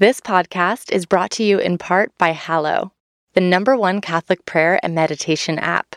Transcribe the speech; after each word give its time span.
This 0.00 0.20
podcast 0.20 0.92
is 0.92 1.06
brought 1.06 1.32
to 1.32 1.42
you 1.42 1.58
in 1.58 1.76
part 1.76 2.12
by 2.18 2.28
Hallow, 2.28 2.92
the 3.34 3.40
number 3.40 3.76
one 3.76 4.00
Catholic 4.00 4.46
prayer 4.46 4.78
and 4.80 4.94
meditation 4.94 5.58
app. 5.58 5.96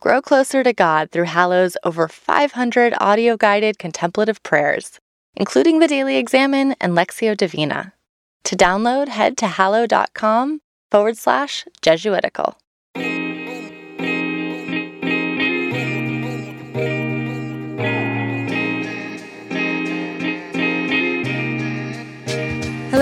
Grow 0.00 0.20
closer 0.20 0.62
to 0.62 0.74
God 0.74 1.10
through 1.10 1.24
Hallow's 1.24 1.78
over 1.82 2.08
500 2.08 2.92
audio 3.00 3.38
guided 3.38 3.78
contemplative 3.78 4.42
prayers, 4.42 5.00
including 5.34 5.78
the 5.78 5.88
Daily 5.88 6.18
Examen 6.18 6.76
and 6.78 6.92
Lectio 6.92 7.34
Divina. 7.34 7.94
To 8.44 8.54
download, 8.54 9.08
head 9.08 9.38
to 9.38 9.46
hallow.com 9.46 10.60
forward 10.90 11.16
slash 11.16 11.64
Jesuitical. 11.80 12.58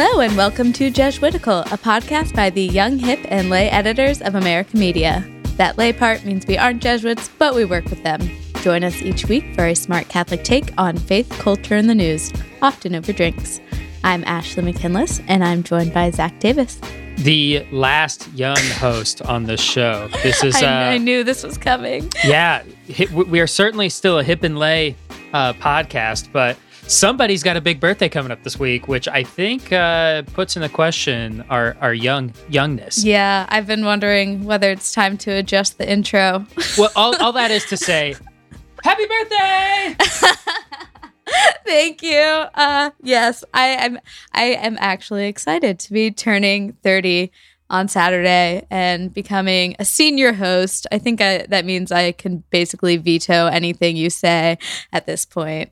Hello, 0.03 0.21
and 0.21 0.35
welcome 0.35 0.73
to 0.73 0.91
Jesuitical, 0.91 1.59
a 1.59 1.77
podcast 1.77 2.34
by 2.34 2.48
the 2.48 2.62
young, 2.62 2.98
hip, 2.98 3.20
and 3.24 3.51
lay 3.51 3.69
editors 3.69 4.23
of 4.23 4.34
American 4.34 4.80
media. 4.80 5.23
That 5.59 5.77
lay 5.77 5.93
part 5.93 6.24
means 6.24 6.47
we 6.47 6.57
aren't 6.57 6.80
Jesuits, 6.80 7.29
but 7.37 7.55
we 7.55 7.66
work 7.66 7.84
with 7.84 8.02
them. 8.02 8.19
Join 8.62 8.83
us 8.83 9.02
each 9.02 9.27
week 9.27 9.55
for 9.55 9.66
a 9.66 9.74
smart 9.74 10.09
Catholic 10.09 10.43
take 10.43 10.73
on 10.79 10.97
faith, 10.97 11.29
culture, 11.29 11.77
and 11.77 11.91
the 11.91 11.95
news, 11.95 12.33
often 12.62 12.95
over 12.95 13.12
drinks. 13.12 13.60
I'm 14.02 14.24
Ashley 14.24 14.62
McKinless, 14.62 15.21
and 15.29 15.45
I'm 15.45 15.62
joined 15.62 15.93
by 15.93 16.10
Zach 16.12 16.41
Davis. 16.41 16.80
The 17.16 17.66
last 17.71 18.27
young 18.32 18.57
host 18.57 19.21
on 19.21 19.45
the 19.45 19.59
show. 19.59 20.09
This 20.23 20.43
is. 20.43 20.57
I, 20.62 20.65
Uh, 20.65 20.91
I 20.93 20.96
knew 20.96 21.24
this 21.24 21.43
was 21.43 21.59
coming. 21.59 22.10
yeah, 22.24 22.62
we 23.10 23.38
are 23.38 23.46
certainly 23.46 23.91
still 23.91 24.19
a 24.19 24.24
hip 24.24 24.45
and 24.45 24.59
lay 24.59 24.96
uh, 25.35 25.52
podcast, 25.52 26.32
but 26.32 26.57
somebody's 26.91 27.43
got 27.43 27.57
a 27.57 27.61
big 27.61 27.80
birthday 27.80 28.09
coming 28.09 28.33
up 28.33 28.43
this 28.43 28.59
week, 28.59 28.89
which 28.89 29.07
I 29.09 29.23
think 29.23 29.73
uh, 29.73 30.23
puts 30.23 30.57
into 30.57 30.69
question 30.69 31.45
our 31.49 31.77
our 31.80 31.95
young 31.95 32.33
youngness. 32.49 33.05
Yeah, 33.05 33.47
I've 33.49 33.66
been 33.66 33.85
wondering 33.85 34.45
whether 34.45 34.71
it's 34.71 34.93
time 34.93 35.16
to 35.19 35.30
adjust 35.30 35.79
the 35.79 35.91
intro. 35.91 36.45
Well, 36.77 36.91
all, 36.97 37.16
all 37.23 37.32
that 37.32 37.51
is 37.51 37.65
to 37.66 37.77
say, 37.77 38.15
happy 38.85 39.07
birthday! 39.07 39.97
Thank 41.65 42.02
you. 42.02 42.19
Uh, 42.19 42.91
yes, 43.02 43.45
I 43.54 43.66
am. 43.66 43.99
I 44.32 44.45
am 44.45 44.77
actually 44.80 45.27
excited 45.27 45.79
to 45.80 45.93
be 45.93 46.10
turning 46.10 46.73
thirty 46.82 47.30
on 47.71 47.88
Saturday 47.88 48.66
and 48.71 49.15
becoming 49.15 49.76
a 49.79 49.85
senior 49.85 50.32
host. 50.32 50.87
I 50.93 50.99
think 50.99 51.21
I, 51.21 51.46
that 51.49 51.65
means 51.65 51.90
I 51.93 52.13
can 52.13 52.43
basically 52.51 52.96
veto 52.96 53.46
anything 53.46 53.96
you 53.96 54.10
say 54.10 54.59
at 54.93 55.07
this 55.07 55.24
point. 55.24 55.71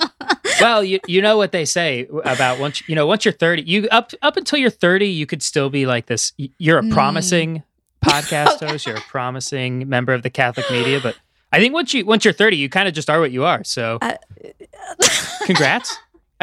well, 0.60 0.82
you 0.82 1.00
you 1.06 1.20
know 1.20 1.36
what 1.36 1.52
they 1.52 1.64
say 1.64 2.06
about 2.24 2.58
once 2.58 2.88
you 2.88 2.94
know 2.94 3.06
once 3.06 3.24
you're 3.24 3.32
30, 3.32 3.62
you 3.62 3.88
up 3.90 4.12
up 4.22 4.36
until 4.36 4.58
you're 4.58 4.70
30, 4.70 5.06
you 5.06 5.26
could 5.26 5.42
still 5.42 5.68
be 5.68 5.86
like 5.86 6.06
this. 6.06 6.32
You're 6.36 6.78
a 6.78 6.88
promising 6.88 7.62
podcast 8.04 8.66
host. 8.66 8.86
You're 8.86 8.96
a 8.96 9.00
promising 9.08 9.88
member 9.88 10.14
of 10.14 10.22
the 10.22 10.30
Catholic 10.30 10.70
media, 10.70 11.00
but 11.02 11.16
I 11.52 11.58
think 11.58 11.74
once 11.74 11.92
you 11.92 12.06
once 12.06 12.24
you're 12.24 12.34
30, 12.34 12.56
you 12.56 12.68
kind 12.68 12.88
of 12.88 12.94
just 12.94 13.10
are 13.10 13.20
what 13.20 13.32
you 13.32 13.44
are. 13.44 13.64
So, 13.64 13.98
Uh, 14.00 14.14
congrats, 15.46 15.96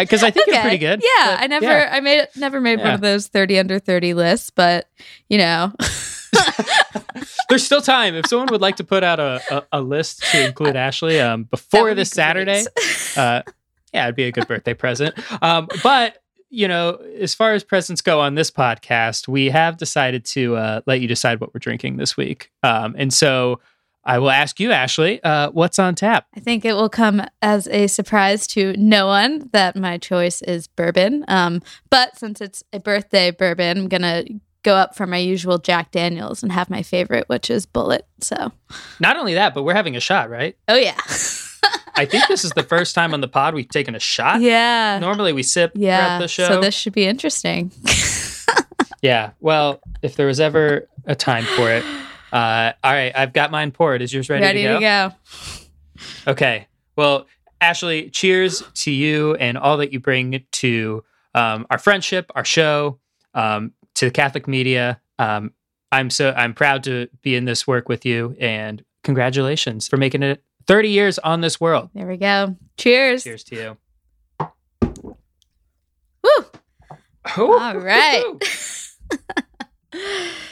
because 0.03 0.23
I 0.23 0.31
think 0.31 0.47
you're 0.47 0.61
pretty 0.61 0.77
good. 0.77 1.01
Yeah, 1.03 1.37
I 1.39 1.47
never, 1.47 1.65
yeah. 1.65 1.89
I 1.91 1.99
made, 1.99 2.27
never 2.35 2.61
made 2.61 2.79
one 2.79 2.93
of 2.93 3.01
those 3.01 3.27
thirty 3.27 3.57
under 3.59 3.79
thirty 3.79 4.13
lists, 4.13 4.49
but 4.49 4.89
you 5.29 5.37
know, 5.37 5.73
There's 7.49 7.65
still 7.65 7.81
time. 7.81 8.15
If 8.15 8.27
someone 8.27 8.47
would 8.51 8.61
like 8.61 8.77
to 8.77 8.83
put 8.83 9.03
out 9.03 9.19
a, 9.19 9.41
a, 9.51 9.79
a 9.79 9.81
list 9.81 10.23
to 10.31 10.45
include 10.45 10.75
Ashley 10.77 11.19
um, 11.19 11.43
before 11.43 11.83
would 11.83 11.91
be 11.91 11.95
this 11.95 12.09
Saturday, 12.09 12.63
uh, 13.17 13.41
yeah, 13.93 14.05
it'd 14.05 14.15
be 14.15 14.23
a 14.23 14.31
good 14.31 14.47
birthday 14.47 14.73
present. 14.73 15.15
Um, 15.43 15.67
but 15.83 16.17
you 16.49 16.67
know, 16.67 16.95
as 17.19 17.33
far 17.33 17.53
as 17.53 17.63
presents 17.63 18.01
go 18.01 18.19
on 18.19 18.35
this 18.35 18.51
podcast, 18.51 19.27
we 19.27 19.49
have 19.49 19.77
decided 19.77 20.25
to 20.25 20.55
uh, 20.57 20.81
let 20.85 20.99
you 20.99 21.07
decide 21.07 21.39
what 21.39 21.53
we're 21.53 21.59
drinking 21.59 21.97
this 21.97 22.17
week. 22.17 22.51
Um, 22.63 22.95
and 22.97 23.13
so 23.13 23.61
I 24.03 24.17
will 24.19 24.31
ask 24.31 24.59
you, 24.59 24.71
Ashley, 24.71 25.21
uh, 25.23 25.51
what's 25.51 25.77
on 25.77 25.95
tap? 25.95 26.25
I 26.35 26.39
think 26.39 26.65
it 26.65 26.73
will 26.73 26.89
come 26.89 27.21
as 27.41 27.67
a 27.67 27.87
surprise 27.87 28.47
to 28.47 28.75
no 28.77 29.05
one 29.07 29.49
that 29.53 29.75
my 29.75 29.97
choice 29.97 30.41
is 30.41 30.67
bourbon. 30.67 31.23
Um, 31.27 31.61
but 31.89 32.17
since 32.17 32.41
it's 32.41 32.63
a 32.73 32.79
birthday 32.79 33.29
bourbon, 33.31 33.77
I'm 33.77 33.87
gonna 33.87 34.23
go 34.63 34.75
up 34.75 34.95
for 34.95 35.05
my 35.05 35.17
usual 35.17 35.57
Jack 35.59 35.91
Daniels 35.91 36.41
and 36.43 36.51
have 36.51 36.69
my 36.69 36.81
favorite, 36.83 37.27
which 37.29 37.49
is 37.49 37.65
Bulleit. 37.65 38.01
So, 38.19 38.51
Not 38.99 39.17
only 39.17 39.33
that, 39.35 39.53
but 39.53 39.63
we're 39.63 39.73
having 39.75 39.95
a 39.95 39.99
shot, 39.99 40.29
right? 40.29 40.55
oh 40.67 40.75
yeah, 40.77 40.97
I 41.95 42.05
think 42.05 42.27
this 42.27 42.43
is 42.43 42.51
the 42.51 42.63
first 42.63 42.95
time 42.95 43.13
on 43.13 43.21
the 43.21 43.27
pod 43.27 43.53
we've 43.53 43.69
taken 43.69 43.93
a 43.93 43.99
shot. 43.99 44.41
yeah, 44.41 44.97
Normally 44.99 45.33
we 45.33 45.43
sip 45.43 45.73
yeah. 45.75 46.05
throughout 46.05 46.19
the 46.19 46.27
show. 46.27 46.47
So 46.47 46.61
this 46.61 46.73
should 46.73 46.93
be 46.93 47.05
interesting. 47.05 47.71
Yeah. 49.01 49.31
Well, 49.39 49.81
if 50.01 50.15
there 50.15 50.27
was 50.27 50.39
ever 50.39 50.87
a 51.05 51.15
time 51.15 51.43
for 51.43 51.71
it. 51.71 51.83
Uh, 52.31 52.73
all 52.83 52.91
right, 52.91 53.11
I've 53.15 53.33
got 53.33 53.51
mine 53.51 53.71
poured. 53.71 54.01
Is 54.01 54.13
yours 54.13 54.29
ready, 54.29 54.43
Ready 54.43 54.61
to, 54.63 54.67
go? 54.67 54.75
to 54.79 54.81
go. 56.25 56.31
Okay. 56.31 56.67
Well, 56.95 57.27
Ashley, 57.59 58.09
cheers 58.09 58.63
to 58.73 58.91
you 58.91 59.35
and 59.35 59.57
all 59.57 59.77
that 59.77 59.93
you 59.93 59.99
bring 59.99 60.43
to 60.51 61.03
um, 61.35 61.67
our 61.69 61.77
friendship, 61.77 62.31
our 62.35 62.45
show, 62.45 62.99
um, 63.33 63.73
to 63.95 64.05
the 64.05 64.11
Catholic 64.11 64.47
media. 64.47 64.99
Um, 65.19 65.53
I'm 65.91 66.09
so 66.09 66.31
I'm 66.31 66.53
proud 66.53 66.83
to 66.85 67.07
be 67.21 67.35
in 67.35 67.45
this 67.45 67.67
work 67.67 67.89
with 67.89 68.05
you, 68.05 68.35
and 68.39 68.83
congratulations 69.03 69.87
for 69.87 69.97
making 69.97 70.23
it 70.23 70.41
30 70.67 70.89
years 70.89 71.19
on 71.19 71.41
this 71.41 71.59
world. 71.59 71.89
There 71.93 72.07
we 72.07 72.17
go. 72.17 72.55
Cheers. 72.77 73.23
Cheers 73.23 73.43
to 73.45 73.55
you. 73.55 73.77
Woo. 76.23 76.47
All 77.37 77.75
right. 77.77 78.23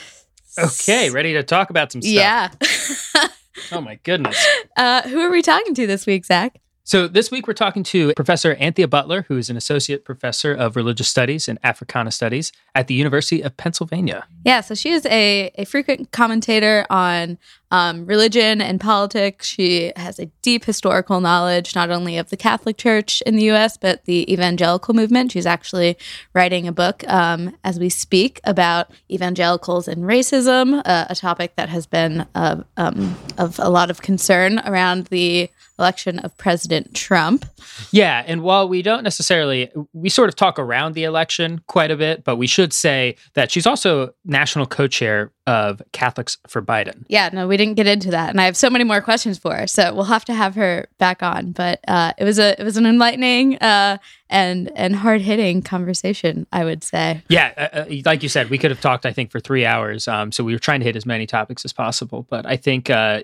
okay, 0.63 1.09
ready 1.09 1.33
to 1.33 1.43
talk 1.43 1.69
about 1.69 1.91
some 1.91 2.01
stuff. 2.01 2.13
Yeah. 2.13 3.29
Oh 3.71 3.81
my 3.81 3.95
goodness. 4.03 4.37
uh, 4.77 5.01
who 5.03 5.19
are 5.19 5.29
we 5.29 5.41
talking 5.41 5.73
to 5.75 5.87
this 5.87 6.05
week, 6.05 6.25
Zach? 6.25 6.59
So 6.89 7.07
this 7.07 7.29
week 7.29 7.45
we're 7.45 7.53
talking 7.53 7.83
to 7.83 8.13
Professor 8.15 8.55
Anthea 8.55 8.87
Butler, 8.87 9.23
who 9.27 9.37
is 9.37 9.51
an 9.51 9.55
associate 9.55 10.03
professor 10.03 10.55
of 10.55 10.75
religious 10.75 11.07
studies 11.07 11.47
and 11.47 11.59
Africana 11.63 12.09
studies 12.09 12.51
at 12.73 12.87
the 12.87 12.95
University 12.95 13.43
of 13.43 13.55
Pennsylvania. 13.57 14.25
Yeah, 14.43 14.61
so 14.61 14.73
she 14.73 14.89
is 14.89 15.05
a, 15.05 15.51
a 15.53 15.65
frequent 15.65 16.11
commentator 16.11 16.87
on 16.89 17.37
um, 17.69 18.07
religion 18.07 18.59
and 18.59 18.81
politics. 18.81 19.45
She 19.45 19.93
has 19.97 20.17
a 20.17 20.25
deep 20.41 20.65
historical 20.65 21.21
knowledge, 21.21 21.75
not 21.75 21.91
only 21.91 22.17
of 22.17 22.31
the 22.31 22.37
Catholic 22.37 22.77
Church 22.77 23.21
in 23.21 23.35
the 23.35 23.51
US, 23.51 23.77
but 23.77 24.05
the 24.05 24.33
evangelical 24.33 24.95
movement. 24.95 25.31
She's 25.31 25.45
actually 25.45 25.95
writing 26.33 26.67
a 26.67 26.71
book 26.71 27.07
um, 27.07 27.55
as 27.63 27.79
we 27.79 27.89
speak 27.89 28.41
about 28.45 28.89
evangelicals 29.11 29.87
and 29.87 30.05
racism, 30.05 30.81
uh, 30.85 31.05
a 31.07 31.13
topic 31.13 31.55
that 31.55 31.69
has 31.69 31.85
been 31.85 32.25
uh, 32.33 32.63
um, 32.77 33.15
of 33.37 33.59
a 33.59 33.69
lot 33.69 33.91
of 33.91 34.01
concern 34.01 34.57
around 34.65 35.05
the 35.07 35.51
election 35.79 36.19
of 36.19 36.37
President 36.37 36.93
Trump. 36.93 37.45
Yeah, 37.91 38.23
and 38.27 38.41
while 38.41 38.67
we 38.67 38.81
don't 38.81 39.03
necessarily 39.03 39.71
we 39.93 40.09
sort 40.09 40.29
of 40.29 40.35
talk 40.35 40.59
around 40.59 40.93
the 40.93 41.05
election 41.05 41.61
quite 41.67 41.91
a 41.91 41.95
bit, 41.95 42.23
but 42.23 42.35
we 42.35 42.47
should 42.47 42.73
say 42.73 43.15
that 43.33 43.51
she's 43.51 43.65
also 43.65 44.13
national 44.25 44.65
co-chair 44.65 45.31
of 45.47 45.81
Catholics 45.93 46.37
for 46.47 46.61
Biden. 46.61 47.05
Yeah, 47.07 47.29
no, 47.33 47.47
we 47.47 47.57
didn't 47.57 47.75
get 47.75 47.87
into 47.87 48.11
that, 48.11 48.29
and 48.29 48.39
I 48.39 48.45
have 48.45 48.55
so 48.55 48.69
many 48.69 48.83
more 48.83 49.01
questions 49.01 49.39
for 49.39 49.55
her. 49.55 49.65
So 49.65 49.93
we'll 49.93 50.03
have 50.03 50.25
to 50.25 50.33
have 50.33 50.55
her 50.55 50.87
back 50.99 51.23
on. 51.23 51.53
But 51.53 51.79
uh, 51.87 52.13
it 52.17 52.23
was 52.23 52.37
a 52.37 52.59
it 52.59 52.63
was 52.63 52.77
an 52.77 52.85
enlightening 52.85 53.57
uh, 53.57 53.97
and 54.29 54.71
and 54.75 54.95
hard 54.95 55.21
hitting 55.21 55.61
conversation, 55.61 56.45
I 56.51 56.65
would 56.65 56.83
say. 56.83 57.23
Yeah, 57.29 57.53
uh, 57.57 57.79
uh, 57.79 57.85
like 58.05 58.23
you 58.23 58.29
said, 58.29 58.49
we 58.49 58.57
could 58.57 58.71
have 58.71 58.81
talked 58.81 59.05
I 59.05 59.13
think 59.13 59.31
for 59.31 59.39
3 59.39 59.65
hours. 59.65 60.07
Um 60.07 60.31
so 60.31 60.43
we 60.43 60.53
were 60.53 60.59
trying 60.59 60.81
to 60.81 60.85
hit 60.85 60.95
as 60.95 61.05
many 61.05 61.25
topics 61.25 61.65
as 61.65 61.73
possible, 61.73 62.27
but 62.29 62.45
I 62.45 62.57
think 62.57 62.89
uh 62.89 63.23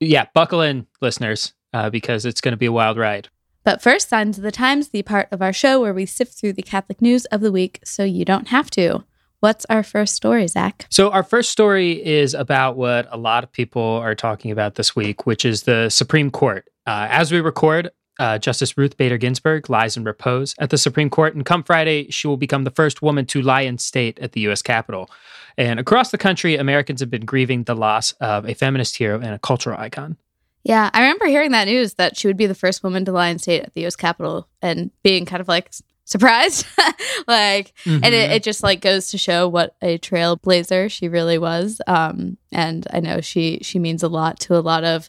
yeah, 0.00 0.26
buckle 0.34 0.60
in 0.60 0.86
listeners 1.00 1.54
uh, 1.72 1.90
because 1.90 2.24
it's 2.24 2.40
going 2.40 2.52
to 2.52 2.58
be 2.58 2.66
a 2.66 2.72
wild 2.72 2.96
ride. 2.96 3.28
But 3.64 3.82
first, 3.82 4.08
Signs 4.08 4.38
of 4.38 4.44
the 4.44 4.52
Times, 4.52 4.88
the 4.88 5.02
part 5.02 5.28
of 5.30 5.42
our 5.42 5.52
show 5.52 5.80
where 5.80 5.92
we 5.92 6.06
sift 6.06 6.32
through 6.32 6.54
the 6.54 6.62
Catholic 6.62 7.02
news 7.02 7.26
of 7.26 7.40
the 7.40 7.52
week, 7.52 7.80
so 7.84 8.02
you 8.04 8.24
don't 8.24 8.48
have 8.48 8.70
to. 8.70 9.04
What's 9.40 9.66
our 9.66 9.82
first 9.82 10.14
story, 10.14 10.48
Zach? 10.48 10.86
So, 10.90 11.10
our 11.10 11.22
first 11.22 11.50
story 11.50 12.04
is 12.04 12.34
about 12.34 12.76
what 12.76 13.06
a 13.10 13.16
lot 13.16 13.44
of 13.44 13.52
people 13.52 13.82
are 13.82 14.14
talking 14.14 14.50
about 14.50 14.74
this 14.74 14.96
week, 14.96 15.26
which 15.26 15.44
is 15.44 15.62
the 15.62 15.90
Supreme 15.90 16.30
Court. 16.30 16.66
Uh, 16.86 17.06
as 17.10 17.30
we 17.30 17.40
record, 17.40 17.90
uh, 18.18 18.38
Justice 18.38 18.76
Ruth 18.76 18.96
Bader 18.96 19.18
Ginsburg 19.18 19.70
lies 19.70 19.96
in 19.96 20.02
repose 20.02 20.54
at 20.58 20.70
the 20.70 20.78
Supreme 20.78 21.10
Court, 21.10 21.34
and 21.34 21.44
come 21.44 21.62
Friday, 21.62 22.10
she 22.10 22.26
will 22.26 22.36
become 22.36 22.64
the 22.64 22.70
first 22.70 23.00
woman 23.00 23.26
to 23.26 23.42
lie 23.42 23.60
in 23.60 23.78
state 23.78 24.18
at 24.18 24.32
the 24.32 24.40
U.S. 24.42 24.62
Capitol. 24.62 25.08
And 25.56 25.78
across 25.78 26.10
the 26.10 26.18
country, 26.18 26.56
Americans 26.56 27.00
have 27.00 27.10
been 27.10 27.24
grieving 27.24 27.64
the 27.64 27.76
loss 27.76 28.12
of 28.12 28.48
a 28.48 28.54
feminist 28.54 28.96
hero 28.96 29.20
and 29.20 29.34
a 29.34 29.38
cultural 29.38 29.78
icon. 29.78 30.16
Yeah, 30.64 30.90
I 30.92 31.00
remember 31.00 31.26
hearing 31.26 31.52
that 31.52 31.66
news 31.66 31.94
that 31.94 32.16
she 32.16 32.26
would 32.26 32.36
be 32.36 32.46
the 32.46 32.54
first 32.54 32.82
woman 32.82 33.04
to 33.06 33.12
lie 33.12 33.28
in 33.28 33.38
state 33.38 33.62
at 33.62 33.74
the 33.74 33.82
U.S. 33.82 33.96
Capitol 33.96 34.48
and 34.60 34.90
being 35.02 35.24
kind 35.24 35.40
of 35.40 35.48
like 35.48 35.70
surprised, 36.04 36.66
like, 37.28 37.72
and 37.86 38.04
it, 38.04 38.30
Mhm. 38.30 38.34
it 38.36 38.42
just 38.42 38.62
like 38.62 38.80
goes 38.80 39.08
to 39.10 39.18
show 39.18 39.48
what 39.48 39.76
a 39.82 39.98
trailblazer 39.98 40.90
she 40.90 41.08
really 41.08 41.38
was. 41.38 41.80
Um, 41.86 42.36
and 42.52 42.86
I 42.92 43.00
know 43.00 43.20
she 43.20 43.60
she 43.62 43.78
means 43.78 44.02
a 44.02 44.08
lot 44.08 44.40
to 44.40 44.56
a 44.56 44.60
lot 44.60 44.84
of 44.84 45.08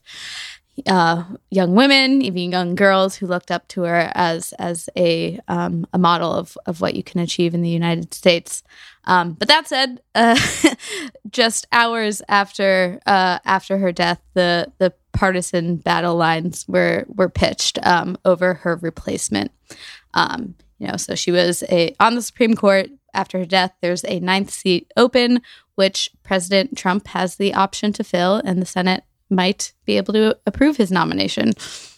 uh, 0.88 1.24
young 1.52 1.76
women, 1.76 2.22
even 2.22 2.52
young 2.52 2.76
girls 2.76 3.16
who 3.16 3.28
looked 3.28 3.52
up 3.52 3.68
to 3.70 3.82
her 3.84 4.12
as 4.16 4.54
as 4.54 4.90
a 4.96 5.40
um, 5.50 5.86
a 5.94 5.98
model 5.98 6.32
of 6.34 6.58
of 6.68 6.80
what 6.80 6.96
you 6.96 7.04
can 7.04 7.20
achieve 7.20 7.54
in 7.54 7.62
the 7.62 7.70
United 7.70 8.14
States. 8.14 8.64
Um, 9.10 9.34
but 9.34 9.48
that 9.48 9.68
said, 9.68 10.02
uh, 10.14 10.40
just 11.32 11.66
hours 11.72 12.22
after 12.30 13.00
uh, 13.08 13.40
after 13.44 13.80
her 13.80 13.92
death, 13.92 14.22
the 14.36 14.72
the 14.78 14.94
partisan 15.14 15.78
battle 15.78 16.16
lines 16.16 16.68
were 16.68 17.06
were 17.08 17.28
pitched 17.28 17.80
um, 17.86 18.18
over 18.24 18.54
her 18.54 18.76
replacement. 18.76 19.52
Um, 20.14 20.54
you 20.78 20.88
know, 20.88 20.96
so 20.96 21.16
she 21.16 21.32
was 21.32 21.64
a 21.72 21.96
on 22.00 22.14
the 22.14 22.22
Supreme 22.22 22.56
Court 22.56 22.92
after 23.16 23.40
her 23.40 23.46
death. 23.46 23.74
There's 23.82 24.06
a 24.06 24.20
ninth 24.20 24.52
seat 24.52 24.92
open, 24.96 25.42
which 25.74 26.12
President 26.22 26.78
Trump 26.78 27.08
has 27.08 27.38
the 27.38 27.56
option 27.56 27.92
to 27.94 28.04
fill, 28.04 28.36
and 28.36 28.62
the 28.62 28.68
Senate 28.68 29.04
might 29.32 29.74
be 29.86 29.98
able 29.98 30.14
to 30.14 30.38
approve 30.46 30.78
his 30.78 30.92
nomination. 30.92 31.54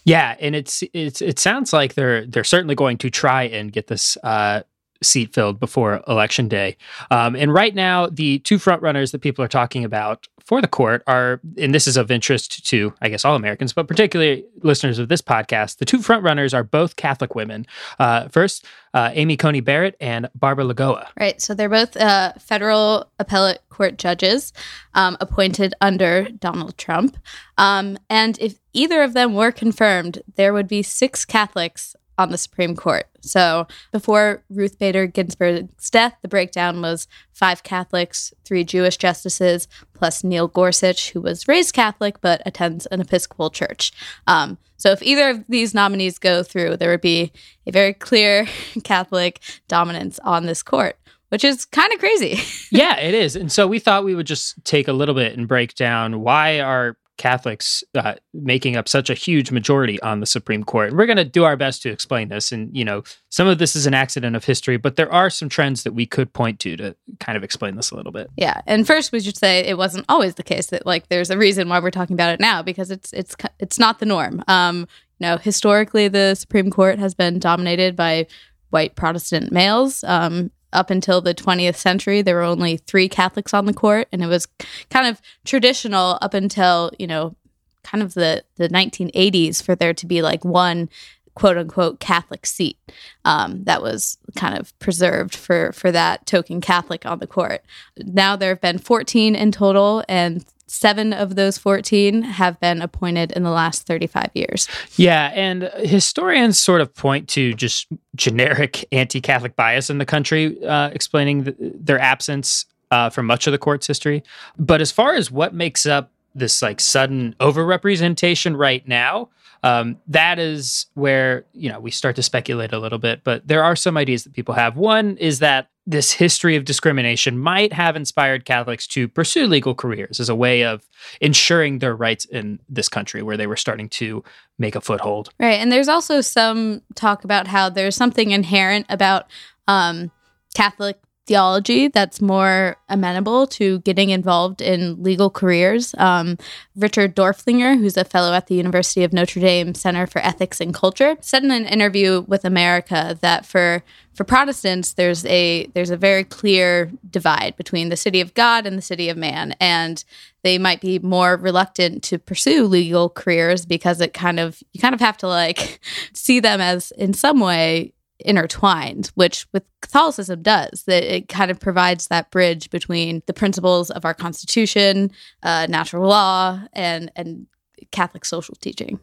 Yeah, 0.06 0.38
and 0.40 0.56
it's 0.56 0.82
it's 0.94 1.22
it 1.22 1.40
sounds 1.40 1.74
like 1.74 1.96
they're 1.96 2.26
they're 2.26 2.46
certainly 2.46 2.76
going 2.76 2.98
to 3.00 3.10
try 3.10 3.44
and 3.44 3.70
get 3.70 3.88
this 3.88 4.18
uh, 4.24 4.62
seat 5.04 5.34
filled 5.34 5.60
before 5.60 6.04
election 6.08 6.48
day. 6.48 6.78
Um, 7.10 7.36
and 7.36 7.54
right 7.54 7.74
now, 7.74 8.08
the 8.08 8.40
two 8.40 8.58
frontrunners 8.58 9.12
that 9.12 9.20
people 9.20 9.44
are 9.44 9.48
talking 9.50 9.84
about 9.84 10.28
for 10.44 10.62
the 10.62 10.68
court 10.68 11.04
are, 11.08 11.40
and 11.58 11.74
this 11.74 11.88
is 11.88 11.98
of 11.98 12.12
interest 12.12 12.66
to, 12.68 12.94
I 13.02 13.10
guess, 13.10 13.24
all 13.24 13.36
Americans, 13.36 13.74
but 13.74 13.88
particularly 13.88 14.44
listeners 14.64 15.00
of 15.00 15.08
this 15.08 15.22
podcast. 15.22 15.78
The 15.78 15.86
two 15.86 16.00
frontrunners 16.00 16.54
are 16.54 16.64
both 16.64 16.96
Catholic 16.96 17.36
women. 17.36 17.66
Uh, 18.00 18.28
first, 18.28 18.66
uh, 18.94 19.12
Amy 19.14 19.38
Coney 19.38 19.62
Barrett 19.62 19.96
and 20.00 20.30
Barbara 20.36 20.66
Lagoa. 20.66 21.08
Right. 21.20 21.42
So 21.42 21.54
they're 21.54 21.70
both 21.70 21.96
uh, 21.96 22.34
federal 22.40 23.10
appellate 23.20 23.62
court 23.70 23.98
judges 23.98 24.52
um, 24.94 25.16
appointed 25.22 25.74
under 25.80 26.28
Donald 26.30 26.78
Trump. 26.78 27.18
Um, 27.58 27.98
and 28.10 28.38
if 28.40 28.60
either 28.74 29.04
of 29.04 29.14
them 29.14 29.34
were 29.34 29.52
confirmed, 29.52 30.22
there 30.36 30.54
would 30.54 30.68
be 30.68 30.84
six 30.84 31.24
Catholics 31.24 31.96
on 32.22 32.32
the 32.32 32.38
Supreme 32.38 32.76
Court. 32.76 33.08
So 33.22 33.68
before 33.92 34.44
Ruth 34.50 34.78
Bader 34.78 35.08
Ginsburg's 35.08 35.90
death, 35.90 36.16
the 36.22 36.28
breakdown 36.28 36.82
was 36.82 37.08
five 37.34 37.64
Catholics, 37.64 38.34
three 38.46 38.64
Jewish 38.64 38.98
justices, 38.98 39.68
plus 39.94 40.24
Neil 40.24 40.48
Gorsuch, 40.48 41.12
who 41.12 41.22
was 41.22 41.48
raised 41.48 41.74
Catholic 41.74 42.22
but 42.22 42.42
attends 42.46 42.86
an 42.88 43.02
Episcopal 43.02 43.50
church. 43.50 43.92
Um, 44.28 44.58
so 44.78 44.92
if 44.92 45.02
either 45.04 45.30
of 45.32 45.44
these 45.50 45.74
nominees 45.74 46.20
go 46.20 46.44
through, 46.44 46.78
there 46.78 46.92
would 46.92 47.02
be 47.02 47.32
a 47.66 47.72
very 47.72 47.94
clear 47.94 48.48
Catholic 48.84 49.40
dominance 49.68 50.20
on 50.20 50.46
this 50.46 50.64
court 50.64 50.98
which 51.30 51.46
is 51.46 51.64
kind 51.64 51.94
of 51.94 52.00
crazy. 52.00 52.38
yeah, 52.72 53.00
it 53.00 53.14
is. 53.14 53.38
And 53.38 53.50
so 53.50 53.66
we 53.66 53.80
thought 53.80 54.04
we 54.04 54.16
would 54.16 54.28
just 54.28 54.66
take 54.66 54.90
a 54.90 54.94
little 54.94 55.16
bit 55.16 55.38
and 55.38 55.48
break 55.48 55.76
down 55.76 56.20
why 56.20 56.60
are 56.60 56.98
Catholics 57.18 57.84
uh, 57.94 58.16
making 58.34 58.76
up 58.76 58.90
such 58.90 59.10
a 59.10 59.14
huge 59.14 59.52
majority 59.52 60.02
on 60.02 60.22
the 60.22 60.26
Supreme 60.26 60.64
Court. 60.64 60.90
And 60.90 60.98
we're 60.98 61.06
going 61.06 61.18
to 61.18 61.26
do 61.26 61.44
our 61.44 61.56
best 61.56 61.84
to 61.84 61.90
explain 61.90 62.30
this. 62.30 62.52
And, 62.52 62.76
you 62.76 62.84
know, 62.84 63.04
some 63.30 63.48
of 63.48 63.60
this 63.60 63.76
is 63.76 63.86
an 63.86 63.94
accident 63.94 64.36
of 64.36 64.46
history, 64.46 64.78
but 64.78 64.96
there 64.96 65.12
are 65.12 65.30
some 65.30 65.48
trends 65.48 65.84
that 65.84 65.94
we 65.94 66.06
could 66.06 66.34
point 66.34 66.60
to 66.62 66.76
to 66.78 66.96
kind 67.20 67.38
of 67.38 67.44
explain 67.44 67.76
this 67.76 67.92
a 67.92 67.96
little 67.96 68.12
bit. 68.12 68.30
Yeah. 68.38 68.62
And 68.66 68.88
first, 68.88 69.12
we 69.12 69.20
should 69.20 69.38
say 69.38 69.60
it 69.60 69.78
wasn't 69.78 70.06
always 70.10 70.36
the 70.36 70.44
case 70.44 70.68
that, 70.68 70.86
like, 70.86 71.10
there's 71.10 71.30
a 71.30 71.38
reason 71.38 71.70
why 71.70 71.80
we're 71.80 71.92
talking 71.92 72.16
about 72.16 72.34
it 72.34 72.40
now 72.40 72.64
because 72.64 72.90
it's, 72.90 73.14
it's, 73.14 73.36
it's 73.60 73.78
not 73.78 74.00
the 74.00 74.06
norm. 74.06 74.44
Um, 74.48 74.88
you 75.20 75.28
know, 75.28 75.38
historically, 75.38 76.08
the 76.08 76.34
Supreme 76.34 76.72
Court 76.72 76.98
has 76.98 77.14
been 77.14 77.38
dominated 77.38 77.96
by 77.96 78.26
white 78.72 78.96
Protestant 78.96 79.52
males. 79.52 80.04
Um, 80.06 80.50
up 80.74 80.90
until 80.90 81.22
the 81.22 81.34
20th 81.34 81.76
century, 81.76 82.22
there 82.22 82.36
were 82.36 82.42
only 82.42 82.78
three 82.78 83.10
Catholics 83.10 83.54
on 83.54 83.66
the 83.66 83.74
court, 83.74 84.08
and 84.12 84.24
it 84.24 84.28
was 84.28 84.48
kind 84.90 85.08
of 85.08 85.22
traditional 85.46 86.18
up 86.22 86.34
until 86.34 86.92
you 86.98 87.08
know, 87.08 87.36
kind 87.84 88.04
of 88.04 88.14
the 88.14 88.44
the 88.56 88.70
1980s 88.70 89.62
for 89.62 89.76
there 89.76 89.94
to 89.94 90.06
be 90.06 90.22
like 90.22 90.46
one 90.46 90.90
quote 91.34 91.58
unquote 91.58 92.00
Catholic 92.00 92.46
seat 92.46 92.78
um, 93.26 93.64
that 93.64 93.82
was 93.82 94.18
kind 94.36 94.58
of 94.58 94.78
preserved 94.80 95.36
for 95.36 95.72
for 95.72 95.92
that 95.92 96.26
token 96.26 96.62
Catholic 96.62 97.06
on 97.06 97.20
the 97.20 97.28
court. 97.28 97.64
Now 97.98 98.36
there 98.36 98.50
have 98.50 98.62
been 98.62 98.78
14 98.78 99.36
in 99.36 99.52
total, 99.52 100.04
and 100.08 100.46
seven 100.72 101.12
of 101.12 101.36
those 101.36 101.58
14 101.58 102.22
have 102.22 102.60
been 102.62 102.82
appointed 102.82 103.32
in 103.34 103.44
the 103.44 103.50
last 103.50 103.86
35 103.86 104.30
years. 104.34 104.70
Yeah. 104.96 105.32
And 105.34 105.64
historians 105.80 106.58
sort 106.58 106.80
of 106.80 106.94
point 106.96 107.28
to 107.30 107.54
just 107.54 107.88
generic 108.16 108.86
anti 108.92 109.20
Catholic 109.20 109.56
bias 109.56 109.90
in 109.90 109.98
the 109.98 110.06
country, 110.06 110.64
uh, 110.66 110.90
explaining 110.94 111.44
the, 111.44 111.56
their 111.60 112.00
absence 112.00 112.66
uh, 112.90 113.10
for 113.10 113.22
much 113.22 113.48
of 113.48 113.52
the 113.52 113.58
court's 113.58 113.86
history. 113.86 114.24
But 114.58 114.80
as 114.80 114.92
far 114.92 115.14
as 115.14 115.30
what 115.30 115.54
makes 115.54 115.86
up 115.86 116.12
this 116.36 116.62
like 116.62 116.80
sudden 116.80 117.36
overrepresentation 117.40 118.58
right 118.58 118.88
now, 118.88 119.30
um, 119.64 119.98
that 120.08 120.40
is 120.40 120.88
where 120.96 121.46
you 121.54 121.70
know 121.70 121.80
we 121.80 121.92
start 121.92 122.16
to 122.16 122.24
speculate 122.24 122.74
a 122.74 122.80
little 122.80 122.98
bit. 122.98 123.24
But 123.24 123.48
there 123.48 123.64
are 123.64 123.76
some 123.76 123.98
ideas 123.98 124.24
that 124.24 124.34
people 124.34 124.56
have. 124.56 124.78
One 124.78 125.18
is 125.18 125.40
that 125.40 125.70
this 125.86 126.12
history 126.12 126.56
of 126.56 126.66
discrimination 126.66 127.40
might 127.40 127.74
have 127.74 127.96
inspired 127.96 128.46
Catholics 128.46 128.86
to 128.88 129.08
pursue 129.08 129.48
legal 129.48 129.74
careers 129.74 130.20
as 130.20 130.30
a 130.30 130.36
way 130.36 130.64
of 130.64 130.88
ensuring 131.20 131.80
their 131.80 131.96
rights 131.96 132.26
in 132.26 132.60
this 132.70 132.88
country 132.88 133.24
where 133.24 133.36
they 133.36 133.48
were 133.48 133.56
starting 133.56 133.90
to 133.90 134.24
make 134.60 134.76
a 134.76 134.82
foothold. 134.82 135.30
Right. 135.40 135.60
And 135.60 135.72
there's 135.72 135.88
also 135.88 136.22
some 136.22 136.82
talk 136.94 137.24
about 137.24 137.48
how 137.48 137.70
there's 137.70 137.96
something 137.96 138.30
inherent 138.32 138.86
about 138.90 139.26
um, 139.68 140.12
Catholic 140.54 141.00
theology 141.28 141.88
that's 141.88 142.20
more 142.20 142.78
amenable 142.90 143.46
to 143.46 143.80
getting 143.80 144.10
involved 144.10 144.62
in 144.62 145.02
legal 145.04 145.30
careers. 145.30 145.94
Um, 145.98 146.38
Richard 146.76 147.16
Doerflinger, 147.16 147.78
who's 147.78 147.96
a 147.96 148.04
fellow 148.04 148.34
at 148.34 148.48
the 148.48 148.56
University 148.56 149.04
of 149.04 149.14
Notre 149.14 149.40
Dame 149.40 149.76
Center 149.76 150.08
for 150.08 150.20
Ethics 150.20 150.60
and 150.60 150.74
Culture, 150.74 151.18
said 151.22 151.44
in 151.44 151.52
an 151.52 151.66
interview 151.66 152.22
with 152.28 152.44
America 152.44 153.18
that 153.22 153.46
for 153.46 153.84
for 154.14 154.26
Protestants, 154.26 154.94
there's 154.94 155.26
a 155.26 155.68
there's 155.74 155.90
a 155.90 155.98
very 155.98 156.24
clear 156.24 156.92
divide 157.10 157.56
between 157.56 157.90
the 157.90 157.96
city 157.96 158.20
of 158.20 158.34
God 158.34 158.66
and 158.66 158.78
the 158.78 158.82
city 158.82 159.08
of 159.08 159.16
man, 159.16 159.56
and 159.60 160.04
they 160.44 160.58
might 160.58 160.82
be 160.82 161.00
more 161.00 161.38
reluctant 161.38 162.04
to 162.04 162.20
pursue 162.20 162.66
legal 162.66 163.10
careers 163.10 163.66
because 163.66 164.02
it 164.02 164.14
kind 164.14 164.40
of 164.40 164.62
you 164.74 164.82
kind 164.82 164.96
of 164.96 165.00
have 165.00 165.18
to 165.18 165.28
like 165.28 165.80
see 166.14 166.40
them 166.40 166.60
as 166.60 166.92
in 166.92 167.14
some 167.14 167.40
way 167.40 167.94
intertwined, 168.26 169.12
which 169.16 169.48
with 169.54 169.64
Catholicism 169.82 170.42
does. 170.42 170.84
That 170.88 171.04
it 171.04 171.28
kind 171.28 171.52
of 171.52 171.60
provides 171.60 172.08
that 172.08 172.32
bridge 172.32 172.70
between 172.70 173.22
the 173.26 173.34
principles 173.34 173.90
of 173.90 174.06
our 174.06 174.14
Constitution, 174.14 175.12
uh, 175.44 175.68
natural 175.70 176.08
law, 176.08 176.62
and 176.74 177.12
and 177.16 177.48
Catholic 177.92 178.26
social 178.26 178.56
teaching. 178.56 179.00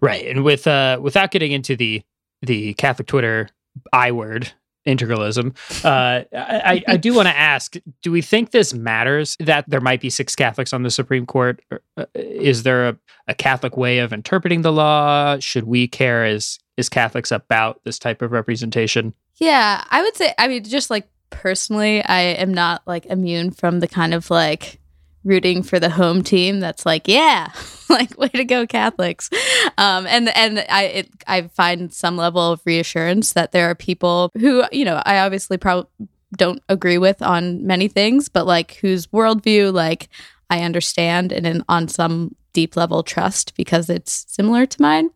Right, 0.00 0.26
and 0.26 0.44
with 0.44 0.66
uh, 0.66 0.98
without 1.00 1.30
getting 1.30 1.52
into 1.52 1.76
the 1.76 2.02
the 2.42 2.74
Catholic 2.74 3.08
Twitter 3.08 3.48
I 3.92 4.12
word 4.12 4.52
integralism. 4.86 5.56
Uh, 5.84 6.24
I, 6.32 6.82
I, 6.86 6.96
do 6.96 7.12
want 7.12 7.26
to 7.26 7.36
ask: 7.36 7.76
Do 8.02 8.12
we 8.12 8.22
think 8.22 8.52
this 8.52 8.72
matters 8.72 9.36
that 9.40 9.68
there 9.68 9.80
might 9.80 10.00
be 10.00 10.10
six 10.10 10.36
Catholics 10.36 10.72
on 10.72 10.82
the 10.82 10.90
Supreme 10.90 11.26
Court? 11.26 11.60
Uh, 11.96 12.06
is 12.14 12.62
there 12.62 12.88
a, 12.88 12.96
a 13.26 13.34
Catholic 13.34 13.76
way 13.76 13.98
of 13.98 14.12
interpreting 14.12 14.62
the 14.62 14.72
law? 14.72 15.38
Should 15.38 15.64
we 15.64 15.88
care 15.88 16.24
as 16.24 16.58
is 16.76 16.88
Catholics 16.88 17.32
about 17.32 17.82
this 17.84 17.98
type 17.98 18.22
of 18.22 18.32
representation? 18.32 19.14
Yeah, 19.36 19.84
I 19.90 20.02
would 20.02 20.16
say, 20.16 20.34
I 20.38 20.48
mean, 20.48 20.64
just 20.64 20.90
like 20.90 21.08
personally, 21.30 22.02
I 22.02 22.20
am 22.20 22.52
not 22.52 22.82
like 22.86 23.06
immune 23.06 23.50
from 23.50 23.80
the 23.80 23.88
kind 23.88 24.14
of 24.14 24.30
like 24.30 24.80
rooting 25.24 25.62
for 25.62 25.80
the 25.80 25.90
home 25.90 26.22
team 26.22 26.60
that's 26.60 26.86
like, 26.86 27.08
yeah, 27.08 27.50
like 27.90 28.16
way 28.18 28.28
to 28.28 28.44
go 28.44 28.66
Catholics. 28.66 29.28
Um, 29.76 30.06
and 30.06 30.28
and 30.30 30.64
I 30.68 30.84
it, 30.84 31.10
I 31.26 31.42
find 31.48 31.92
some 31.92 32.16
level 32.16 32.52
of 32.52 32.60
reassurance 32.64 33.32
that 33.32 33.52
there 33.52 33.68
are 33.68 33.74
people 33.74 34.30
who, 34.38 34.64
you 34.72 34.84
know, 34.84 35.02
I 35.04 35.18
obviously 35.18 35.58
probably 35.58 35.90
don't 36.36 36.62
agree 36.68 36.98
with 36.98 37.22
on 37.22 37.66
many 37.66 37.88
things, 37.88 38.28
but 38.28 38.46
like 38.46 38.74
whose 38.74 39.08
worldview 39.08 39.72
like 39.72 40.08
I 40.48 40.62
understand 40.62 41.32
and 41.32 41.46
in, 41.46 41.64
on 41.68 41.88
some 41.88 42.34
deep 42.56 42.74
level 42.74 43.02
trust 43.02 43.54
because 43.54 43.90
it's 43.90 44.24
similar 44.28 44.64
to 44.64 44.80
mine. 44.80 45.10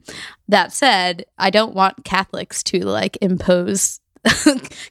That 0.47 0.75
said, 0.75 1.25
I 1.39 1.49
don't 1.49 1.75
want 1.75 2.05
Catholics 2.05 2.63
to 2.65 2.85
like 2.85 3.17
impose 3.23 3.99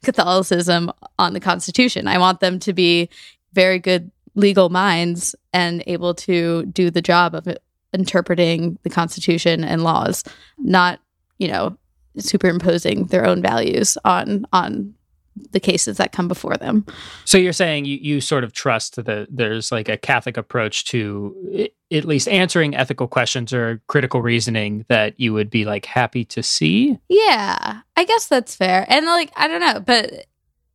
Catholicism 0.04 0.92
on 1.20 1.34
the 1.34 1.40
Constitution. 1.40 2.08
I 2.08 2.18
want 2.18 2.40
them 2.40 2.58
to 2.62 2.74
be 2.74 3.08
very 3.54 3.78
good 3.78 4.10
legal 4.34 4.70
minds 4.70 5.36
and 5.54 5.84
able 5.86 6.16
to 6.16 6.66
do 6.66 6.90
the 6.90 7.04
job 7.04 7.36
of 7.36 7.48
interpreting 7.94 8.80
the 8.82 8.90
Constitution 8.90 9.64
and 9.64 9.84
laws, 9.84 10.24
not, 10.58 11.00
you 11.38 11.50
know, 11.50 11.78
superimposing 12.18 13.06
their 13.08 13.28
own 13.28 13.44
values 13.44 13.96
on 14.06 14.48
on 14.52 14.96
the 15.52 15.60
cases 15.60 15.98
that 15.98 16.12
come 16.12 16.28
before 16.28 16.56
them. 16.58 16.86
So 17.26 17.38
you're 17.38 17.54
saying 17.54 17.86
you, 17.86 17.98
you 18.02 18.22
sort 18.22 18.44
of 18.44 18.54
trust 18.54 18.96
that 19.04 19.28
there's 19.30 19.72
like 19.72 19.90
a 19.90 19.98
Catholic 19.98 20.38
approach 20.38 20.86
to 20.86 21.70
at 21.92 22.06
least 22.06 22.28
answering 22.28 22.76
ethical 22.76 23.08
questions 23.08 23.52
or 23.54 23.82
critical 23.88 24.22
reasoning 24.22 24.86
that 24.90 25.20
you 25.20 25.34
would 25.34 25.50
be 25.50 25.66
like 25.66 25.86
happy 25.86 26.24
to 26.26 26.44
see? 26.44 26.98
Yeah, 27.08 27.82
I 27.96 28.04
guess 28.04 28.28
that's 28.28 28.56
fair. 28.56 28.86
And 28.90 29.06
like, 29.06 29.32
I 29.36 29.48
don't 29.48 29.62
know, 29.62 29.80
but 29.80 30.26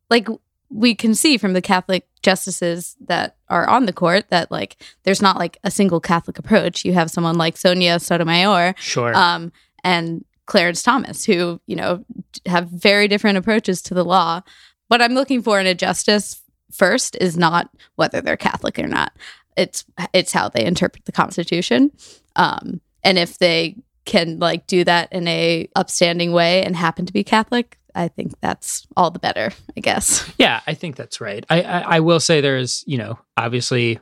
like 0.09 0.27
we 0.69 0.93
can 0.95 1.15
see 1.15 1.37
from 1.37 1.53
the 1.53 1.61
Catholic 1.61 2.07
justices 2.21 2.97
that 3.05 3.37
are 3.49 3.67
on 3.67 3.85
the 3.85 3.93
court 3.93 4.29
that 4.29 4.51
like 4.51 4.75
there's 5.03 5.21
not 5.21 5.37
like 5.37 5.57
a 5.63 5.71
single 5.71 5.99
Catholic 6.01 6.37
approach. 6.39 6.83
You 6.83 6.93
have 6.93 7.11
someone 7.11 7.37
like 7.37 7.55
Sonia 7.55 7.99
Sotomayor, 7.99 8.75
Sure. 8.77 9.15
um, 9.15 9.51
and 9.83 10.25
Clarence 10.45 10.83
Thomas, 10.83 11.25
who 11.25 11.59
you 11.67 11.75
know 11.75 12.03
have 12.45 12.69
very 12.69 13.07
different 13.07 13.37
approaches 13.37 13.81
to 13.83 13.93
the 13.93 14.05
law. 14.05 14.41
What 14.87 15.01
I'm 15.01 15.13
looking 15.13 15.41
for 15.41 15.59
in 15.59 15.67
a 15.67 15.73
justice 15.73 16.41
first 16.71 17.15
is 17.19 17.37
not 17.37 17.69
whether 17.95 18.21
they're 18.21 18.37
Catholic 18.37 18.77
or 18.79 18.87
not. 18.87 19.13
It's 19.57 19.85
it's 20.13 20.31
how 20.31 20.49
they 20.49 20.65
interpret 20.65 21.05
the 21.05 21.11
Constitution, 21.11 21.91
um, 22.35 22.81
and 23.03 23.17
if 23.17 23.37
they 23.37 23.75
can 24.05 24.39
like 24.39 24.67
do 24.67 24.83
that 24.83 25.11
in 25.11 25.27
a 25.27 25.67
upstanding 25.75 26.31
way 26.31 26.63
and 26.63 26.75
happen 26.75 27.05
to 27.05 27.13
be 27.13 27.23
Catholic, 27.23 27.79
I 27.95 28.07
think 28.07 28.33
that's 28.41 28.85
all 28.95 29.09
the 29.09 29.19
better. 29.19 29.51
I 29.75 29.79
guess. 29.79 30.31
Yeah, 30.37 30.61
I 30.67 30.73
think 30.73 30.95
that's 30.95 31.21
right. 31.21 31.45
I, 31.49 31.61
I, 31.61 31.79
I 31.79 31.99
will 32.01 32.19
say 32.19 32.41
there's, 32.41 32.83
you 32.85 32.97
know, 32.97 33.17
obviously 33.37 33.99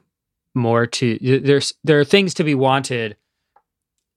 more 0.56 0.88
to 0.88 1.40
there's 1.44 1.74
there 1.84 2.00
are 2.00 2.06
things 2.06 2.34
to 2.36 2.44
be 2.44 2.56
wanted, 2.56 3.16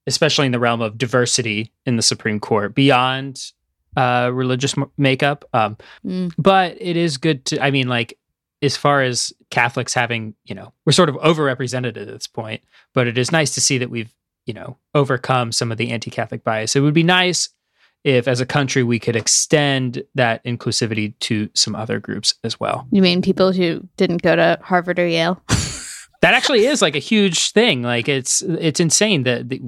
especially 0.07 0.47
in 0.47 0.53
the 0.53 0.59
realm 0.59 0.81
of 0.81 0.97
diversity 0.99 1.73
in 1.85 1.97
the 1.97 2.03
Supreme 2.03 2.41
Court 2.41 2.75
beyond 2.75 3.53
uh, 3.97 4.31
religious 4.33 4.77
m- 4.77 4.91
makeup. 4.99 5.45
Um, 5.53 5.77
Mm. 6.05 6.33
but 6.39 6.77
it 6.81 6.97
is 6.97 7.17
good 7.17 7.45
to. 7.47 7.63
I 7.65 7.71
mean, 7.71 7.89
like 7.89 8.19
as 8.63 8.77
far 8.77 9.03
as 9.03 9.33
Catholics 9.51 9.93
having, 9.95 10.35
you 10.45 10.55
know, 10.55 10.73
we're 10.85 10.93
sort 10.93 11.09
of 11.09 11.15
overrepresented 11.17 11.97
at 11.97 12.07
this 12.07 12.27
point. 12.27 12.63
But 12.95 13.07
it 13.07 13.19
is 13.19 13.31
nice 13.33 13.53
to 13.55 13.61
see 13.61 13.79
that 13.79 13.91
we've, 13.91 14.13
you 14.47 14.55
know, 14.55 14.77
overcome 14.95 15.53
some 15.53 15.71
of 15.73 15.79
the 15.79 15.91
anti-Catholic 15.91 16.43
bias. 16.45 16.75
It 16.77 16.81
would 16.81 16.95
be 16.95 17.03
nice 17.03 17.49
if 18.05 18.29
as 18.29 18.41
a 18.41 18.47
country 18.47 18.83
we 18.83 18.99
could 18.99 19.17
extend 19.17 20.03
that 20.15 20.43
inclusivity 20.45 21.13
to 21.21 21.49
some 21.55 21.75
other 21.75 21.99
groups 21.99 22.35
as 22.45 22.59
well. 22.61 22.87
You 22.93 23.03
mean 23.03 23.21
people 23.21 23.53
who 23.53 23.87
didn't 23.97 24.23
go 24.23 24.37
to 24.37 24.59
Harvard 24.63 24.99
or 24.99 25.07
Yale? 25.09 25.43
That 26.23 26.35
actually 26.35 26.67
is 26.67 26.83
like 26.83 26.97
a 26.97 27.01
huge 27.01 27.53
thing. 27.53 27.83
Like 27.83 28.09
it's 28.09 28.43
it's 28.43 28.81
insane 28.81 29.23
that 29.25 29.49
the, 29.49 29.61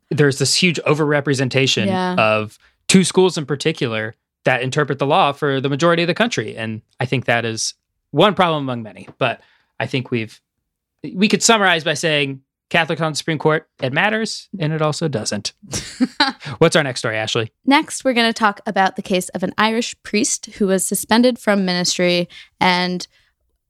there's 0.10 0.38
this 0.38 0.54
huge 0.54 0.78
overrepresentation 0.86 1.86
Yeah. 1.86 2.14
of 2.14 2.58
two 2.88 3.04
schools 3.04 3.36
in 3.38 3.46
particular 3.46 4.14
that 4.44 4.62
interpret 4.62 4.98
the 4.98 5.06
law 5.06 5.32
for 5.32 5.60
the 5.60 5.68
majority 5.68 6.02
of 6.02 6.06
the 6.06 6.14
country 6.14 6.56
and 6.56 6.80
I 7.00 7.04
think 7.06 7.24
that 7.26 7.44
is 7.44 7.74
one 8.10 8.34
problem 8.34 8.62
among 8.64 8.82
many. 8.82 9.08
But 9.18 9.40
I 9.80 9.86
think 9.86 10.10
we've 10.10 10.40
we 11.14 11.28
could 11.28 11.42
summarize 11.42 11.84
by 11.84 11.94
saying 11.94 12.40
Catholic 12.70 13.00
on 13.00 13.12
the 13.12 13.16
Supreme 13.16 13.38
Court, 13.38 13.66
it 13.82 13.92
matters 13.94 14.48
and 14.58 14.72
it 14.74 14.82
also 14.82 15.08
doesn't. 15.08 15.52
What's 16.58 16.76
our 16.76 16.82
next 16.82 17.00
story, 17.00 17.16
Ashley? 17.16 17.50
Next, 17.64 18.04
we're 18.04 18.12
going 18.12 18.28
to 18.28 18.38
talk 18.38 18.60
about 18.66 18.96
the 18.96 19.02
case 19.02 19.28
of 19.30 19.42
an 19.42 19.54
Irish 19.56 19.94
priest 20.02 20.46
who 20.46 20.66
was 20.66 20.84
suspended 20.86 21.38
from 21.38 21.64
ministry 21.64 22.28
and 22.60 23.06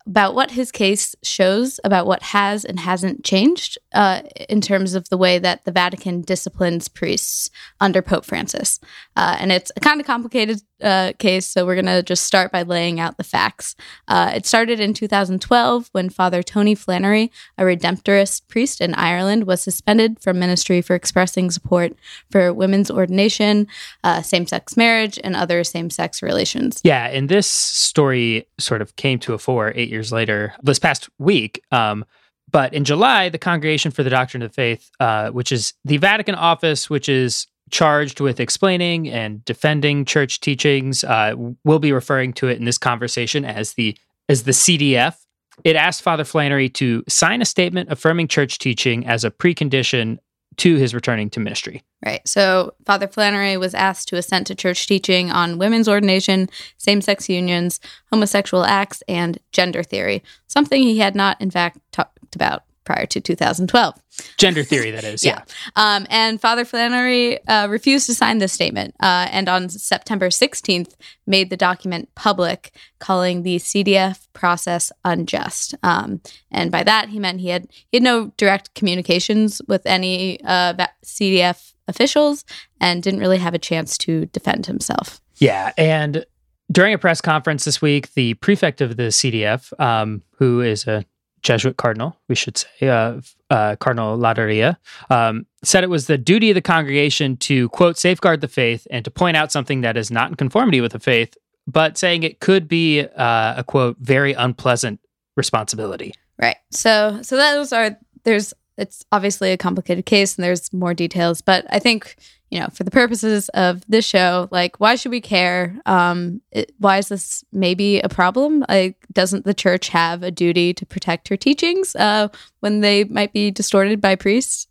about 0.09 0.35
what 0.35 0.53
his 0.53 0.73
case 0.73 1.15
shows 1.23 1.79
about 1.85 2.07
what 2.07 2.23
has 2.23 2.65
and 2.65 2.81
hasn't 2.81 3.25
changed 3.25 3.77
uh, 3.93 4.23
in 4.49 4.61
terms 4.61 4.95
of 4.95 5.07
the 5.11 5.19
way 5.19 5.38
that 5.38 5.65
the 5.67 5.71
Vatican 5.71 6.23
disciplines 6.23 6.88
priests 6.88 7.50
under 7.79 8.00
Pope 8.00 8.25
Francis. 8.25 8.81
Uh, 9.17 9.37
and 9.38 9.53
it's 9.53 9.71
a 9.77 9.81
kind 9.81 10.00
of 10.00 10.07
complicated 10.07 10.62
uh, 10.81 11.12
case, 11.19 11.47
so 11.47 11.67
we're 11.67 11.75
going 11.75 11.87
to 11.87 12.03
just 12.03 12.25
start 12.25 12.53
by 12.53 12.62
laying 12.62 13.00
out 13.00 13.19
the 13.19 13.25
facts. 13.25 13.75
Uh, 14.07 14.33
it 14.35 14.47
started 14.47 14.81
in 14.81 14.95
2012 14.95 15.88
when 15.93 16.09
Father 16.09 16.43
Tony 16.43 16.75
Flannery, 16.75 17.31
a 17.59 17.65
Redemptorist 17.65 18.49
priest 18.49 18.81
in 18.81 18.95
Ireland, 18.95 19.45
was 19.45 19.61
suspended 19.61 20.21
from 20.21 20.38
ministry 20.38 20.81
for 20.81 20.95
expressing 20.95 21.50
support 21.50 21.95
for 22.31 22.53
women's 22.53 22.91
ordination, 22.91 23.67
uh, 24.05 24.23
same 24.23 24.47
sex 24.47 24.77
marriage, 24.77 25.19
and 25.23 25.35
other 25.35 25.65
same 25.65 25.91
sex 25.91 26.23
relations. 26.23 26.81
Yeah, 26.85 27.09
and 27.09 27.29
this 27.29 27.49
story 27.49 28.47
sort 28.59 28.81
of 28.81 28.95
came 28.97 29.19
to 29.21 29.35
a 29.35 29.38
fore 29.38 29.73
eight 29.75 29.91
years 29.91 29.98
later, 30.12 30.55
this 30.62 30.78
past 30.78 31.09
week. 31.19 31.62
Um, 31.71 32.05
but 32.50 32.73
in 32.73 32.85
July, 32.85 33.28
the 33.28 33.38
Congregation 33.38 33.90
for 33.90 34.02
the 34.02 34.11
Doctrine 34.11 34.43
of 34.43 34.50
the 34.50 34.55
Faith, 34.55 34.90
uh, 35.00 35.31
which 35.31 35.52
is 35.52 35.75
the 35.85 35.99
Vatican 35.99 36.35
office, 36.35 36.88
which 36.88 37.09
is 37.09 37.47
charged 37.71 38.21
with 38.21 38.40
explaining 38.40 39.09
and 39.09 39.45
defending 39.45 40.05
church 40.05 40.40
teachings, 40.40 41.05
uh, 41.05 41.35
we'll 41.64 41.78
be 41.78 41.93
referring 41.93 42.33
to 42.35 42.49
it 42.49 42.59
in 42.59 42.64
this 42.64 42.78
conversation 42.78 43.45
as 43.45 43.75
the 43.75 43.97
as 44.28 44.45
the 44.45 44.52
CDF. 44.52 45.17
It 45.64 45.76
asked 45.76 46.02
Father 46.02 46.25
Flannery 46.25 46.69
to 46.71 47.02
sign 47.09 47.43
a 47.43 47.45
statement 47.45 47.90
affirming 47.90 48.28
church 48.28 48.59
teaching 48.59 49.07
as 49.07 49.25
a 49.25 49.31
precondition 49.31 50.19
to 50.59 50.77
his 50.77 50.95
returning 50.95 51.31
to 51.31 51.41
ministry. 51.41 51.83
Right. 52.05 52.27
So 52.27 52.75
Father 52.85 53.09
Flannery 53.09 53.57
was 53.57 53.75
asked 53.75 54.09
to 54.09 54.17
assent 54.17 54.47
to 54.49 54.55
church 54.55 54.87
teaching 54.87 55.31
on 55.31 55.59
women's 55.59 55.88
ordination, 55.88 56.49
same 56.77 57.00
sex 57.00 57.29
unions, 57.29 57.81
homosexual 58.12 58.65
acts, 58.65 59.03
and 59.09 59.38
gender 59.53 59.83
theory, 59.83 60.23
something 60.47 60.83
he 60.83 60.99
had 60.99 61.15
not, 61.15 61.41
in 61.41 61.50
fact, 61.50 61.79
talked 61.93 62.35
about 62.35 62.65
prior 62.88 63.04
to 63.04 63.21
2012. 63.21 63.95
Gender 64.38 64.64
theory, 64.64 64.90
that 64.90 65.04
is. 65.04 65.23
Yeah. 65.28 65.42
Um, 65.76 66.07
and 66.09 66.40
Father 66.40 66.64
Flannery 66.64 67.47
uh, 67.47 67.68
refused 67.68 68.07
to 68.07 68.14
sign 68.14 68.38
this 68.38 68.52
statement, 68.52 68.95
uh, 69.00 69.28
and 69.30 69.47
on 69.47 69.68
September 69.68 70.30
16th, 70.30 70.95
made 71.26 71.50
the 71.50 71.57
document 71.57 72.09
public, 72.14 72.73
calling 72.99 73.42
the 73.42 73.57
CDF 73.57 74.26
process 74.33 74.90
unjust. 75.04 75.75
Um, 75.83 76.23
and 76.50 76.71
by 76.71 76.83
that, 76.83 77.11
he 77.11 77.18
meant 77.18 77.40
he 77.40 77.49
had 77.49 77.68
he 77.90 77.99
had 77.99 78.02
no 78.02 78.33
direct 78.38 78.75
communications 78.75 79.61
with 79.68 79.85
any 79.85 80.42
uh, 80.45 80.73
CDF 81.04 81.75
officials, 81.87 82.47
and 82.80 83.02
didn't 83.02 83.21
really 83.21 83.38
have 83.38 83.54
a 83.54 83.59
chance 83.59 83.99
to 83.99 84.26
defend 84.26 84.64
himself. 84.64 85.21
Yeah, 85.37 85.73
and 85.76 86.25
during 86.73 86.95
a 86.95 86.99
press 86.99 87.21
conference 87.21 87.66
this 87.66 87.83
week, 87.83 88.14
the 88.14 88.35
prefect 88.35 88.80
of 88.80 88.97
the 88.97 89.11
CDF, 89.11 89.78
um, 89.78 90.23
who 90.38 90.62
is 90.62 90.87
a 90.87 91.04
Jesuit 91.42 91.76
cardinal, 91.76 92.16
we 92.28 92.35
should 92.35 92.59
say, 92.59 92.88
uh, 92.88 93.21
uh, 93.50 93.76
Cardinal 93.76 94.18
Ladaria, 94.18 94.76
um, 95.11 95.47
said 95.62 95.85
it 95.85 95.90
was 95.90 96.07
the 96.07 96.18
duty 96.18 96.50
of 96.50 96.54
the 96.54 96.62
congregation 96.62 97.37
to 97.38 97.68
quote 97.71 97.99
safeguard 97.99 98.40
the 98.40 98.49
faith 98.49 98.87
and 98.90 99.04
to 99.04 99.11
point 99.11 99.37
out 99.37 99.52
something 99.52 99.80
that 99.83 99.97
is 99.97 100.11
not 100.11 100.30
in 100.30 100.37
conformity 100.37 100.80
with 100.80 100.92
the 100.92 100.99
faith, 100.99 101.37
but 101.66 101.97
saying 101.99 102.23
it 102.23 102.40
could 102.40 102.68
be 102.68 103.00
uh, 103.00 103.54
a 103.57 103.64
quote 103.64 103.97
very 104.00 104.33
unpleasant 104.33 105.00
responsibility. 105.37 106.14
Right. 106.40 106.57
So 106.71 107.21
so 107.23 107.37
those 107.37 107.73
are 107.73 107.97
there's 108.25 108.54
it's 108.76 109.04
obviously 109.11 109.52
a 109.52 109.57
complicated 109.57 110.07
case 110.07 110.37
and 110.37 110.45
there's 110.45 110.73
more 110.73 110.95
details, 110.95 111.40
but 111.40 111.66
I 111.71 111.78
think 111.78 112.16
you 112.50 112.61
know 112.61 112.69
for 112.73 112.85
the 112.85 112.90
purposes 112.90 113.49
of 113.50 113.83
this 113.88 114.05
show, 114.05 114.49
like 114.50 114.81
why 114.81 114.95
should 114.95 115.12
we 115.12 115.21
care? 115.21 115.76
Um, 115.87 116.40
it, 116.50 116.73
why 116.78 116.99
is 116.99 117.09
this 117.09 117.45
maybe 117.52 118.00
a 118.00 118.09
problem? 118.09 118.64
Like, 118.69 118.97
doesn't 119.12 119.45
the 119.45 119.55
church 119.55 119.88
have 119.88 120.23
a 120.23 120.31
duty 120.31 120.73
to 120.75 120.87
protect 120.87 121.28
her 121.28 121.37
teachings 121.37 121.95
uh, 121.97 122.28
when 122.61 122.81
they 122.81 123.05
might 123.05 123.33
be 123.33 123.50
distorted 123.50 124.00
by 124.00 124.14
priests? 124.14 124.69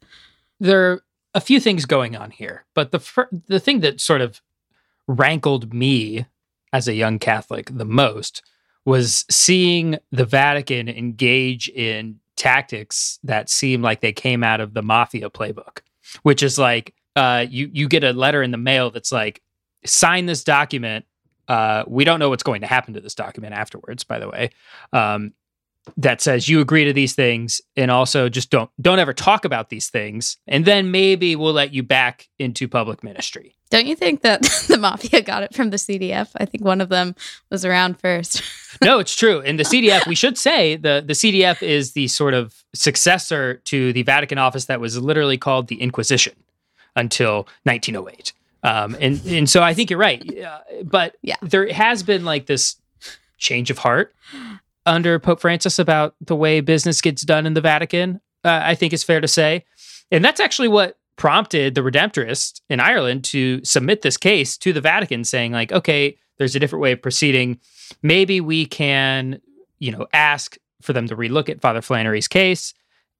there 0.59 0.91
are 0.91 1.03
a 1.33 1.41
few 1.41 1.59
things 1.59 1.85
going 1.85 2.15
on 2.15 2.31
here, 2.31 2.65
but 2.73 2.91
the 2.91 2.99
fir- 2.99 3.29
the 3.47 3.59
thing 3.59 3.81
that 3.81 4.01
sort 4.01 4.21
of 4.21 4.41
rankled 5.07 5.73
me 5.73 6.25
as 6.73 6.87
a 6.87 6.93
young 6.93 7.19
Catholic 7.19 7.69
the 7.75 7.85
most 7.85 8.41
was 8.85 9.25
seeing 9.29 9.97
the 10.11 10.25
Vatican 10.25 10.89
engage 10.89 11.69
in 11.69 12.19
tactics 12.35 13.19
that 13.23 13.49
seem 13.49 13.81
like 13.81 14.01
they 14.01 14.13
came 14.13 14.43
out 14.43 14.61
of 14.61 14.73
the 14.73 14.81
mafia 14.81 15.29
playbook, 15.29 15.79
which 16.23 16.41
is 16.41 16.57
like 16.57 16.93
uh, 17.17 17.45
you 17.49 17.69
you 17.73 17.87
get 17.87 18.03
a 18.03 18.13
letter 18.13 18.43
in 18.43 18.51
the 18.51 18.57
mail 18.57 18.91
that's 18.91 19.11
like 19.11 19.41
sign 19.85 20.27
this 20.27 20.43
document. 20.43 21.05
Uh, 21.47 21.83
we 21.87 22.03
don't 22.03 22.19
know 22.19 22.29
what's 22.29 22.43
going 22.43 22.61
to 22.61 22.67
happen 22.67 22.93
to 22.93 23.01
this 23.01 23.15
document 23.15 23.53
afterwards, 23.53 24.03
by 24.03 24.19
the 24.19 24.29
way. 24.29 24.51
Um, 24.93 25.33
that 25.95 26.21
says 26.21 26.49
you 26.49 26.59
agree 26.59 26.83
to 26.83 26.91
these 26.91 27.15
things 27.15 27.61
and 27.77 27.89
also 27.89 28.27
just 28.27 28.49
don't 28.49 28.69
don't 28.81 28.99
ever 28.99 29.13
talk 29.13 29.45
about 29.45 29.69
these 29.69 29.89
things 29.89 30.35
and 30.45 30.65
then 30.65 30.91
maybe 30.91 31.33
we'll 31.33 31.53
let 31.53 31.73
you 31.73 31.81
back 31.81 32.27
into 32.37 32.67
public 32.67 33.05
ministry 33.05 33.55
Don't 33.69 33.87
you 33.87 33.95
think 33.95 34.21
that 34.21 34.41
the 34.67 34.77
mafia 34.77 35.21
got 35.21 35.43
it 35.43 35.55
from 35.55 35.69
the 35.69 35.77
CDF? 35.77 36.31
I 36.35 36.43
think 36.43 36.65
one 36.65 36.81
of 36.81 36.89
them 36.89 37.15
was 37.49 37.63
around 37.63 38.01
first. 38.01 38.41
no 38.83 38.99
it's 38.99 39.15
true 39.15 39.39
and 39.39 39.57
the 39.57 39.63
cdf 39.63 40.05
we 40.07 40.15
should 40.15 40.37
say 40.37 40.75
the 40.75 41.01
the 41.07 41.13
cdf 41.13 41.63
is 41.63 41.93
the 41.93 42.09
sort 42.09 42.33
of 42.33 42.65
successor 42.75 43.61
to 43.63 43.93
the 43.93 44.03
vatican 44.03 44.37
office 44.37 44.65
that 44.65 44.81
was 44.81 45.01
literally 45.01 45.37
called 45.37 45.69
the 45.69 45.81
inquisition 45.81 46.33
until 46.97 47.47
1908 47.63 48.33
um, 48.63 48.97
and 48.99 49.21
and 49.25 49.49
so 49.49 49.61
i 49.63 49.73
think 49.73 49.89
you're 49.89 49.99
right 49.99 50.21
uh, 50.43 50.59
but 50.83 51.15
Yeah. 51.21 51.35
there 51.41 51.71
has 51.71 52.03
been 52.03 52.25
like 52.25 52.47
this 52.47 52.75
change 53.37 53.69
of 53.71 53.77
heart 53.77 54.13
under 54.85 55.19
Pope 55.19 55.41
Francis 55.41 55.79
about 55.79 56.15
the 56.21 56.35
way 56.35 56.59
business 56.61 57.01
gets 57.01 57.21
done 57.23 57.45
in 57.45 57.53
the 57.53 57.61
Vatican. 57.61 58.21
Uh, 58.43 58.61
I 58.63 58.73
think 58.73 58.93
it's 58.93 59.03
fair 59.03 59.19
to 59.21 59.27
say, 59.27 59.65
and 60.11 60.23
that's 60.23 60.39
actually 60.39 60.69
what 60.69 60.97
prompted 61.17 61.75
the 61.75 61.81
Redemptorists 61.81 62.61
in 62.69 62.79
Ireland 62.79 63.23
to 63.25 63.63
submit 63.65 64.01
this 64.01 64.15
case 64.17 64.57
to 64.59 64.71
the 64.71 64.79
Vatican, 64.81 65.23
saying 65.25 65.51
like, 65.51 65.71
okay, 65.73 66.17
there's 66.37 66.55
a 66.55 66.59
different 66.59 66.81
way 66.81 66.93
of 66.93 67.01
proceeding. 67.01 67.59
Maybe 68.01 68.39
we 68.39 68.65
can, 68.65 69.41
you 69.79 69.91
know, 69.91 70.07
ask 70.13 70.57
for 70.81 70.93
them 70.93 71.07
to 71.07 71.15
relook 71.17 71.49
at 71.49 71.59
Father 71.61 71.81
Flannery's 71.81 72.27
case 72.29 72.73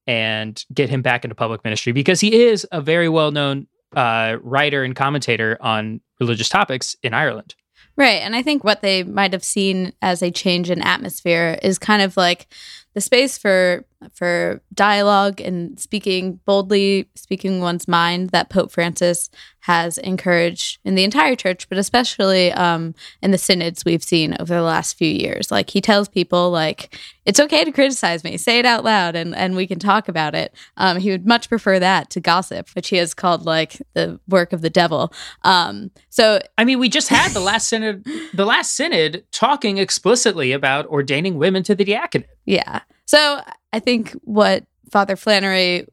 and 0.07 0.63
get 0.73 0.89
him 0.89 1.01
back 1.01 1.23
into 1.25 1.35
public 1.35 1.63
ministry 1.63 1.91
because 1.91 2.19
he 2.19 2.43
is 2.43 2.65
a 2.71 2.81
very 2.81 3.09
well 3.09 3.31
known 3.31 3.67
uh, 3.95 4.37
writer 4.41 4.83
and 4.83 4.95
commentator 4.95 5.57
on 5.61 6.01
religious 6.19 6.49
topics 6.49 6.95
in 7.03 7.13
Ireland. 7.13 7.55
Right. 7.95 8.21
And 8.21 8.35
I 8.35 8.43
think 8.43 8.63
what 8.63 8.81
they 8.81 9.03
might 9.03 9.33
have 9.33 9.43
seen 9.43 9.91
as 10.01 10.21
a 10.21 10.29
change 10.29 10.69
in 10.69 10.81
atmosphere 10.81 11.57
is 11.63 11.79
kind 11.79 12.01
of 12.01 12.15
like 12.15 12.47
the 12.93 13.01
space 13.01 13.37
for 13.37 13.85
for 14.13 14.61
dialogue 14.73 15.41
and 15.41 15.79
speaking 15.79 16.39
boldly, 16.45 17.09
speaking 17.15 17.61
one's 17.61 17.87
mind 17.87 18.29
that 18.29 18.49
Pope 18.49 18.71
Francis 18.71 19.29
has 19.61 19.97
encouraged 19.97 20.79
in 20.85 20.95
the 20.95 21.03
entire 21.03 21.35
church, 21.35 21.67
but 21.67 21.77
especially 21.77 22.53
um, 22.53 22.95
in 23.21 23.31
the 23.31 23.37
synods 23.37 23.83
we've 23.83 24.03
seen 24.03 24.35
over 24.39 24.53
the 24.53 24.61
last 24.61 24.97
few 24.97 25.09
years. 25.09 25.51
Like 25.51 25.69
he 25.69 25.81
tells 25.81 26.07
people, 26.07 26.51
like 26.51 26.97
it's 27.25 27.39
okay 27.39 27.65
to 27.65 27.71
criticize 27.71 28.23
me, 28.23 28.37
say 28.37 28.59
it 28.59 28.65
out 28.65 28.83
loud, 28.83 29.15
and 29.15 29.35
and 29.35 29.55
we 29.55 29.67
can 29.67 29.79
talk 29.79 30.07
about 30.07 30.35
it. 30.35 30.53
Um, 30.77 30.99
he 30.99 31.11
would 31.11 31.27
much 31.27 31.49
prefer 31.49 31.79
that 31.79 32.09
to 32.11 32.19
gossip, 32.19 32.69
which 32.75 32.89
he 32.89 32.97
has 32.97 33.13
called 33.13 33.45
like 33.45 33.81
the 33.93 34.19
work 34.29 34.53
of 34.53 34.61
the 34.61 34.69
devil. 34.69 35.11
Um, 35.43 35.91
so 36.09 36.39
I 36.57 36.63
mean, 36.63 36.79
we 36.79 36.87
just 36.87 37.09
had 37.09 37.31
the 37.31 37.41
last 37.41 37.67
synod, 37.67 38.05
the 38.33 38.45
last 38.45 38.75
synod 38.75 39.25
talking 39.31 39.79
explicitly 39.79 40.53
about 40.53 40.87
ordaining 40.87 41.37
women 41.37 41.63
to 41.63 41.75
the 41.75 41.83
diaconate. 41.83 42.27
Yeah. 42.45 42.81
So 43.07 43.41
I 43.73 43.79
think 43.79 44.11
what 44.23 44.65
Father 44.91 45.15
Flannery 45.15 45.87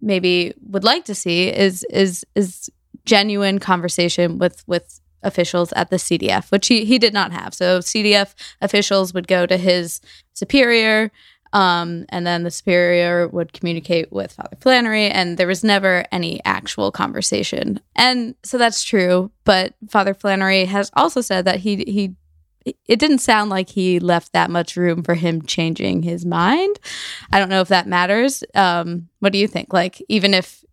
maybe 0.00 0.54
would 0.66 0.84
like 0.84 1.04
to 1.04 1.14
see 1.14 1.48
is 1.48 1.84
is 1.90 2.24
is 2.34 2.70
genuine 3.04 3.58
conversation 3.58 4.38
with 4.38 4.64
with 4.66 5.00
officials 5.22 5.72
at 5.72 5.90
the 5.90 5.96
CDF, 5.96 6.50
which 6.50 6.66
he, 6.66 6.84
he 6.84 6.98
did 6.98 7.14
not 7.14 7.32
have. 7.32 7.54
So 7.54 7.78
CDF 7.78 8.34
officials 8.60 9.14
would 9.14 9.26
go 9.26 9.46
to 9.46 9.56
his 9.56 10.00
superior, 10.34 11.10
um, 11.54 12.04
and 12.10 12.26
then 12.26 12.42
the 12.42 12.50
superior 12.50 13.28
would 13.28 13.52
communicate 13.52 14.12
with 14.12 14.32
Father 14.32 14.56
Flannery, 14.60 15.06
and 15.06 15.38
there 15.38 15.46
was 15.46 15.64
never 15.64 16.04
any 16.12 16.40
actual 16.44 16.90
conversation. 16.90 17.80
And 17.96 18.34
so 18.42 18.58
that's 18.58 18.82
true. 18.82 19.30
But 19.44 19.74
Father 19.88 20.14
Flannery 20.14 20.64
has 20.66 20.90
also 20.94 21.20
said 21.20 21.44
that 21.46 21.60
he 21.60 21.76
he 21.86 22.14
it 22.64 22.98
didn't 22.98 23.18
sound 23.18 23.50
like 23.50 23.68
he 23.68 23.98
left 23.98 24.32
that 24.32 24.50
much 24.50 24.76
room 24.76 25.02
for 25.02 25.14
him 25.14 25.42
changing 25.42 26.02
his 26.02 26.24
mind. 26.24 26.78
I 27.32 27.38
don't 27.38 27.50
know 27.50 27.60
if 27.60 27.68
that 27.68 27.86
matters. 27.86 28.42
Um, 28.54 29.08
what 29.20 29.32
do 29.32 29.38
you 29.38 29.46
think? 29.46 29.72
Like, 29.72 30.02
even 30.08 30.34
if 30.34 30.64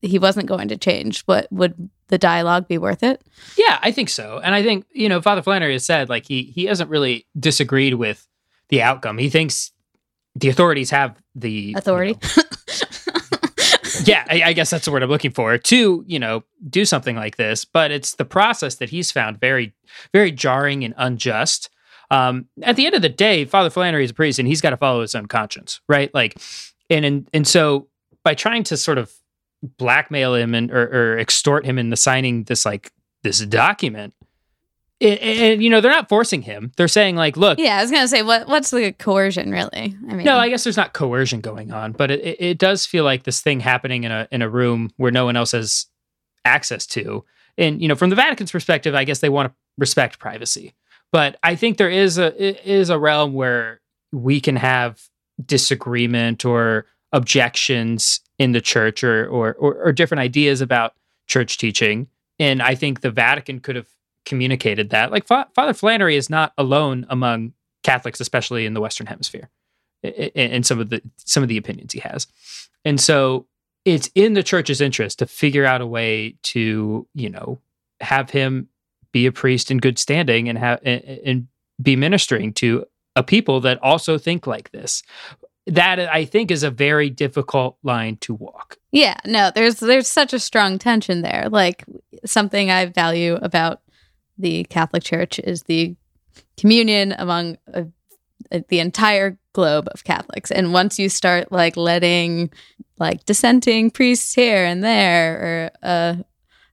he 0.00 0.18
wasn't 0.18 0.46
going 0.46 0.68
to 0.68 0.76
change, 0.76 1.22
what 1.22 1.46
would 1.50 1.90
the 2.08 2.18
dialogue 2.18 2.68
be 2.68 2.78
worth 2.78 3.02
it? 3.02 3.22
Yeah, 3.56 3.78
I 3.82 3.92
think 3.92 4.08
so. 4.08 4.40
And 4.42 4.54
I 4.54 4.62
think, 4.62 4.86
you 4.92 5.08
know, 5.08 5.20
Father 5.20 5.42
Flannery 5.42 5.74
has 5.74 5.84
said 5.84 6.08
like 6.08 6.26
he 6.26 6.44
he 6.44 6.64
hasn't 6.64 6.90
really 6.90 7.26
disagreed 7.38 7.94
with 7.94 8.26
the 8.68 8.82
outcome. 8.82 9.18
He 9.18 9.28
thinks 9.30 9.72
the 10.34 10.48
authorities 10.48 10.90
have 10.90 11.20
the 11.34 11.74
authority. 11.76 12.12
You 12.12 12.18
know, 12.36 12.42
yeah, 14.08 14.24
I, 14.28 14.42
I, 14.46 14.52
guess 14.52 14.70
that's 14.70 14.84
the 14.84 14.90
word 14.90 15.02
I'm 15.02 15.10
looking 15.10 15.30
for 15.30 15.56
to, 15.58 16.04
you 16.06 16.18
know, 16.18 16.42
do 16.68 16.84
something 16.84 17.16
like 17.16 17.36
this. 17.36 17.64
But 17.64 17.90
it's 17.90 18.14
the 18.14 18.24
process 18.24 18.76
that 18.76 18.90
he's 18.90 19.12
found 19.12 19.38
very, 19.40 19.74
very 20.12 20.32
jarring 20.32 20.84
and 20.84 20.94
unjust. 20.96 21.70
Um, 22.10 22.46
at 22.62 22.76
the 22.76 22.86
end 22.86 22.94
of 22.94 23.02
the 23.02 23.08
day, 23.08 23.44
Father 23.44 23.70
Flannery 23.70 24.04
is 24.04 24.10
a 24.10 24.14
priest 24.14 24.38
and 24.38 24.48
he's 24.48 24.60
got 24.60 24.70
to 24.70 24.76
follow 24.76 25.02
his 25.02 25.14
own 25.14 25.26
conscience, 25.26 25.80
right? 25.88 26.12
Like, 26.14 26.36
and 26.88 27.04
and, 27.04 27.28
and 27.34 27.46
so 27.46 27.88
by 28.24 28.34
trying 28.34 28.64
to 28.64 28.76
sort 28.76 28.98
of 28.98 29.12
blackmail 29.62 30.34
him 30.34 30.54
and 30.54 30.70
or, 30.70 31.14
or 31.14 31.18
extort 31.18 31.66
him 31.66 31.78
into 31.78 31.96
signing 31.96 32.44
this 32.44 32.64
like 32.64 32.92
this 33.22 33.40
document, 33.40 34.14
and, 35.00 35.18
and, 35.20 35.62
you 35.62 35.70
know 35.70 35.80
they're 35.80 35.92
not 35.92 36.08
forcing 36.08 36.42
him. 36.42 36.72
They're 36.76 36.88
saying 36.88 37.16
like 37.16 37.36
look 37.36 37.58
yeah 37.58 37.78
i 37.78 37.82
was 37.82 37.90
gonna 37.90 38.08
say 38.08 38.22
what 38.22 38.48
what's 38.48 38.70
the 38.70 38.92
coercion 38.92 39.50
really? 39.50 39.96
I 40.08 40.14
mean 40.14 40.24
no 40.24 40.36
i 40.36 40.48
guess 40.48 40.64
there's 40.64 40.76
not 40.76 40.92
coercion 40.92 41.40
going 41.40 41.72
on 41.72 41.92
but 41.92 42.10
it, 42.10 42.36
it 42.40 42.58
does 42.58 42.84
feel 42.86 43.04
like 43.04 43.22
this 43.22 43.40
thing 43.40 43.60
happening 43.60 44.04
in 44.04 44.12
a 44.12 44.28
in 44.32 44.42
a 44.42 44.48
room 44.48 44.90
where 44.96 45.12
no 45.12 45.24
one 45.24 45.36
else 45.36 45.52
has 45.52 45.86
access 46.44 46.86
to. 46.86 47.24
And 47.56 47.80
you 47.80 47.88
know 47.88 47.94
from 47.94 48.10
the 48.10 48.16
vatican's 48.16 48.52
perspective 48.52 48.94
i 48.94 49.04
guess 49.04 49.20
they 49.20 49.28
want 49.28 49.52
to 49.52 49.56
respect 49.76 50.18
privacy. 50.18 50.74
But 51.12 51.38
i 51.42 51.54
think 51.54 51.76
there 51.76 51.90
is 51.90 52.18
a 52.18 52.68
is 52.68 52.90
a 52.90 52.98
realm 52.98 53.34
where 53.34 53.80
we 54.12 54.40
can 54.40 54.56
have 54.56 55.00
disagreement 55.44 56.44
or 56.44 56.86
objections 57.12 58.20
in 58.38 58.52
the 58.52 58.60
church 58.60 59.04
or 59.04 59.28
or, 59.28 59.54
or, 59.54 59.74
or 59.76 59.92
different 59.92 60.20
ideas 60.20 60.60
about 60.60 60.94
church 61.28 61.56
teaching. 61.56 62.08
And 62.40 62.62
i 62.62 62.74
think 62.74 63.00
the 63.00 63.10
vatican 63.10 63.60
could 63.60 63.76
have 63.76 63.88
communicated 64.28 64.90
that. 64.90 65.10
Like 65.10 65.26
Fa- 65.26 65.48
Father 65.54 65.74
Flannery 65.74 66.14
is 66.16 66.28
not 66.28 66.52
alone 66.58 67.06
among 67.08 67.54
Catholics, 67.82 68.20
especially 68.20 68.66
in 68.66 68.74
the 68.74 68.80
Western 68.80 69.06
Hemisphere, 69.06 69.48
in, 70.02 70.62
some 70.62 70.78
of 70.78 70.90
the 70.90 71.02
some 71.16 71.42
of 71.42 71.48
the 71.48 71.56
opinions 71.56 71.92
he 71.92 72.00
has, 72.00 72.26
and 72.84 73.00
so 73.00 73.46
it's 73.84 74.10
in 74.14 74.34
the 74.34 74.42
church's 74.42 74.80
interest 74.80 75.18
to 75.20 75.26
figure 75.26 75.64
out 75.64 75.80
a 75.80 75.86
way 75.86 76.36
to 76.42 77.06
you 77.14 77.30
know 77.30 77.58
have 78.00 78.30
him 78.30 78.68
be 79.10 79.26
a 79.26 79.32
priest 79.32 79.70
in 79.70 79.78
good 79.78 79.98
standing 79.98 80.48
and 80.48 80.58
have 80.58 80.80
and, 80.84 81.02
and 81.24 81.48
be 81.80 81.96
ministering 81.96 82.52
to 82.52 82.84
a 83.16 83.22
people 83.22 83.60
that 83.60 83.82
also 83.82 84.18
think 84.18 84.46
like 84.46 84.70
this 84.70 85.02
that 85.66 85.98
I 85.98 86.24
think 86.24 86.50
is 86.50 86.62
a 86.62 86.70
very 86.70 87.10
difficult 87.10 87.76
line 87.82 88.16
to 88.22 88.32
walk. 88.32 88.78
Yeah, 88.90 89.16
no, 89.26 89.50
there's 89.54 89.80
there's 89.80 90.08
such 90.08 90.32
a 90.32 90.38
strong 90.38 90.78
tension 90.78 91.22
there. 91.22 91.48
Like 91.50 91.84
something 92.24 92.70
I 92.70 92.86
value 92.86 93.38
about 93.42 93.82
the 94.38 94.64
Catholic 94.64 95.02
Church 95.02 95.38
is 95.38 95.64
the 95.64 95.96
communion 96.56 97.14
among 97.18 97.58
uh, 97.72 97.84
the 98.68 98.80
entire 98.80 99.38
globe 99.52 99.88
of 99.92 100.04
Catholics. 100.04 100.50
And 100.50 100.72
once 100.72 100.98
you 100.98 101.08
start 101.08 101.50
like 101.52 101.76
letting 101.76 102.50
like 102.98 103.24
dissenting 103.24 103.90
priests 103.90 104.34
here 104.34 104.64
and 104.64 104.82
there 104.82 105.34
or 105.34 105.70
uh, 105.82 106.14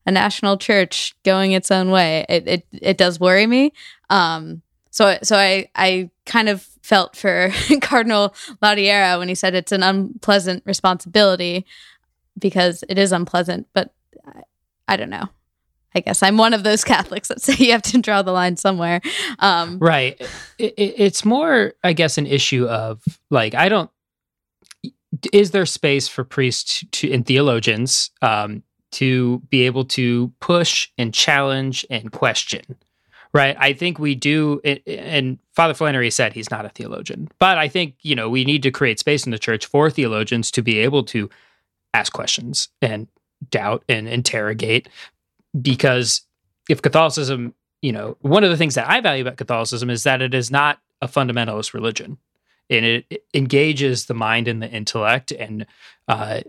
a 0.06 0.12
national 0.12 0.58
church 0.58 1.16
going 1.24 1.52
its 1.52 1.72
own 1.72 1.92
way, 1.92 2.26
it 2.30 2.48
it, 2.48 2.68
it 2.72 2.98
does 2.98 3.20
worry 3.20 3.48
me. 3.48 3.74
Um, 4.10 4.62
so 4.92 5.18
so 5.24 5.36
I 5.36 5.70
I 5.76 6.10
kind 6.26 6.50
of 6.50 6.68
felt 6.82 7.16
for 7.16 7.50
Cardinal 7.82 8.36
Ladaria 8.62 9.18
when 9.18 9.28
he 9.28 9.36
said 9.36 9.56
it's 9.56 9.72
an 9.72 9.84
unpleasant 9.84 10.64
responsibility 10.66 11.66
because 12.38 12.84
it 12.88 12.98
is 12.98 13.12
unpleasant, 13.12 13.68
but 13.74 13.94
I, 14.26 14.42
I 14.88 14.96
don't 14.98 15.10
know. 15.10 15.30
I 15.96 16.02
guess 16.02 16.22
I'm 16.22 16.38
one 16.38 16.54
of 16.54 16.64
those 16.64 16.84
Catholics 16.84 17.30
that 17.30 17.42
say 17.42 17.56
you 17.58 17.72
have 17.72 17.82
to 17.84 17.98
draw 18.00 18.22
the 18.22 18.32
line 18.32 18.58
somewhere. 18.58 19.02
Um, 19.40 19.80
right. 19.80 20.20
It, 20.60 20.74
it, 20.78 20.94
it's 20.98 21.26
more, 21.26 21.74
I 21.84 21.94
guess, 21.94 22.18
an 22.18 22.28
issue 22.28 22.68
of 22.68 23.02
like, 23.32 23.56
I 23.56 23.70
don't, 23.70 23.90
is 25.32 25.52
there 25.52 25.66
space 25.66 26.08
for 26.08 26.26
priests 26.26 26.84
to, 26.92 27.12
and 27.12 27.26
theologians 27.26 28.12
um, 28.22 28.64
to 28.92 29.40
be 29.50 29.62
able 29.62 29.86
to 29.86 30.32
push 30.42 30.90
and 30.98 31.14
challenge 31.14 31.86
and 31.90 32.12
question? 32.12 32.76
Right. 33.34 33.56
I 33.60 33.74
think 33.74 34.00
we 34.00 34.16
do. 34.16 34.62
And 34.88 35.40
Father 35.54 35.74
Flannery 35.74 36.10
said 36.10 36.32
he's 36.32 36.52
not 36.52 36.66
a 36.66 36.70
theologian, 36.70 37.28
but 37.38 37.58
I 37.58 37.68
think, 37.68 37.96
you 38.02 38.16
know, 38.16 38.30
we 38.30 38.46
need 38.46 38.64
to 38.64 38.72
create 38.72 38.98
space 38.98 39.26
in 39.26 39.32
the 39.32 39.40
church 39.40 39.66
for 39.66 39.90
theologians 39.90 40.52
to 40.52 40.62
be 40.62 40.80
able 40.80 41.04
to 41.06 41.30
ask 41.94 42.14
questions 42.14 42.70
and 42.82 43.08
doubt 43.50 43.84
and 43.90 44.08
interrogate 44.08 44.88
because 45.62 46.22
if 46.70 46.82
Catholicism, 46.82 47.54
you 47.82 47.92
know, 47.92 48.18
one 48.22 48.44
of 48.44 48.50
the 48.50 48.58
things 48.58 48.76
that 48.76 48.90
I 48.90 49.02
value 49.02 49.22
about 49.22 49.38
Catholicism 49.38 49.90
is 49.90 50.04
that 50.04 50.22
it 50.22 50.34
is 50.34 50.52
not 50.52 50.80
a 51.02 51.08
fundamentalist 51.08 51.74
religion, 51.74 52.18
and 52.70 52.86
it, 52.86 53.06
it 53.10 53.26
engages 53.34 54.06
the 54.06 54.14
mind 54.14 54.48
and 54.48 54.62
the 54.62 54.70
intellect 54.70 55.32
and 55.32 55.66
uh, 56.08 56.42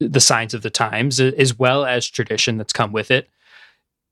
the 0.00 0.20
signs 0.20 0.54
of 0.54 0.62
the 0.62 0.70
times, 0.70 1.20
as 1.20 1.58
well 1.58 1.84
as 1.84 2.08
tradition 2.08 2.58
that's 2.58 2.72
come 2.72 2.92
with 2.92 3.10
it. 3.10 3.28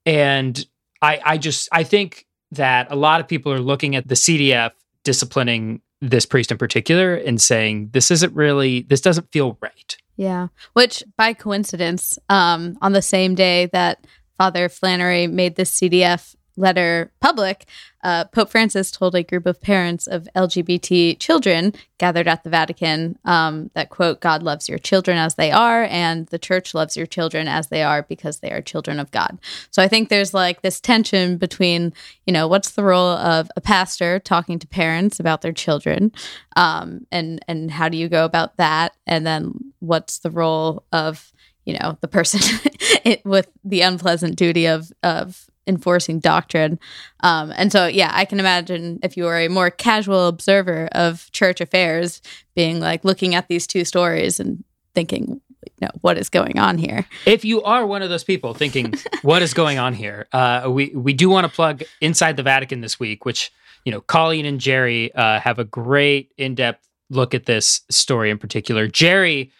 And 0.04 0.64
I, 1.00 1.20
I 1.24 1.38
just, 1.38 1.68
I 1.72 1.84
think 1.84 2.26
that 2.52 2.88
a 2.90 2.96
lot 2.96 3.20
of 3.20 3.28
people 3.28 3.52
are 3.52 3.60
looking 3.60 3.96
at 3.96 4.08
the 4.08 4.14
CDF 4.14 4.72
disciplining 5.04 5.80
this 6.00 6.26
priest 6.26 6.50
in 6.50 6.58
particular 6.58 7.14
and 7.14 7.40
saying 7.40 7.90
this 7.92 8.10
isn't 8.10 8.34
really, 8.34 8.82
this 8.82 9.00
doesn't 9.00 9.30
feel 9.30 9.56
right. 9.60 9.96
Yeah, 10.16 10.48
which 10.74 11.02
by 11.16 11.32
coincidence, 11.32 12.18
um, 12.28 12.76
on 12.82 12.92
the 12.92 13.02
same 13.02 13.34
day 13.34 13.66
that 13.72 14.06
Father 14.38 14.68
Flannery 14.68 15.26
made 15.26 15.56
this 15.56 15.78
CDF 15.78 16.34
letter 16.56 17.10
public, 17.20 17.66
uh, 18.02 18.24
Pope 18.26 18.50
Francis 18.50 18.90
told 18.90 19.14
a 19.14 19.22
group 19.22 19.46
of 19.46 19.60
parents 19.60 20.06
of 20.06 20.28
LGBT 20.34 21.18
children 21.18 21.72
gathered 21.98 22.26
at 22.26 22.42
the 22.42 22.50
Vatican 22.50 23.16
um, 23.24 23.70
that, 23.74 23.90
quote, 23.90 24.20
God 24.20 24.42
loves 24.42 24.68
your 24.68 24.78
children 24.78 25.16
as 25.16 25.36
they 25.36 25.52
are, 25.52 25.84
and 25.84 26.26
the 26.26 26.38
church 26.38 26.74
loves 26.74 26.96
your 26.96 27.06
children 27.06 27.46
as 27.46 27.68
they 27.68 27.82
are 27.82 28.02
because 28.02 28.40
they 28.40 28.50
are 28.50 28.60
children 28.60 28.98
of 28.98 29.10
God. 29.12 29.38
So 29.70 29.82
I 29.82 29.88
think 29.88 30.08
there's 30.08 30.34
like 30.34 30.62
this 30.62 30.80
tension 30.80 31.36
between, 31.36 31.92
you 32.26 32.32
know, 32.32 32.48
what's 32.48 32.72
the 32.72 32.84
role 32.84 33.08
of 33.08 33.48
a 33.56 33.60
pastor 33.60 34.18
talking 34.18 34.58
to 34.58 34.66
parents 34.66 35.20
about 35.20 35.42
their 35.42 35.52
children, 35.52 36.12
um, 36.56 37.06
and 37.12 37.40
and 37.46 37.70
how 37.70 37.88
do 37.88 37.96
you 37.96 38.08
go 38.08 38.24
about 38.24 38.56
that, 38.56 38.96
and 39.06 39.24
then 39.24 39.72
what's 39.78 40.18
the 40.18 40.30
role 40.30 40.84
of 40.92 41.31
you 41.64 41.78
know 41.78 41.96
the 42.00 42.08
person 42.08 42.40
it, 43.04 43.24
with 43.24 43.50
the 43.64 43.80
unpleasant 43.82 44.36
duty 44.36 44.66
of 44.66 44.92
of 45.02 45.46
enforcing 45.66 46.18
doctrine 46.18 46.78
um, 47.20 47.52
and 47.56 47.70
so 47.70 47.86
yeah 47.86 48.10
i 48.14 48.24
can 48.24 48.40
imagine 48.40 48.98
if 49.02 49.16
you 49.16 49.24
were 49.24 49.38
a 49.38 49.48
more 49.48 49.70
casual 49.70 50.26
observer 50.26 50.88
of 50.92 51.30
church 51.30 51.60
affairs 51.60 52.20
being 52.56 52.80
like 52.80 53.04
looking 53.04 53.34
at 53.34 53.46
these 53.48 53.66
two 53.66 53.84
stories 53.84 54.40
and 54.40 54.64
thinking 54.94 55.40
you 55.80 55.86
know, 55.86 55.90
what 56.00 56.18
is 56.18 56.28
going 56.28 56.58
on 56.58 56.78
here? 56.78 57.06
If 57.26 57.44
you 57.44 57.62
are 57.62 57.86
one 57.86 58.02
of 58.02 58.10
those 58.10 58.24
people 58.24 58.54
thinking, 58.54 58.94
what 59.22 59.42
is 59.42 59.54
going 59.54 59.78
on 59.78 59.94
here? 59.94 60.26
Uh, 60.32 60.68
we, 60.68 60.88
we 60.90 61.12
do 61.12 61.28
want 61.28 61.46
to 61.46 61.52
plug 61.52 61.82
Inside 62.00 62.36
the 62.36 62.42
Vatican 62.42 62.80
this 62.80 62.98
week, 62.98 63.24
which, 63.24 63.52
you 63.84 63.92
know, 63.92 64.00
Colleen 64.00 64.44
and 64.44 64.60
Jerry 64.60 65.14
uh, 65.14 65.40
have 65.40 65.58
a 65.58 65.64
great 65.64 66.32
in 66.36 66.54
depth 66.54 66.88
look 67.10 67.34
at 67.34 67.46
this 67.46 67.82
story 67.90 68.30
in 68.30 68.38
particular. 68.38 68.88
Jerry 68.88 69.52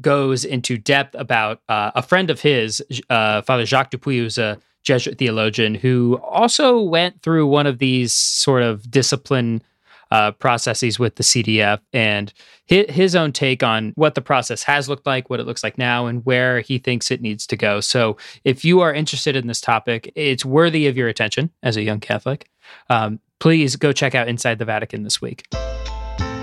goes 0.00 0.44
into 0.44 0.78
depth 0.78 1.14
about 1.14 1.60
uh, 1.68 1.90
a 1.94 2.02
friend 2.02 2.30
of 2.30 2.40
his, 2.40 2.82
uh, 3.10 3.42
Father 3.42 3.64
Jacques 3.64 3.90
Dupuis, 3.90 4.18
who's 4.18 4.38
a 4.38 4.58
Jesuit 4.84 5.18
theologian 5.18 5.74
who 5.74 6.18
also 6.22 6.80
went 6.80 7.20
through 7.22 7.46
one 7.46 7.66
of 7.66 7.78
these 7.78 8.12
sort 8.12 8.62
of 8.62 8.90
discipline 8.90 9.62
uh, 10.10 10.30
processes 10.32 10.98
with 10.98 11.16
the 11.16 11.22
CDF 11.22 11.80
and 11.92 12.32
his, 12.64 12.86
his 12.88 13.16
own 13.16 13.32
take 13.32 13.62
on 13.62 13.92
what 13.96 14.14
the 14.14 14.22
process 14.22 14.62
has 14.62 14.88
looked 14.88 15.06
like, 15.06 15.28
what 15.28 15.40
it 15.40 15.46
looks 15.46 15.62
like 15.62 15.76
now, 15.76 16.06
and 16.06 16.24
where 16.24 16.60
he 16.60 16.78
thinks 16.78 17.10
it 17.10 17.20
needs 17.20 17.46
to 17.46 17.56
go. 17.56 17.80
So, 17.80 18.16
if 18.44 18.64
you 18.64 18.80
are 18.80 18.92
interested 18.92 19.36
in 19.36 19.46
this 19.46 19.60
topic, 19.60 20.10
it's 20.14 20.44
worthy 20.44 20.86
of 20.86 20.96
your 20.96 21.08
attention 21.08 21.50
as 21.62 21.76
a 21.76 21.82
young 21.82 22.00
Catholic. 22.00 22.48
Um, 22.88 23.20
please 23.38 23.76
go 23.76 23.92
check 23.92 24.14
out 24.14 24.28
Inside 24.28 24.58
the 24.58 24.64
Vatican 24.64 25.02
this 25.02 25.20
week. 25.20 25.46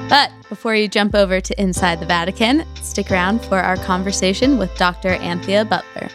But 0.08 0.32
before 0.50 0.76
you 0.76 0.88
jump 0.88 1.16
over 1.16 1.42
to 1.42 1.62
Inside 1.62 2.00
the 2.00 2.06
Vatican, 2.06 2.64
stick 2.76 3.12
around 3.12 3.44
for 3.44 3.58
our 3.58 3.76
conversation 3.76 4.58
with 4.60 4.76
Dr. 4.78 5.10
Anthea 5.10 5.66
Butler. 5.66 6.10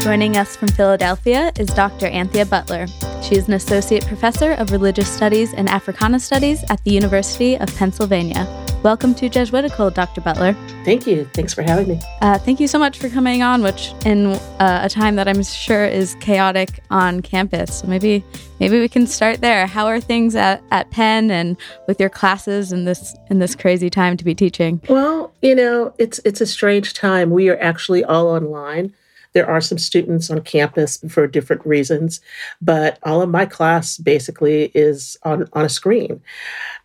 Joining 0.00 0.36
us 0.36 0.56
from 0.56 0.68
Philadelphia 0.68 1.52
is 1.58 1.68
Dr. 1.68 2.06
Anthea 2.06 2.46
Butler. 2.46 2.86
She 3.34 3.38
is 3.38 3.48
an 3.48 3.54
associate 3.54 4.06
professor 4.06 4.52
of 4.52 4.70
religious 4.70 5.10
studies 5.10 5.54
and 5.54 5.68
Africana 5.68 6.20
studies 6.20 6.62
at 6.70 6.84
the 6.84 6.92
University 6.92 7.58
of 7.58 7.74
Pennsylvania. 7.74 8.46
Welcome 8.84 9.12
to 9.16 9.28
Jesuitical, 9.28 9.90
Dr. 9.90 10.20
Butler. 10.20 10.52
Thank 10.84 11.04
you. 11.08 11.28
Thanks 11.34 11.52
for 11.52 11.62
having 11.62 11.88
me. 11.88 12.00
Uh, 12.20 12.38
thank 12.38 12.60
you 12.60 12.68
so 12.68 12.78
much 12.78 12.96
for 12.96 13.08
coming 13.08 13.42
on, 13.42 13.60
which 13.60 13.92
in 14.06 14.26
uh, 14.26 14.82
a 14.84 14.88
time 14.88 15.16
that 15.16 15.26
I'm 15.26 15.42
sure 15.42 15.84
is 15.84 16.14
chaotic 16.20 16.78
on 16.90 17.22
campus. 17.22 17.80
So 17.80 17.88
maybe 17.88 18.22
maybe 18.60 18.78
we 18.78 18.88
can 18.88 19.04
start 19.04 19.40
there. 19.40 19.66
How 19.66 19.88
are 19.88 19.98
things 19.98 20.36
at, 20.36 20.62
at 20.70 20.92
Penn 20.92 21.32
and 21.32 21.56
with 21.88 21.98
your 21.98 22.10
classes 22.10 22.70
in 22.70 22.84
this 22.84 23.16
in 23.30 23.40
this 23.40 23.56
crazy 23.56 23.90
time 23.90 24.16
to 24.16 24.24
be 24.24 24.36
teaching? 24.36 24.80
Well, 24.88 25.32
you 25.42 25.56
know, 25.56 25.92
it's 25.98 26.20
it's 26.24 26.40
a 26.40 26.46
strange 26.46 26.94
time. 26.94 27.30
We 27.30 27.48
are 27.48 27.58
actually 27.58 28.04
all 28.04 28.28
online. 28.28 28.94
There 29.34 29.48
are 29.48 29.60
some 29.60 29.78
students 29.78 30.30
on 30.30 30.40
campus 30.40 30.98
for 31.08 31.26
different 31.26 31.66
reasons, 31.66 32.20
but 32.62 32.98
all 33.02 33.20
of 33.20 33.28
my 33.28 33.46
class 33.46 33.98
basically 33.98 34.70
is 34.74 35.16
on, 35.24 35.48
on 35.52 35.64
a 35.64 35.68
screen. 35.68 36.22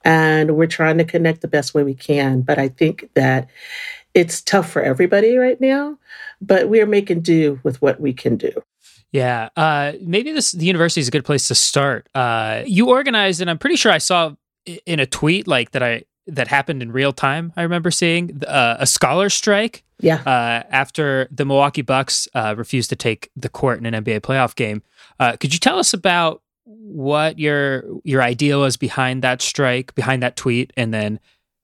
And 0.03 0.55
we're 0.55 0.67
trying 0.67 0.97
to 0.97 1.05
connect 1.05 1.41
the 1.41 1.47
best 1.47 1.73
way 1.73 1.83
we 1.83 1.93
can. 1.93 2.41
But 2.41 2.57
I 2.57 2.69
think 2.69 3.09
that 3.13 3.49
it's 4.13 4.41
tough 4.41 4.69
for 4.69 4.81
everybody 4.81 5.37
right 5.37 5.59
now, 5.61 5.97
but 6.41 6.69
we 6.69 6.81
are 6.81 6.87
making 6.87 7.21
do 7.21 7.59
with 7.63 7.81
what 7.81 8.01
we 8.01 8.13
can 8.13 8.35
do. 8.35 8.51
Yeah, 9.11 9.49
uh, 9.55 9.93
maybe 10.01 10.31
this 10.31 10.51
the 10.51 10.65
university 10.65 11.01
is 11.01 11.07
a 11.07 11.11
good 11.11 11.25
place 11.25 11.47
to 11.47 11.55
start. 11.55 12.07
Uh, 12.13 12.63
you 12.65 12.89
organized, 12.89 13.41
and 13.41 13.49
I'm 13.49 13.57
pretty 13.57 13.75
sure 13.75 13.91
I 13.91 13.97
saw 13.97 14.35
in 14.85 14.99
a 14.99 15.05
tweet 15.05 15.47
like 15.47 15.71
that 15.71 15.81
I 15.81 16.03
that 16.29 16.47
happened 16.47 16.81
in 16.81 16.91
real 16.91 17.13
time. 17.13 17.53
I 17.55 17.63
remember 17.63 17.91
seeing 17.91 18.41
uh, 18.47 18.77
a 18.79 18.87
scholar 18.87 19.29
strike. 19.29 19.83
Yeah. 20.01 20.21
Uh, 20.25 20.63
after 20.69 21.27
the 21.29 21.43
Milwaukee 21.45 21.81
Bucks 21.81 22.27
uh, 22.33 22.55
refused 22.57 22.89
to 22.91 22.95
take 22.95 23.29
the 23.35 23.49
court 23.49 23.79
in 23.79 23.85
an 23.85 24.03
NBA 24.03 24.21
playoff 24.21 24.55
game, 24.55 24.81
uh, 25.19 25.35
could 25.35 25.53
you 25.53 25.59
tell 25.59 25.77
us 25.77 25.93
about 25.93 26.41
what 26.63 27.37
your 27.37 27.83
your 28.03 28.21
idea 28.21 28.57
was 28.57 28.77
behind 28.77 29.23
that 29.23 29.41
strike, 29.41 29.93
behind 29.95 30.23
that 30.23 30.35
tweet, 30.35 30.71
and 30.77 30.93
then 30.93 31.19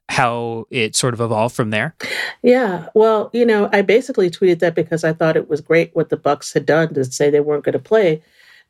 how 0.10 0.66
it 0.70 0.96
sort 0.96 1.14
of 1.14 1.22
evolved 1.22 1.56
from 1.56 1.70
there? 1.70 1.96
Yeah. 2.44 2.88
Well, 2.94 3.30
you 3.34 3.46
know, 3.46 3.70
I 3.72 3.82
basically 3.82 4.30
tweeted 4.30 4.60
that 4.60 4.76
because 4.76 5.04
I 5.04 5.14
thought 5.14 5.38
it 5.38 5.50
was 5.50 5.62
great 5.62 5.96
what 5.96 6.10
the 6.10 6.18
Bucks 6.18 6.54
had 6.54 6.66
done 6.66 6.94
to 6.94 7.06
say 7.06 7.30
they 7.30 7.40
weren't 7.40 7.64
going 7.64 7.74
to 7.74 7.80
play 7.80 8.22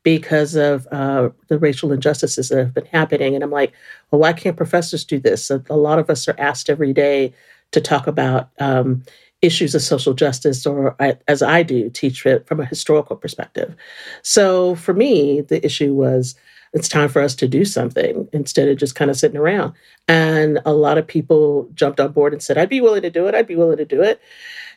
because 0.06 0.54
of 0.54 0.86
uh, 0.92 1.30
the 1.48 1.58
racial 1.58 1.90
injustices 1.90 2.48
that 2.48 2.58
have 2.58 2.72
been 2.72 2.86
happening. 2.86 3.34
And 3.34 3.42
I'm 3.42 3.50
like, 3.50 3.72
well, 4.08 4.20
why 4.20 4.32
can't 4.32 4.56
professors 4.56 5.04
do 5.04 5.18
this? 5.18 5.50
A, 5.50 5.60
a 5.68 5.74
lot 5.74 5.98
of 5.98 6.08
us 6.08 6.28
are 6.28 6.36
asked 6.38 6.70
every 6.70 6.92
day 6.92 7.34
to 7.72 7.80
talk 7.80 8.06
about 8.06 8.50
um, 8.60 9.02
issues 9.42 9.74
of 9.74 9.82
social 9.82 10.14
justice, 10.14 10.64
or 10.64 10.94
I, 11.00 11.18
as 11.26 11.42
I 11.42 11.64
do, 11.64 11.90
teach 11.90 12.24
it 12.24 12.46
from 12.46 12.60
a 12.60 12.64
historical 12.64 13.16
perspective. 13.16 13.74
So 14.22 14.76
for 14.76 14.94
me, 14.94 15.40
the 15.40 15.66
issue 15.66 15.92
was 15.92 16.36
it's 16.72 16.88
time 16.88 17.08
for 17.08 17.20
us 17.20 17.34
to 17.34 17.48
do 17.48 17.64
something 17.64 18.28
instead 18.32 18.68
of 18.68 18.76
just 18.76 18.94
kind 18.94 19.10
of 19.10 19.16
sitting 19.16 19.36
around. 19.36 19.72
And 20.06 20.60
a 20.64 20.72
lot 20.72 20.98
of 20.98 21.06
people 21.08 21.68
jumped 21.74 21.98
on 21.98 22.12
board 22.12 22.32
and 22.32 22.40
said, 22.40 22.58
I'd 22.58 22.68
be 22.68 22.80
willing 22.80 23.02
to 23.02 23.10
do 23.10 23.26
it. 23.26 23.34
I'd 23.34 23.48
be 23.48 23.56
willing 23.56 23.78
to 23.78 23.84
do 23.84 24.02
it. 24.02 24.20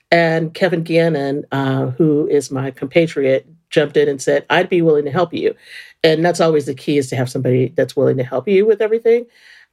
And 0.09 0.55
Kevin 0.55 0.81
Gannon, 0.81 1.45
uh, 1.51 1.91
who 1.91 2.27
is 2.27 2.49
my 2.49 2.71
compatriot, 2.71 3.45
jumped 3.69 3.97
in 3.97 4.07
and 4.09 4.21
said, 4.21 4.45
I'd 4.49 4.69
be 4.69 4.81
willing 4.81 5.05
to 5.05 5.11
help 5.11 5.33
you. 5.33 5.55
And 6.03 6.25
that's 6.25 6.39
always 6.39 6.65
the 6.65 6.73
key 6.73 6.97
is 6.97 7.09
to 7.09 7.15
have 7.15 7.29
somebody 7.29 7.69
that's 7.69 7.95
willing 7.95 8.17
to 8.17 8.23
help 8.23 8.47
you 8.47 8.65
with 8.65 8.81
everything. 8.81 9.25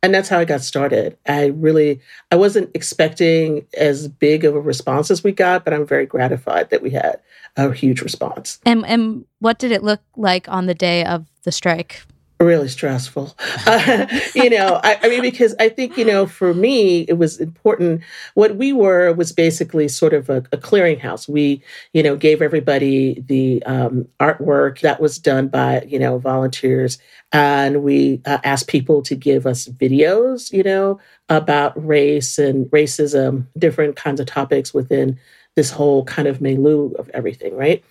And 0.02 0.14
that's 0.14 0.28
how 0.28 0.38
I 0.38 0.44
got 0.44 0.60
started. 0.60 1.16
I 1.26 1.46
really 1.46 2.00
I 2.30 2.36
wasn't 2.36 2.70
expecting 2.74 3.66
as 3.76 4.08
big 4.08 4.44
of 4.44 4.54
a 4.54 4.60
response 4.60 5.10
as 5.10 5.24
we 5.24 5.32
got, 5.32 5.64
but 5.64 5.72
I'm 5.72 5.86
very 5.86 6.06
gratified 6.06 6.70
that 6.70 6.82
we 6.82 6.90
had 6.90 7.20
a 7.56 7.72
huge 7.72 8.02
response. 8.02 8.60
And 8.66 8.84
and 8.86 9.24
what 9.40 9.58
did 9.58 9.72
it 9.72 9.82
look 9.82 10.00
like 10.16 10.48
on 10.48 10.66
the 10.66 10.74
day 10.74 11.04
of 11.04 11.26
the 11.44 11.52
strike? 11.52 12.02
Really 12.40 12.68
stressful. 12.68 13.34
Uh, 13.68 14.06
you 14.34 14.48
know, 14.48 14.80
I, 14.84 14.98
I, 15.02 15.08
mean, 15.08 15.22
because 15.22 15.54
I 15.58 15.68
think, 15.68 15.96
you 15.96 16.04
know, 16.04 16.24
for 16.24 16.54
me, 16.54 17.00
it 17.08 17.14
was 17.14 17.40
important. 17.40 18.02
What 18.34 18.54
we 18.54 18.72
were 18.72 19.12
was 19.12 19.32
basically 19.32 19.88
sort 19.88 20.14
of 20.14 20.30
a, 20.30 20.36
a 20.52 20.56
clearinghouse. 20.56 21.28
We, 21.28 21.62
you 21.92 22.02
know, 22.02 22.14
gave 22.14 22.40
everybody 22.40 23.24
the 23.26 23.60
um, 23.64 24.06
artwork 24.20 24.80
that 24.82 25.00
was 25.00 25.18
done 25.18 25.48
by, 25.48 25.82
you 25.88 25.98
know, 25.98 26.18
volunteers. 26.18 26.98
And 27.32 27.82
we 27.82 28.22
uh, 28.24 28.38
asked 28.44 28.68
people 28.68 29.02
to 29.02 29.16
give 29.16 29.46
us 29.46 29.66
videos, 29.66 30.52
you 30.52 30.62
know, 30.62 31.00
about 31.28 31.84
race 31.84 32.38
and 32.38 32.66
racism, 32.66 33.46
different 33.58 33.96
kinds 33.96 34.20
of 34.20 34.26
topics 34.26 34.72
within 34.72 35.18
this 35.56 35.70
whole 35.70 36.04
kind 36.04 36.28
of 36.28 36.40
milieu 36.40 36.92
of 36.98 37.08
everything, 37.14 37.56
right? 37.56 37.82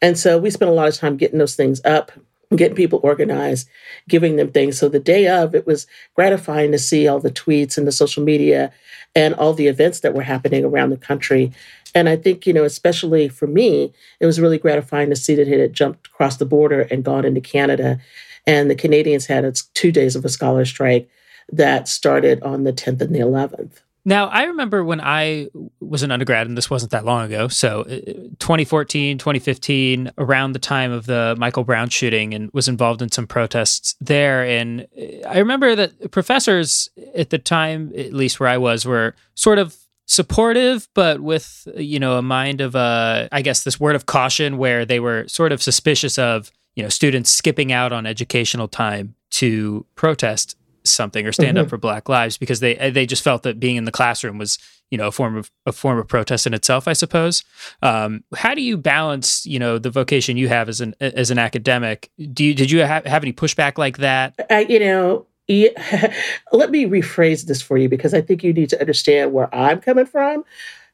And 0.00 0.16
so 0.16 0.38
we 0.38 0.50
spent 0.50 0.70
a 0.70 0.74
lot 0.74 0.88
of 0.88 0.94
time 0.94 1.16
getting 1.16 1.40
those 1.40 1.56
things 1.56 1.80
up 1.84 2.12
getting 2.54 2.76
people 2.76 3.00
organized, 3.02 3.68
giving 4.08 4.36
them 4.36 4.50
things. 4.50 4.78
So 4.78 4.88
the 4.88 5.00
day 5.00 5.28
of, 5.28 5.54
it 5.54 5.66
was 5.66 5.86
gratifying 6.14 6.72
to 6.72 6.78
see 6.78 7.08
all 7.08 7.20
the 7.20 7.30
tweets 7.30 7.76
and 7.76 7.86
the 7.86 7.92
social 7.92 8.22
media 8.22 8.72
and 9.14 9.34
all 9.34 9.54
the 9.54 9.68
events 9.68 10.00
that 10.00 10.14
were 10.14 10.22
happening 10.22 10.64
around 10.64 10.90
the 10.90 10.96
country. 10.96 11.52
And 11.94 12.08
I 12.08 12.16
think, 12.16 12.46
you 12.46 12.52
know, 12.52 12.64
especially 12.64 13.28
for 13.28 13.46
me, 13.46 13.92
it 14.20 14.26
was 14.26 14.40
really 14.40 14.58
gratifying 14.58 15.10
to 15.10 15.16
see 15.16 15.34
that 15.36 15.48
it 15.48 15.60
had 15.60 15.72
jumped 15.72 16.08
across 16.08 16.36
the 16.36 16.46
border 16.46 16.82
and 16.82 17.04
gone 17.04 17.24
into 17.24 17.40
Canada. 17.40 18.00
And 18.46 18.70
the 18.70 18.74
Canadians 18.74 19.26
had 19.26 19.44
its 19.44 19.62
two 19.74 19.92
days 19.92 20.16
of 20.16 20.24
a 20.24 20.28
scholar 20.28 20.64
strike 20.64 21.08
that 21.52 21.88
started 21.88 22.42
on 22.42 22.64
the 22.64 22.72
10th 22.72 23.00
and 23.00 23.14
the 23.14 23.20
11th. 23.20 23.83
Now, 24.06 24.26
I 24.26 24.44
remember 24.44 24.84
when 24.84 25.00
I 25.00 25.48
was 25.80 26.02
an 26.02 26.10
undergrad, 26.10 26.46
and 26.46 26.58
this 26.58 26.68
wasn't 26.68 26.92
that 26.92 27.06
long 27.06 27.24
ago. 27.24 27.48
So, 27.48 27.82
uh, 27.82 28.12
2014, 28.38 29.16
2015, 29.16 30.10
around 30.18 30.52
the 30.52 30.58
time 30.58 30.92
of 30.92 31.06
the 31.06 31.34
Michael 31.38 31.64
Brown 31.64 31.88
shooting, 31.88 32.34
and 32.34 32.50
was 32.52 32.68
involved 32.68 33.00
in 33.00 33.10
some 33.10 33.26
protests 33.26 33.96
there. 34.00 34.44
And 34.44 34.86
uh, 34.96 35.26
I 35.26 35.38
remember 35.38 35.74
that 35.74 36.10
professors 36.10 36.90
at 37.14 37.30
the 37.30 37.38
time, 37.38 37.92
at 37.96 38.12
least 38.12 38.38
where 38.40 38.48
I 38.48 38.58
was, 38.58 38.84
were 38.84 39.14
sort 39.34 39.58
of 39.58 39.74
supportive, 40.06 40.86
but 40.92 41.20
with, 41.20 41.66
you 41.74 41.98
know, 41.98 42.18
a 42.18 42.22
mind 42.22 42.60
of, 42.60 42.76
uh, 42.76 43.28
I 43.32 43.40
guess, 43.40 43.64
this 43.64 43.80
word 43.80 43.96
of 43.96 44.04
caution 44.04 44.58
where 44.58 44.84
they 44.84 45.00
were 45.00 45.26
sort 45.28 45.50
of 45.50 45.62
suspicious 45.62 46.18
of, 46.18 46.52
you 46.74 46.82
know, 46.82 46.90
students 46.90 47.30
skipping 47.30 47.72
out 47.72 47.90
on 47.90 48.04
educational 48.04 48.68
time 48.68 49.14
to 49.30 49.86
protest 49.94 50.56
something 50.84 51.26
or 51.26 51.32
stand 51.32 51.56
mm-hmm. 51.56 51.64
up 51.64 51.70
for 51.70 51.76
Black 51.76 52.08
Lives 52.08 52.36
because 52.36 52.60
they 52.60 52.78
uh, 52.78 52.90
they 52.90 53.06
just 53.06 53.22
felt 53.22 53.42
that 53.42 53.58
being 53.58 53.76
in 53.76 53.84
the 53.84 53.92
classroom 53.92 54.38
was 54.38 54.58
you 54.90 54.98
know 54.98 55.08
a 55.08 55.12
form 55.12 55.36
of 55.36 55.50
a 55.66 55.72
form 55.72 55.98
of 55.98 56.06
protest 56.06 56.46
in 56.46 56.54
itself. 56.54 56.86
I 56.86 56.92
suppose. 56.92 57.44
Um, 57.82 58.24
how 58.34 58.54
do 58.54 58.62
you 58.62 58.76
balance 58.76 59.44
you 59.46 59.58
know 59.58 59.78
the 59.78 59.90
vocation 59.90 60.36
you 60.36 60.48
have 60.48 60.68
as 60.68 60.80
an 60.80 60.94
as 61.00 61.30
an 61.30 61.38
academic? 61.38 62.10
Do 62.32 62.44
you 62.44 62.54
did 62.54 62.70
you 62.70 62.80
have, 62.80 63.04
have 63.06 63.22
any 63.24 63.32
pushback 63.32 63.78
like 63.78 63.98
that? 63.98 64.34
I, 64.50 64.60
you 64.60 64.80
know. 64.80 65.26
Yeah, 65.46 66.10
let 66.52 66.70
me 66.70 66.86
rephrase 66.86 67.44
this 67.44 67.60
for 67.60 67.76
you 67.76 67.86
because 67.86 68.14
I 68.14 68.22
think 68.22 68.42
you 68.42 68.54
need 68.54 68.70
to 68.70 68.80
understand 68.80 69.34
where 69.34 69.54
I'm 69.54 69.78
coming 69.78 70.06
from. 70.06 70.42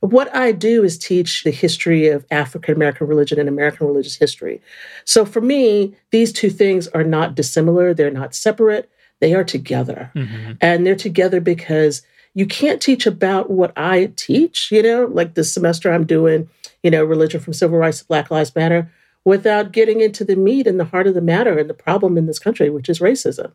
What 0.00 0.34
I 0.34 0.50
do 0.50 0.82
is 0.82 0.98
teach 0.98 1.44
the 1.44 1.52
history 1.52 2.08
of 2.08 2.26
African 2.32 2.74
American 2.74 3.06
religion 3.06 3.38
and 3.38 3.48
American 3.48 3.86
religious 3.86 4.16
history. 4.16 4.60
So 5.04 5.24
for 5.24 5.40
me, 5.40 5.94
these 6.10 6.32
two 6.32 6.50
things 6.50 6.88
are 6.88 7.04
not 7.04 7.36
dissimilar, 7.36 7.94
they're 7.94 8.10
not 8.10 8.34
separate 8.34 8.90
they 9.20 9.34
are 9.34 9.44
together. 9.44 10.10
Mm-hmm. 10.14 10.52
And 10.60 10.86
they're 10.86 10.96
together 10.96 11.40
because, 11.40 12.02
you 12.34 12.46
can't 12.46 12.80
teach 12.80 13.06
about 13.06 13.50
what 13.50 13.72
I 13.76 14.12
teach, 14.16 14.70
you 14.70 14.82
know, 14.82 15.06
like 15.06 15.34
this 15.34 15.52
semester 15.52 15.92
I'm 15.92 16.06
doing, 16.06 16.48
you 16.82 16.90
know, 16.90 17.04
religion 17.04 17.40
from 17.40 17.52
civil 17.52 17.78
rights 17.78 18.00
to 18.00 18.04
Black 18.06 18.30
Lives 18.30 18.54
Matter 18.54 18.90
without 19.24 19.72
getting 19.72 20.00
into 20.00 20.24
the 20.24 20.36
meat 20.36 20.66
and 20.66 20.80
the 20.80 20.84
heart 20.84 21.06
of 21.06 21.14
the 21.14 21.20
matter 21.20 21.58
and 21.58 21.68
the 21.68 21.74
problem 21.74 22.16
in 22.16 22.26
this 22.26 22.38
country, 22.38 22.70
which 22.70 22.88
is 22.88 23.00
racism. 23.00 23.52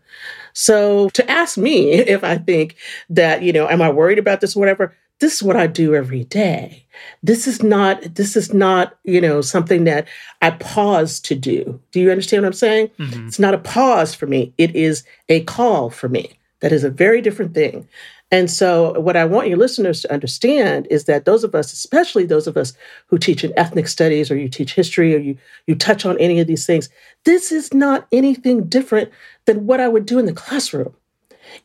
So 0.53 1.09
to 1.09 1.29
ask 1.29 1.57
me 1.57 1.91
if 1.93 2.23
I 2.23 2.37
think 2.37 2.75
that, 3.09 3.41
you 3.41 3.53
know, 3.53 3.67
am 3.67 3.81
I 3.81 3.89
worried 3.89 4.19
about 4.19 4.41
this 4.41 4.55
or 4.55 4.59
whatever? 4.59 4.93
This 5.19 5.35
is 5.35 5.43
what 5.43 5.55
I 5.55 5.67
do 5.67 5.95
every 5.95 6.25
day. 6.25 6.85
This 7.23 7.47
is 7.47 7.63
not, 7.63 8.15
this 8.15 8.35
is 8.35 8.53
not, 8.53 8.97
you 9.03 9.21
know, 9.21 9.41
something 9.41 9.85
that 9.85 10.07
I 10.41 10.51
pause 10.51 11.19
to 11.21 11.35
do. 11.35 11.79
Do 11.91 12.01
you 12.01 12.11
understand 12.11 12.43
what 12.43 12.47
I'm 12.47 12.53
saying? 12.53 12.89
Mm-hmm. 12.99 13.27
It's 13.27 13.39
not 13.39 13.53
a 13.53 13.59
pause 13.59 14.13
for 14.13 14.27
me. 14.27 14.53
It 14.57 14.75
is 14.75 15.03
a 15.29 15.43
call 15.43 15.89
for 15.89 16.09
me. 16.09 16.37
That 16.59 16.71
is 16.71 16.83
a 16.83 16.89
very 16.89 17.21
different 17.21 17.53
thing. 17.53 17.87
And 18.31 18.49
so, 18.49 18.99
what 18.99 19.15
I 19.15 19.23
want 19.23 19.49
your 19.49 19.57
listeners 19.57 20.01
to 20.01 20.11
understand 20.11 20.87
is 20.89 21.05
that 21.05 21.25
those 21.25 21.43
of 21.43 21.53
us, 21.53 21.71
especially 21.71 22.25
those 22.25 22.47
of 22.47 22.57
us 22.57 22.73
who 23.07 23.19
teach 23.19 23.43
in 23.43 23.53
ethnic 23.55 23.87
studies 23.87 24.31
or 24.31 24.35
you 24.35 24.49
teach 24.49 24.73
history 24.73 25.13
or 25.13 25.19
you, 25.19 25.37
you 25.67 25.75
touch 25.75 26.05
on 26.05 26.17
any 26.17 26.39
of 26.39 26.47
these 26.47 26.65
things, 26.65 26.89
this 27.23 27.51
is 27.51 27.73
not 27.73 28.07
anything 28.11 28.67
different 28.67 29.11
than 29.45 29.67
what 29.67 29.79
I 29.79 29.87
would 29.87 30.05
do 30.07 30.17
in 30.17 30.25
the 30.25 30.33
classroom. 30.33 30.95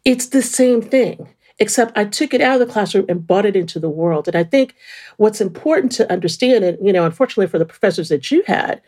It's 0.05 0.27
the 0.27 0.43
same 0.43 0.83
thing, 0.83 1.29
except 1.61 1.97
I 1.97 2.07
took 2.07 2.33
it 2.33 2.41
out 2.41 2.61
of 2.61 2.67
the 2.67 2.73
classroom 2.73 3.05
and 3.09 3.25
brought 3.25 3.45
it 3.45 3.55
into 3.55 3.79
the 3.79 3.91
world. 3.91 4.27
And 4.27 4.35
I 4.35 4.43
think 4.43 4.75
what's 5.19 5.41
important 5.41 5.93
to 5.93 6.11
understand, 6.11 6.65
and 6.65 6.79
you 6.85 6.93
know, 6.93 7.05
unfortunately 7.05 7.47
for 7.47 7.59
the 7.59 7.67
professors 7.67 8.09
that 8.09 8.31
you 8.31 8.43
had, 8.47 8.81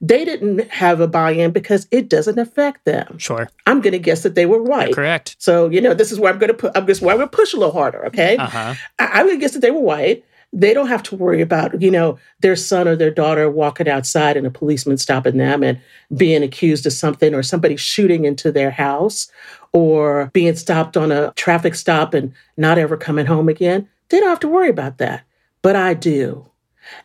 they 0.00 0.24
didn't 0.24 0.70
have 0.70 1.00
a 1.00 1.08
buy-in 1.08 1.50
because 1.50 1.86
it 1.90 2.08
doesn't 2.08 2.38
affect 2.38 2.84
them. 2.86 3.18
Sure. 3.18 3.50
I'm 3.66 3.80
going 3.80 3.92
to 3.92 3.98
guess 3.98 4.22
that 4.22 4.36
they 4.36 4.46
were 4.46 4.62
white. 4.62 4.88
You're 4.88 4.94
correct. 4.94 5.36
So 5.38 5.68
you 5.68 5.80
know, 5.80 5.92
this 5.92 6.12
is 6.12 6.20
where 6.20 6.32
I'm 6.32 6.38
going 6.38 6.48
to 6.48 6.54
put. 6.54 6.72
I'm 6.76 6.86
just 6.86 7.02
going 7.02 7.18
to 7.18 7.26
push 7.26 7.52
a 7.52 7.56
little 7.56 7.74
harder. 7.74 8.06
Okay. 8.06 8.36
Uh-huh. 8.36 8.74
I, 8.98 9.20
am 9.20 9.26
going 9.26 9.38
to 9.38 9.40
guess 9.40 9.52
that 9.52 9.60
they 9.60 9.72
were 9.72 9.80
white. 9.80 10.24
They 10.52 10.74
don't 10.74 10.88
have 10.88 11.02
to 11.04 11.16
worry 11.16 11.40
about 11.40 11.80
you 11.80 11.90
know 11.90 12.18
their 12.40 12.56
son 12.56 12.88
or 12.88 12.96
their 12.96 13.10
daughter 13.10 13.48
walking 13.48 13.88
outside 13.88 14.36
and 14.36 14.46
a 14.46 14.50
policeman 14.50 14.98
stopping 14.98 15.36
them 15.36 15.62
and 15.62 15.80
being 16.16 16.42
accused 16.42 16.86
of 16.86 16.92
something 16.92 17.34
or 17.34 17.42
somebody 17.42 17.76
shooting 17.76 18.24
into 18.24 18.50
their 18.50 18.70
house 18.70 19.30
or 19.72 20.30
being 20.32 20.56
stopped 20.56 20.96
on 20.96 21.12
a 21.12 21.32
traffic 21.36 21.74
stop 21.74 22.14
and 22.14 22.32
not 22.56 22.78
ever 22.78 22.96
coming 22.96 23.26
home 23.26 23.48
again. 23.48 23.88
They 24.08 24.18
don't 24.18 24.28
have 24.28 24.40
to 24.40 24.48
worry 24.48 24.68
about 24.68 24.98
that, 24.98 25.22
but 25.62 25.76
I 25.76 25.94
do. 25.94 26.46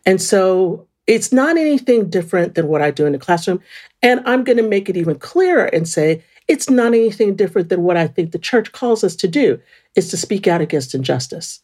And 0.06 0.22
so 0.22 0.88
it's 1.08 1.32
not 1.32 1.58
anything 1.58 2.10
different 2.10 2.56
than 2.56 2.68
what 2.68 2.82
I 2.82 2.92
do 2.92 3.06
in 3.06 3.14
the 3.14 3.20
classroom. 3.20 3.62
And 4.02 4.22
I'm 4.26 4.44
going 4.44 4.58
to 4.58 4.64
make 4.64 4.90
it 4.90 4.98
even 4.98 5.20
clearer 5.20 5.66
and 5.66 5.88
say 5.88 6.24
it's 6.48 6.70
not 6.70 6.88
anything 6.88 7.36
different 7.36 7.70
than 7.70 7.84
what 7.84 7.98
I 7.98 8.08
think 8.08 8.32
the 8.32 8.40
church 8.40 8.72
calls 8.72 9.04
us 9.04 9.16
to 9.18 9.28
do 9.28 9.60
is 9.96 10.10
to 10.10 10.18
speak 10.18 10.48
out 10.48 10.62
against 10.62 10.96
injustice. 10.96 11.62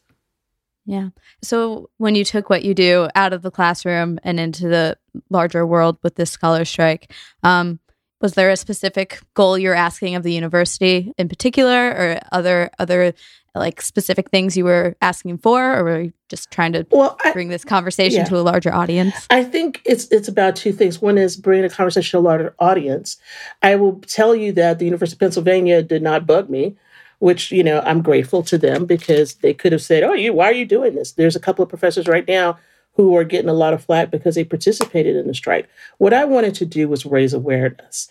Yeah. 0.84 1.10
So 1.42 1.90
when 1.98 2.14
you 2.14 2.24
took 2.24 2.50
what 2.50 2.64
you 2.64 2.74
do 2.74 3.08
out 3.14 3.32
of 3.32 3.42
the 3.42 3.50
classroom 3.50 4.18
and 4.24 4.40
into 4.40 4.68
the 4.68 4.98
larger 5.30 5.64
world 5.64 5.98
with 6.02 6.16
this 6.16 6.30
scholar 6.30 6.64
strike, 6.64 7.12
um, 7.42 7.78
was 8.22 8.34
there 8.34 8.50
a 8.50 8.56
specific 8.56 9.20
goal 9.34 9.58
you're 9.58 9.74
asking 9.74 10.14
of 10.14 10.22
the 10.22 10.32
university 10.32 11.12
in 11.18 11.28
particular 11.28 11.90
or 11.90 12.20
other 12.30 12.70
other 12.78 13.12
like 13.54 13.82
specific 13.82 14.30
things 14.30 14.56
you 14.56 14.64
were 14.64 14.96
asking 15.02 15.36
for 15.36 15.76
or 15.76 15.84
were 15.84 16.00
you 16.02 16.12
just 16.30 16.50
trying 16.50 16.72
to 16.72 16.86
well, 16.90 17.18
I, 17.22 17.32
bring 17.32 17.48
this 17.48 17.64
conversation 17.64 18.20
yeah. 18.20 18.24
to 18.24 18.38
a 18.38 18.40
larger 18.40 18.72
audience 18.72 19.26
i 19.28 19.44
think 19.44 19.82
it's 19.84 20.06
it's 20.10 20.28
about 20.28 20.56
two 20.56 20.72
things 20.72 21.02
one 21.02 21.18
is 21.18 21.36
bringing 21.36 21.66
a 21.66 21.68
conversation 21.68 22.18
to 22.18 22.22
a 22.22 22.26
larger 22.26 22.54
audience 22.58 23.18
i 23.60 23.76
will 23.76 24.00
tell 24.06 24.34
you 24.34 24.52
that 24.52 24.78
the 24.78 24.86
university 24.86 25.16
of 25.16 25.20
pennsylvania 25.20 25.82
did 25.82 26.02
not 26.02 26.26
bug 26.26 26.48
me 26.48 26.76
which 27.22 27.52
you 27.52 27.62
know 27.62 27.80
i'm 27.86 28.02
grateful 28.02 28.42
to 28.42 28.58
them 28.58 28.84
because 28.84 29.34
they 29.36 29.54
could 29.54 29.70
have 29.70 29.82
said 29.82 30.02
oh 30.02 30.12
you 30.12 30.32
why 30.32 30.46
are 30.46 30.52
you 30.52 30.66
doing 30.66 30.94
this 30.94 31.12
there's 31.12 31.36
a 31.36 31.40
couple 31.40 31.62
of 31.62 31.68
professors 31.68 32.08
right 32.08 32.26
now 32.26 32.58
who 32.94 33.16
are 33.16 33.24
getting 33.24 33.48
a 33.48 33.54
lot 33.54 33.72
of 33.72 33.84
flack 33.84 34.10
because 34.10 34.34
they 34.34 34.44
participated 34.44 35.16
in 35.16 35.26
the 35.26 35.34
strike. 35.34 35.66
What 35.96 36.12
I 36.12 36.26
wanted 36.26 36.54
to 36.56 36.66
do 36.66 36.88
was 36.88 37.06
raise 37.06 37.32
awareness. 37.32 38.08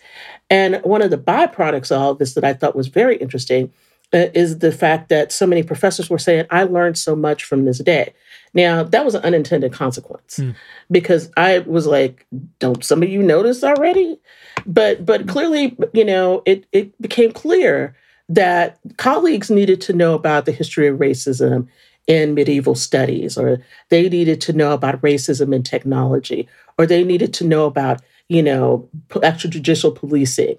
And 0.50 0.80
one 0.82 1.02
of 1.02 1.12
the 1.12 1.18
byproducts 1.18 1.92
of 1.92 2.02
all 2.02 2.14
this 2.14 2.34
that 2.34 2.42
I 2.42 2.52
thought 2.52 2.74
was 2.74 2.88
very 2.88 3.16
interesting 3.16 3.72
uh, 4.12 4.26
is 4.34 4.58
the 4.58 4.72
fact 4.72 5.08
that 5.08 5.30
so 5.30 5.46
many 5.46 5.62
professors 5.62 6.10
were 6.10 6.18
saying, 6.18 6.46
I 6.50 6.64
learned 6.64 6.98
so 6.98 7.14
much 7.14 7.44
from 7.44 7.64
this 7.64 7.78
day. 7.78 8.12
Now, 8.54 8.82
that 8.82 9.04
was 9.04 9.14
an 9.14 9.22
unintended 9.22 9.72
consequence 9.72 10.38
mm. 10.38 10.54
because 10.90 11.30
I 11.36 11.60
was 11.60 11.86
like, 11.86 12.26
don't 12.58 12.84
some 12.84 13.04
of 13.04 13.08
you 13.08 13.22
notice 13.22 13.62
already? 13.62 14.18
But 14.66 15.06
but 15.06 15.28
clearly, 15.28 15.76
you 15.94 16.04
know, 16.04 16.42
it, 16.44 16.66
it 16.72 17.00
became 17.00 17.32
clear 17.32 17.96
that 18.28 18.78
colleagues 18.96 19.50
needed 19.50 19.80
to 19.82 19.92
know 19.92 20.14
about 20.14 20.46
the 20.46 20.52
history 20.52 20.88
of 20.88 20.98
racism 20.98 21.68
in 22.06 22.34
medieval 22.34 22.74
studies, 22.74 23.38
or 23.38 23.62
they 23.88 24.08
needed 24.08 24.40
to 24.40 24.52
know 24.52 24.72
about 24.72 25.00
racism 25.02 25.54
in 25.54 25.62
technology, 25.62 26.48
or 26.78 26.86
they 26.86 27.04
needed 27.04 27.32
to 27.34 27.44
know 27.44 27.66
about, 27.66 28.00
you 28.28 28.42
know, 28.42 28.88
extrajudicial 29.10 29.94
policing. 29.94 30.56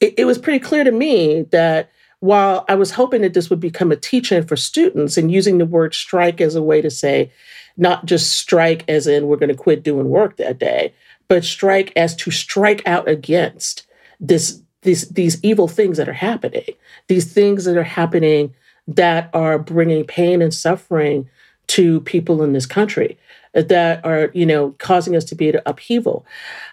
It, 0.00 0.14
it 0.18 0.24
was 0.24 0.38
pretty 0.38 0.60
clear 0.60 0.84
to 0.84 0.92
me 0.92 1.42
that 1.50 1.90
while 2.20 2.64
I 2.68 2.74
was 2.74 2.92
hoping 2.92 3.22
that 3.22 3.34
this 3.34 3.50
would 3.50 3.60
become 3.60 3.92
a 3.92 3.96
teaching 3.96 4.44
for 4.44 4.56
students 4.56 5.16
and 5.16 5.30
using 5.30 5.58
the 5.58 5.66
word 5.66 5.94
strike 5.94 6.40
as 6.40 6.54
a 6.54 6.62
way 6.62 6.80
to 6.80 6.90
say, 6.90 7.30
not 7.76 8.06
just 8.06 8.36
strike 8.36 8.84
as 8.88 9.06
in 9.06 9.26
we're 9.26 9.36
going 9.36 9.50
to 9.50 9.54
quit 9.54 9.82
doing 9.82 10.08
work 10.08 10.36
that 10.36 10.58
day, 10.58 10.94
but 11.28 11.44
strike 11.44 11.92
as 11.96 12.16
to 12.16 12.30
strike 12.30 12.86
out 12.86 13.08
against 13.08 13.86
this 14.18 14.62
these 14.82 15.08
these 15.10 15.42
evil 15.44 15.68
things 15.68 15.96
that 15.98 16.08
are 16.08 16.12
happening, 16.12 16.68
these 17.08 17.32
things 17.32 17.64
that 17.64 17.76
are 17.76 17.82
happening 17.82 18.54
that 18.88 19.30
are 19.34 19.58
bringing 19.58 20.04
pain 20.04 20.40
and 20.42 20.54
suffering 20.54 21.28
to 21.68 22.00
people 22.02 22.42
in 22.42 22.52
this 22.52 22.66
country 22.66 23.18
uh, 23.54 23.62
that 23.62 24.04
are 24.04 24.30
you 24.34 24.46
know 24.46 24.74
causing 24.78 25.16
us 25.16 25.24
to 25.24 25.34
be 25.34 25.48
at 25.48 25.62
upheaval. 25.66 26.24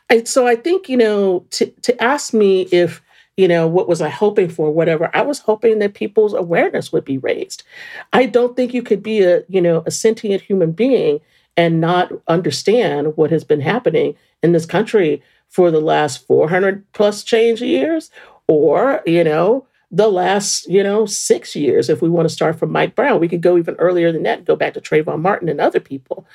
And 0.10 0.28
so 0.28 0.46
i 0.46 0.56
think 0.56 0.90
you 0.90 0.98
know 0.98 1.46
to, 1.52 1.66
to 1.82 2.04
ask 2.04 2.34
me 2.34 2.64
if 2.72 3.02
you 3.38 3.48
know 3.48 3.68
what 3.68 3.88
was 3.88 4.02
i 4.02 4.10
hoping 4.10 4.50
for 4.50 4.72
whatever 4.72 5.10
i 5.16 5.22
was 5.22 5.40
hoping 5.40 5.80
that 5.80 5.96
people's 5.96 6.34
awareness 6.34 6.92
would 6.92 7.06
be 7.06 7.18
raised. 7.18 7.64
I 8.12 8.28
don't 8.28 8.56
think 8.56 8.74
you 8.74 8.84
could 8.84 9.02
be 9.02 9.24
a 9.24 9.44
you 9.50 9.62
know 9.62 9.84
a 9.86 9.92
sentient 9.92 10.42
human 10.42 10.72
being 10.72 11.20
and 11.58 11.82
not 11.82 12.12
understand 12.28 13.16
what 13.16 13.32
has 13.32 13.44
been 13.44 13.62
happening 13.62 14.16
in 14.42 14.52
this 14.52 14.66
country 14.66 15.22
for 15.54 15.72
the 15.72 15.80
last 15.80 16.26
400 16.28 16.92
plus 16.94 17.24
change 17.24 17.62
years 17.62 18.10
or 18.48 19.02
you 19.06 19.24
know 19.24 19.66
the 19.94 20.08
last, 20.08 20.68
you 20.68 20.82
know, 20.82 21.06
six 21.06 21.56
years. 21.56 21.88
If 21.88 22.02
we 22.02 22.10
want 22.10 22.28
to 22.28 22.34
start 22.34 22.58
from 22.58 22.72
Mike 22.72 22.96
Brown, 22.96 23.20
we 23.20 23.30
could 23.30 23.42
go 23.42 23.58
even 23.58 23.76
earlier 23.76 24.12
than 24.12 24.24
that, 24.24 24.44
go 24.44 24.56
back 24.56 24.74
to 24.74 24.82
Trayvon 24.82 25.22
Martin 25.22 25.48
and 25.48 25.62
other 25.62 25.80
people. 25.80 26.26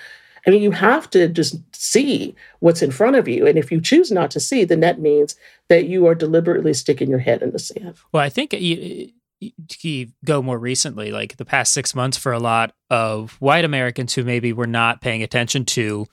I 0.46 0.50
mean, 0.50 0.62
you 0.62 0.70
have 0.70 1.10
to 1.10 1.28
just 1.28 1.56
see 1.74 2.36
what's 2.60 2.82
in 2.82 2.92
front 2.92 3.16
of 3.16 3.26
you. 3.26 3.48
And 3.48 3.58
if 3.58 3.72
you 3.72 3.80
choose 3.80 4.12
not 4.12 4.30
to 4.30 4.40
see, 4.40 4.64
then 4.64 4.78
that 4.80 5.00
means 5.00 5.34
that 5.68 5.86
you 5.86 6.06
are 6.06 6.14
deliberately 6.14 6.72
sticking 6.72 7.10
your 7.10 7.18
head 7.18 7.42
in 7.42 7.50
the 7.50 7.58
sand. 7.58 7.96
Well, 8.12 8.22
I 8.22 8.28
think 8.28 8.54
uh, 8.54 8.58
you, 8.58 9.10
uh, 9.42 9.48
you 9.82 10.06
go 10.24 10.40
more 10.40 10.58
recently, 10.58 11.10
like 11.10 11.36
the 11.36 11.44
past 11.44 11.72
six 11.72 11.96
months, 11.96 12.16
for 12.16 12.32
a 12.32 12.38
lot 12.38 12.72
of 12.88 13.32
white 13.40 13.64
Americans 13.64 14.14
who 14.14 14.22
maybe 14.22 14.52
were 14.52 14.68
not 14.68 15.00
paying 15.00 15.24
attention 15.24 15.64
to 15.64 16.06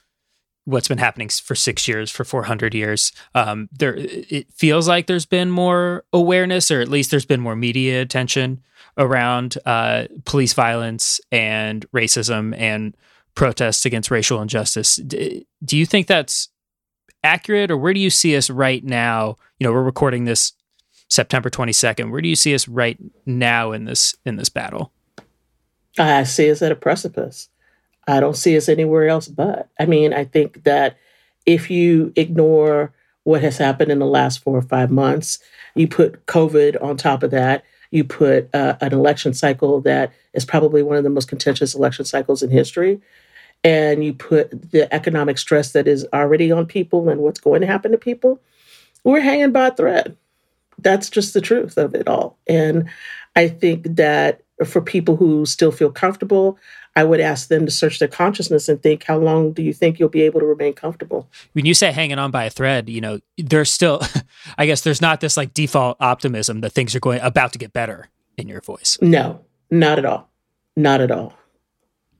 what's 0.65 0.87
been 0.87 0.97
happening 0.97 1.29
for 1.29 1.55
six 1.55 1.87
years, 1.87 2.11
for 2.11 2.23
400 2.23 2.73
years. 2.73 3.11
Um, 3.33 3.69
there, 3.71 3.95
it 3.97 4.51
feels 4.51 4.87
like 4.87 5.07
there's 5.07 5.25
been 5.25 5.49
more 5.49 6.03
awareness, 6.11 6.69
or 6.71 6.81
at 6.81 6.89
least 6.89 7.11
there's 7.11 7.25
been 7.25 7.39
more 7.39 7.55
media 7.55 8.01
attention 8.01 8.61
around 8.97 9.57
uh, 9.65 10.05
police 10.25 10.53
violence 10.53 11.21
and 11.31 11.89
racism 11.91 12.57
and 12.57 12.95
protests 13.35 13.85
against 13.85 14.09
racial 14.09 14.41
injustice. 14.41 14.95
D- 14.97 15.45
do 15.63 15.77
you 15.77 15.85
think 15.85 16.07
that's 16.07 16.49
accurate, 17.23 17.71
or 17.71 17.77
where 17.77 17.93
do 17.93 17.99
you 17.99 18.09
see 18.09 18.35
us 18.35 18.49
right 18.49 18.83
now? 18.83 19.35
You 19.59 19.67
know, 19.67 19.73
we're 19.73 19.83
recording 19.83 20.25
this 20.25 20.53
September 21.09 21.49
22nd. 21.49 22.11
Where 22.11 22.21
do 22.21 22.29
you 22.29 22.35
see 22.35 22.55
us 22.55 22.67
right 22.67 22.97
now 23.25 23.71
in 23.71 23.85
this 23.85 24.15
in 24.25 24.37
this 24.37 24.49
battle? 24.49 24.91
I 25.97 26.23
see 26.23 26.49
us 26.51 26.61
at 26.61 26.71
a 26.71 26.75
precipice. 26.75 27.49
I 28.07 28.19
don't 28.19 28.37
see 28.37 28.55
us 28.57 28.69
anywhere 28.69 29.07
else 29.07 29.27
but. 29.27 29.69
I 29.79 29.85
mean, 29.85 30.13
I 30.13 30.25
think 30.25 30.63
that 30.63 30.97
if 31.45 31.69
you 31.69 32.13
ignore 32.15 32.93
what 33.23 33.41
has 33.41 33.57
happened 33.57 33.91
in 33.91 33.99
the 33.99 34.05
last 34.05 34.43
four 34.43 34.57
or 34.57 34.61
five 34.61 34.91
months, 34.91 35.39
you 35.73 35.87
put 35.87 36.25
COVID 36.27 36.81
on 36.81 36.97
top 36.97 37.23
of 37.23 37.31
that, 37.31 37.63
you 37.91 38.03
put 38.03 38.53
uh, 38.53 38.77
an 38.81 38.93
election 38.93 39.33
cycle 39.33 39.81
that 39.81 40.11
is 40.33 40.45
probably 40.45 40.83
one 40.83 40.97
of 40.97 41.03
the 41.03 41.09
most 41.09 41.27
contentious 41.27 41.73
election 41.73 42.05
cycles 42.05 42.43
in 42.43 42.49
history, 42.49 43.01
and 43.63 44.03
you 44.03 44.13
put 44.13 44.71
the 44.71 44.93
economic 44.93 45.37
stress 45.37 45.71
that 45.71 45.87
is 45.87 46.05
already 46.13 46.51
on 46.51 46.65
people 46.65 47.09
and 47.09 47.21
what's 47.21 47.39
going 47.39 47.61
to 47.61 47.67
happen 47.67 47.91
to 47.91 47.97
people, 47.97 48.39
we're 49.03 49.21
hanging 49.21 49.51
by 49.51 49.67
a 49.67 49.75
thread. 49.75 50.15
That's 50.77 51.09
just 51.09 51.33
the 51.33 51.41
truth 51.41 51.77
of 51.77 51.95
it 51.95 52.07
all. 52.07 52.37
And 52.47 52.89
I 53.35 53.47
think 53.47 53.95
that 53.95 54.41
for 54.63 54.81
people 54.81 55.17
who 55.17 55.45
still 55.45 55.71
feel 55.71 55.91
comfortable, 55.91 56.57
I 56.95 57.03
would 57.03 57.19
ask 57.19 57.49
them 57.49 57.65
to 57.65 57.71
search 57.71 57.99
their 57.99 58.07
consciousness 58.07 58.69
and 58.69 58.81
think, 58.81 59.03
how 59.03 59.17
long 59.17 59.51
do 59.51 59.61
you 59.61 59.73
think 59.73 59.99
you'll 59.99 60.07
be 60.07 60.21
able 60.21 60.39
to 60.39 60.45
remain 60.45 60.73
comfortable? 60.73 61.29
When 61.51 61.65
you 61.65 61.73
say 61.73 61.91
hanging 61.91 62.19
on 62.19 62.31
by 62.31 62.45
a 62.45 62.49
thread, 62.49 62.89
you 62.89 63.01
know, 63.01 63.19
there's 63.37 63.71
still, 63.71 64.01
I 64.57 64.65
guess 64.65 64.81
there's 64.81 65.01
not 65.01 65.19
this 65.19 65.35
like 65.35 65.53
default 65.53 65.97
optimism 65.99 66.61
that 66.61 66.71
things 66.71 66.95
are 66.95 67.01
going 67.01 67.19
about 67.19 67.51
to 67.53 67.59
get 67.59 67.73
better 67.73 68.07
in 68.37 68.47
your 68.47 68.61
voice. 68.61 68.97
No, 69.01 69.41
not 69.69 69.99
at 69.99 70.05
all. 70.05 70.29
not 70.77 71.01
at 71.01 71.11
all. 71.11 71.33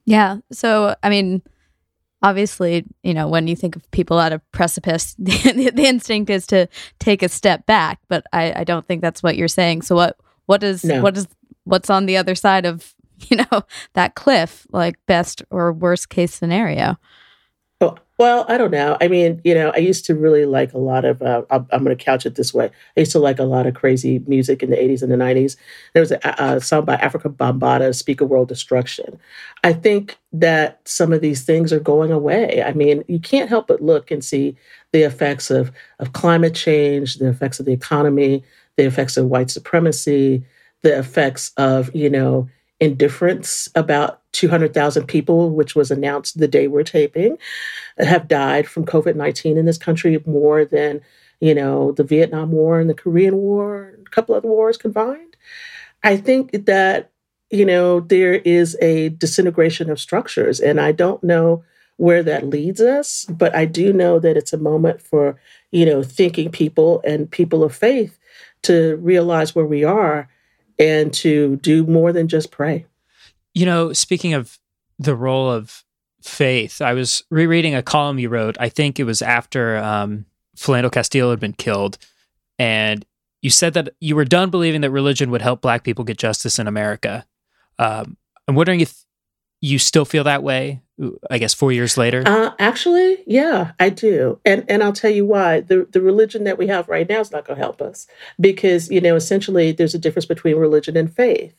Yeah. 0.04 0.38
So, 0.52 0.96
I 1.02 1.10
mean, 1.10 1.42
obviously, 2.22 2.86
you 3.02 3.14
know, 3.14 3.28
when 3.28 3.48
you 3.48 3.56
think 3.56 3.76
of 3.76 3.90
people 3.92 4.20
at 4.20 4.34
a 4.34 4.40
precipice, 4.52 5.16
the, 5.20 5.72
the 5.74 5.86
instinct 5.86 6.30
is 6.30 6.46
to 6.48 6.68
take 7.00 7.24
a 7.24 7.30
step 7.30 7.66
back. 7.66 8.00
But 8.10 8.26
I, 8.34 8.54
I 8.58 8.64
don't 8.66 8.86
think 8.86 9.02
that's 9.02 9.24
what 9.24 9.38
you're 9.38 9.48
saying. 9.48 9.84
So, 9.84 9.96
what 9.96 10.18
what 10.48 10.62
does, 10.62 10.84
no. 10.84 11.02
what 11.02 11.18
is 11.18 11.28
what's 11.66 11.90
on 11.90 12.06
the 12.06 12.18
other 12.18 12.36
side 12.36 12.66
of 12.66 12.96
you 13.30 13.38
know 13.38 13.64
that 13.94 14.16
cliff? 14.16 14.66
Like 14.72 14.98
best 15.06 15.44
or 15.50 15.72
worst 15.72 16.10
case 16.10 16.34
scenario? 16.34 16.98
Well, 18.18 18.46
I 18.48 18.58
don't 18.58 18.72
know. 18.72 18.96
I 19.02 19.10
mean, 19.10 19.42
you 19.44 19.54
know, 19.54 19.72
I 19.76 19.80
used 19.80 20.06
to 20.06 20.16
really 20.16 20.46
like 20.46 20.74
a 20.74 20.78
lot 20.78 21.04
of, 21.04 21.22
uh, 21.22 21.42
I'm, 21.50 21.68
I'm 21.72 21.84
going 21.84 21.96
to 21.96 22.02
couch 22.02 22.26
it 22.26 22.36
this 22.36 22.54
way. 22.54 22.72
I 22.96 23.02
used 23.02 23.12
to 23.12 23.20
like 23.20 23.40
a 23.40 23.44
lot 23.44 23.68
of 23.68 23.74
crazy 23.74 24.24
music 24.26 24.64
in 24.64 24.70
the 24.70 24.78
80s 24.78 25.04
and 25.04 25.12
the 25.12 25.18
90s. 25.18 25.58
There 25.94 26.00
was 26.00 26.12
a, 26.12 26.20
a 26.24 26.62
song 26.62 26.86
by 26.86 26.96
Afrika 26.96 27.36
Bambaataa, 27.36 27.94
Speak 27.94 28.22
of 28.22 28.30
World 28.30 28.48
Destruction. 28.48 29.20
I 29.66 29.74
think 29.74 30.18
that 30.32 30.80
some 30.86 31.12
of 31.12 31.20
these 31.20 31.44
things 31.44 31.74
are 31.74 31.80
going 31.80 32.14
away. 32.14 32.64
I 32.64 32.72
mean, 32.72 33.04
you 33.10 33.20
can't 33.20 33.50
help 33.50 33.68
but 33.68 33.82
look 33.82 34.12
and 34.12 34.24
see 34.24 34.56
the 34.94 35.04
effects 35.04 35.52
of, 35.52 35.74
of 36.00 36.14
climate 36.14 36.56
change, 36.56 37.16
the 37.16 37.28
effects 37.28 37.60
of 37.60 37.66
the 37.66 37.74
economy, 37.74 38.46
the 38.78 38.86
effects 38.86 39.18
of 39.18 39.26
white 39.26 39.50
supremacy, 39.50 40.42
the 40.86 40.98
effects 41.00 41.52
of, 41.58 41.90
you 41.96 42.12
know, 42.12 42.48
indifference 42.80 43.68
about 43.74 44.22
200,000 44.34 45.08
people, 45.08 45.50
which 45.50 45.76
was 45.76 45.90
announced 45.90 46.38
the 46.38 46.48
day 46.48 46.68
we're 46.68 46.84
taping, 46.84 47.40
have 47.98 48.28
died 48.28 48.68
from 48.68 48.86
COVID 48.86 49.16
19 49.16 49.58
in 49.58 49.66
this 49.66 49.80
country 49.80 50.22
more 50.28 50.64
than, 50.64 51.02
you 51.40 51.56
know, 51.56 51.92
the 51.94 52.04
Vietnam 52.04 52.52
War 52.52 52.80
and 52.80 52.88
the 52.88 52.94
Korean 52.94 53.36
War, 53.38 53.98
a 54.06 54.10
couple 54.12 54.36
other 54.36 54.48
wars 54.48 54.78
combined. 54.78 55.36
I 56.04 56.18
think 56.18 56.52
that, 56.68 57.10
you 57.50 57.66
know, 57.66 58.02
there 58.02 58.36
is 58.36 58.78
a 58.80 59.10
disintegration 59.10 59.90
of 59.90 60.00
structures, 60.00 60.60
and 60.60 60.80
I 60.80 60.92
don't 60.92 61.24
know 61.24 61.64
where 61.98 62.22
that 62.22 62.48
leads 62.48 62.80
us, 62.80 63.26
but 63.26 63.56
I 63.56 63.66
do 63.66 63.92
know 63.92 64.20
that 64.20 64.38
it's 64.38 64.54
a 64.54 64.58
moment 64.58 65.02
for, 65.02 65.40
you 65.72 65.88
know, 65.88 66.04
thinking 66.04 66.52
people 66.52 67.02
and 67.04 67.32
people 67.32 67.64
of 67.64 67.76
faith 67.76 68.20
to 68.62 68.98
realize 68.98 69.56
where 69.56 69.66
we 69.66 69.84
are 69.84 70.30
and 70.80 71.14
to 71.14 71.58
do 71.58 71.86
more 71.86 72.12
than 72.12 72.28
just 72.28 72.52
pray. 72.52 72.86
You 73.54 73.66
know, 73.66 73.94
speaking 73.94 74.34
of 74.34 74.60
the 75.00 75.16
role 75.16 75.50
of 75.50 75.84
faith, 76.22 76.82
I 76.82 76.94
was 76.94 77.24
rereading 77.30 77.76
a 77.76 77.84
column 77.84 78.20
you 78.20 78.30
wrote. 78.30 78.58
I 78.60 78.70
think 78.70 79.00
it 79.00 79.04
was 79.04 79.22
after 79.22 79.78
um, 79.78 80.26
Philando 80.58 80.92
Castile 80.92 81.30
had 81.30 81.40
been 81.40 81.54
killed. 81.54 81.98
And 82.58 83.06
you 83.42 83.50
said 83.50 83.74
that 83.76 83.90
you 84.00 84.16
were 84.16 84.26
done 84.26 84.50
believing 84.50 84.82
that 84.82 84.92
religion 84.92 85.32
would 85.32 85.42
help 85.42 85.62
Black 85.62 85.84
people 85.84 86.04
get 86.04 86.18
justice 86.18 86.60
in 86.60 86.68
America. 86.68 87.26
Um, 87.78 88.18
I'm 88.48 88.56
wondering 88.56 88.80
if 88.80 89.06
you 89.62 89.80
still 89.80 90.06
feel 90.06 90.24
that 90.24 90.44
way 90.44 90.82
I 91.30 91.38
guess 91.40 91.54
four 91.54 91.72
years 91.74 91.98
later? 91.98 92.24
Uh, 92.26 92.52
actually, 92.58 93.22
yeah, 93.28 93.74
I 93.80 93.90
do, 93.90 94.40
and 94.46 94.64
and 94.70 94.82
I'll 94.82 94.94
tell 94.94 95.12
you 95.12 95.26
why. 95.26 95.60
the 95.60 95.88
The 95.92 96.02
religion 96.02 96.46
that 96.46 96.58
we 96.58 96.68
have 96.68 96.88
right 96.88 97.08
now 97.08 97.20
is 97.20 97.32
not 97.32 97.46
going 97.46 97.58
to 97.58 97.64
help 97.64 97.82
us 97.82 98.08
because 98.40 98.90
you 98.90 99.02
know 99.02 99.16
essentially 99.16 99.74
there's 99.74 99.94
a 99.94 100.00
difference 100.00 100.26
between 100.26 100.56
religion 100.56 100.96
and 100.96 101.14
faith, 101.14 101.54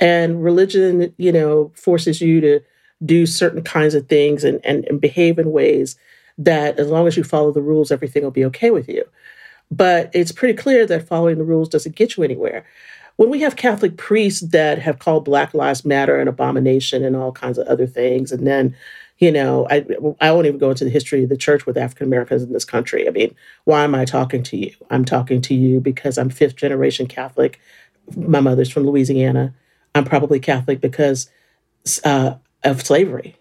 and 0.00 0.42
religion 0.42 1.14
you 1.18 1.30
know 1.30 1.70
forces 1.76 2.20
you 2.20 2.40
to 2.40 2.60
do 3.04 3.26
certain 3.26 3.62
kinds 3.62 3.94
of 3.94 4.08
things 4.08 4.42
and 4.42 4.60
and, 4.64 4.84
and 4.86 5.00
behave 5.00 5.38
in 5.38 5.52
ways 5.52 5.96
that 6.36 6.78
as 6.80 6.88
long 6.88 7.06
as 7.06 7.16
you 7.16 7.22
follow 7.22 7.52
the 7.52 7.62
rules, 7.62 7.92
everything 7.92 8.24
will 8.24 8.32
be 8.32 8.44
okay 8.44 8.72
with 8.72 8.88
you. 8.88 9.04
But 9.70 10.10
it's 10.12 10.32
pretty 10.32 10.54
clear 10.54 10.84
that 10.86 11.06
following 11.06 11.38
the 11.38 11.44
rules 11.44 11.68
doesn't 11.68 11.94
get 11.94 12.16
you 12.16 12.24
anywhere 12.24 12.66
when 13.16 13.30
we 13.30 13.40
have 13.40 13.56
Catholic 13.56 13.96
priests 13.96 14.40
that 14.48 14.78
have 14.78 14.98
called 14.98 15.24
Black 15.24 15.54
Lives 15.54 15.84
Matter 15.84 16.20
an 16.20 16.28
abomination 16.28 17.04
and 17.04 17.14
all 17.14 17.32
kinds 17.32 17.58
of 17.58 17.66
other 17.66 17.86
things, 17.86 18.32
and 18.32 18.46
then, 18.46 18.74
you 19.18 19.30
know, 19.30 19.66
I 19.70 19.86
I 20.20 20.32
won't 20.32 20.46
even 20.46 20.58
go 20.58 20.70
into 20.70 20.84
the 20.84 20.90
history 20.90 21.22
of 21.22 21.28
the 21.28 21.36
church 21.36 21.66
with 21.66 21.76
African 21.76 22.06
Americans 22.06 22.42
in 22.42 22.52
this 22.52 22.64
country. 22.64 23.06
I 23.06 23.10
mean, 23.10 23.34
why 23.64 23.84
am 23.84 23.94
I 23.94 24.04
talking 24.04 24.42
to 24.44 24.56
you? 24.56 24.74
I'm 24.90 25.04
talking 25.04 25.40
to 25.42 25.54
you 25.54 25.80
because 25.80 26.18
I'm 26.18 26.30
fifth 26.30 26.56
generation 26.56 27.06
Catholic. 27.06 27.60
My 28.16 28.40
mother's 28.40 28.70
from 28.70 28.84
Louisiana. 28.84 29.54
I'm 29.94 30.04
probably 30.04 30.40
Catholic 30.40 30.80
because 30.80 31.30
uh, 32.04 32.34
of 32.64 32.82
slavery. 32.82 33.36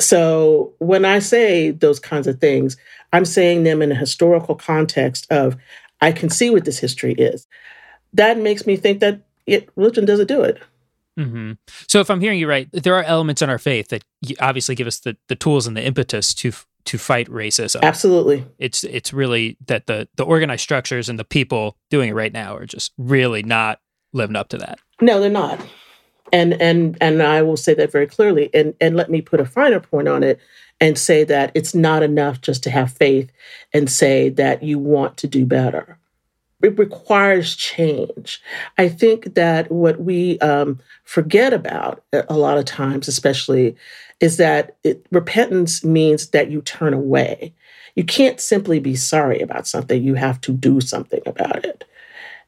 So 0.00 0.72
when 0.78 1.04
I 1.04 1.18
say 1.18 1.70
those 1.70 2.00
kinds 2.00 2.26
of 2.26 2.40
things, 2.40 2.76
I'm 3.12 3.26
saying 3.26 3.64
them 3.64 3.82
in 3.82 3.92
a 3.92 3.96
historical 3.96 4.54
context 4.54 5.30
of 5.30 5.56
I 6.00 6.12
can 6.12 6.30
see 6.30 6.50
what 6.50 6.64
this 6.64 6.78
history 6.78 7.12
is 7.12 7.46
that 8.12 8.38
makes 8.38 8.66
me 8.66 8.76
think 8.76 9.00
that 9.00 9.20
it, 9.46 9.68
religion 9.76 10.04
doesn't 10.04 10.28
do 10.28 10.42
it. 10.42 10.60
Mm-hmm. 11.18 11.52
So, 11.88 12.00
if 12.00 12.10
I'm 12.10 12.20
hearing 12.20 12.38
you 12.38 12.48
right, 12.48 12.68
there 12.72 12.94
are 12.94 13.02
elements 13.02 13.42
in 13.42 13.50
our 13.50 13.58
faith 13.58 13.88
that 13.88 14.02
obviously 14.40 14.74
give 14.74 14.86
us 14.86 15.00
the, 15.00 15.16
the 15.28 15.36
tools 15.36 15.66
and 15.66 15.76
the 15.76 15.84
impetus 15.84 16.32
to 16.34 16.52
to 16.84 16.98
fight 16.98 17.28
racism. 17.28 17.82
Absolutely, 17.82 18.46
it's 18.58 18.82
it's 18.84 19.12
really 19.12 19.58
that 19.66 19.86
the 19.86 20.08
the 20.16 20.24
organized 20.24 20.62
structures 20.62 21.08
and 21.08 21.18
the 21.18 21.24
people 21.24 21.76
doing 21.90 22.08
it 22.08 22.14
right 22.14 22.32
now 22.32 22.56
are 22.56 22.64
just 22.64 22.92
really 22.96 23.42
not 23.42 23.80
living 24.14 24.36
up 24.36 24.48
to 24.48 24.58
that. 24.58 24.78
No, 25.00 25.20
they're 25.20 25.28
not. 25.28 25.60
And 26.32 26.54
and 26.62 26.96
and 27.02 27.22
I 27.22 27.42
will 27.42 27.58
say 27.58 27.74
that 27.74 27.92
very 27.92 28.06
clearly. 28.06 28.48
And 28.54 28.74
and 28.80 28.96
let 28.96 29.10
me 29.10 29.20
put 29.20 29.38
a 29.38 29.44
finer 29.44 29.80
point 29.80 30.08
on 30.08 30.22
it 30.22 30.40
and 30.80 30.96
say 30.96 31.24
that 31.24 31.52
it's 31.54 31.74
not 31.74 32.02
enough 32.02 32.40
just 32.40 32.62
to 32.64 32.70
have 32.70 32.90
faith 32.90 33.30
and 33.74 33.90
say 33.90 34.30
that 34.30 34.62
you 34.62 34.78
want 34.78 35.18
to 35.18 35.26
do 35.26 35.44
better 35.44 35.98
it 36.62 36.78
requires 36.78 37.56
change. 37.56 38.40
I 38.78 38.88
think 38.88 39.34
that 39.34 39.70
what 39.70 40.00
we 40.00 40.38
um, 40.38 40.78
forget 41.04 41.52
about 41.52 42.02
a 42.12 42.36
lot 42.36 42.58
of 42.58 42.64
times, 42.64 43.08
especially, 43.08 43.76
is 44.20 44.36
that 44.36 44.76
it, 44.84 45.04
repentance 45.10 45.84
means 45.84 46.28
that 46.28 46.50
you 46.50 46.62
turn 46.62 46.94
away. 46.94 47.54
You 47.94 48.04
can't 48.04 48.40
simply 48.40 48.80
be 48.80 48.94
sorry 48.94 49.40
about 49.40 49.66
something, 49.66 50.02
you 50.02 50.14
have 50.14 50.40
to 50.42 50.52
do 50.52 50.80
something 50.80 51.20
about 51.26 51.64
it. 51.64 51.84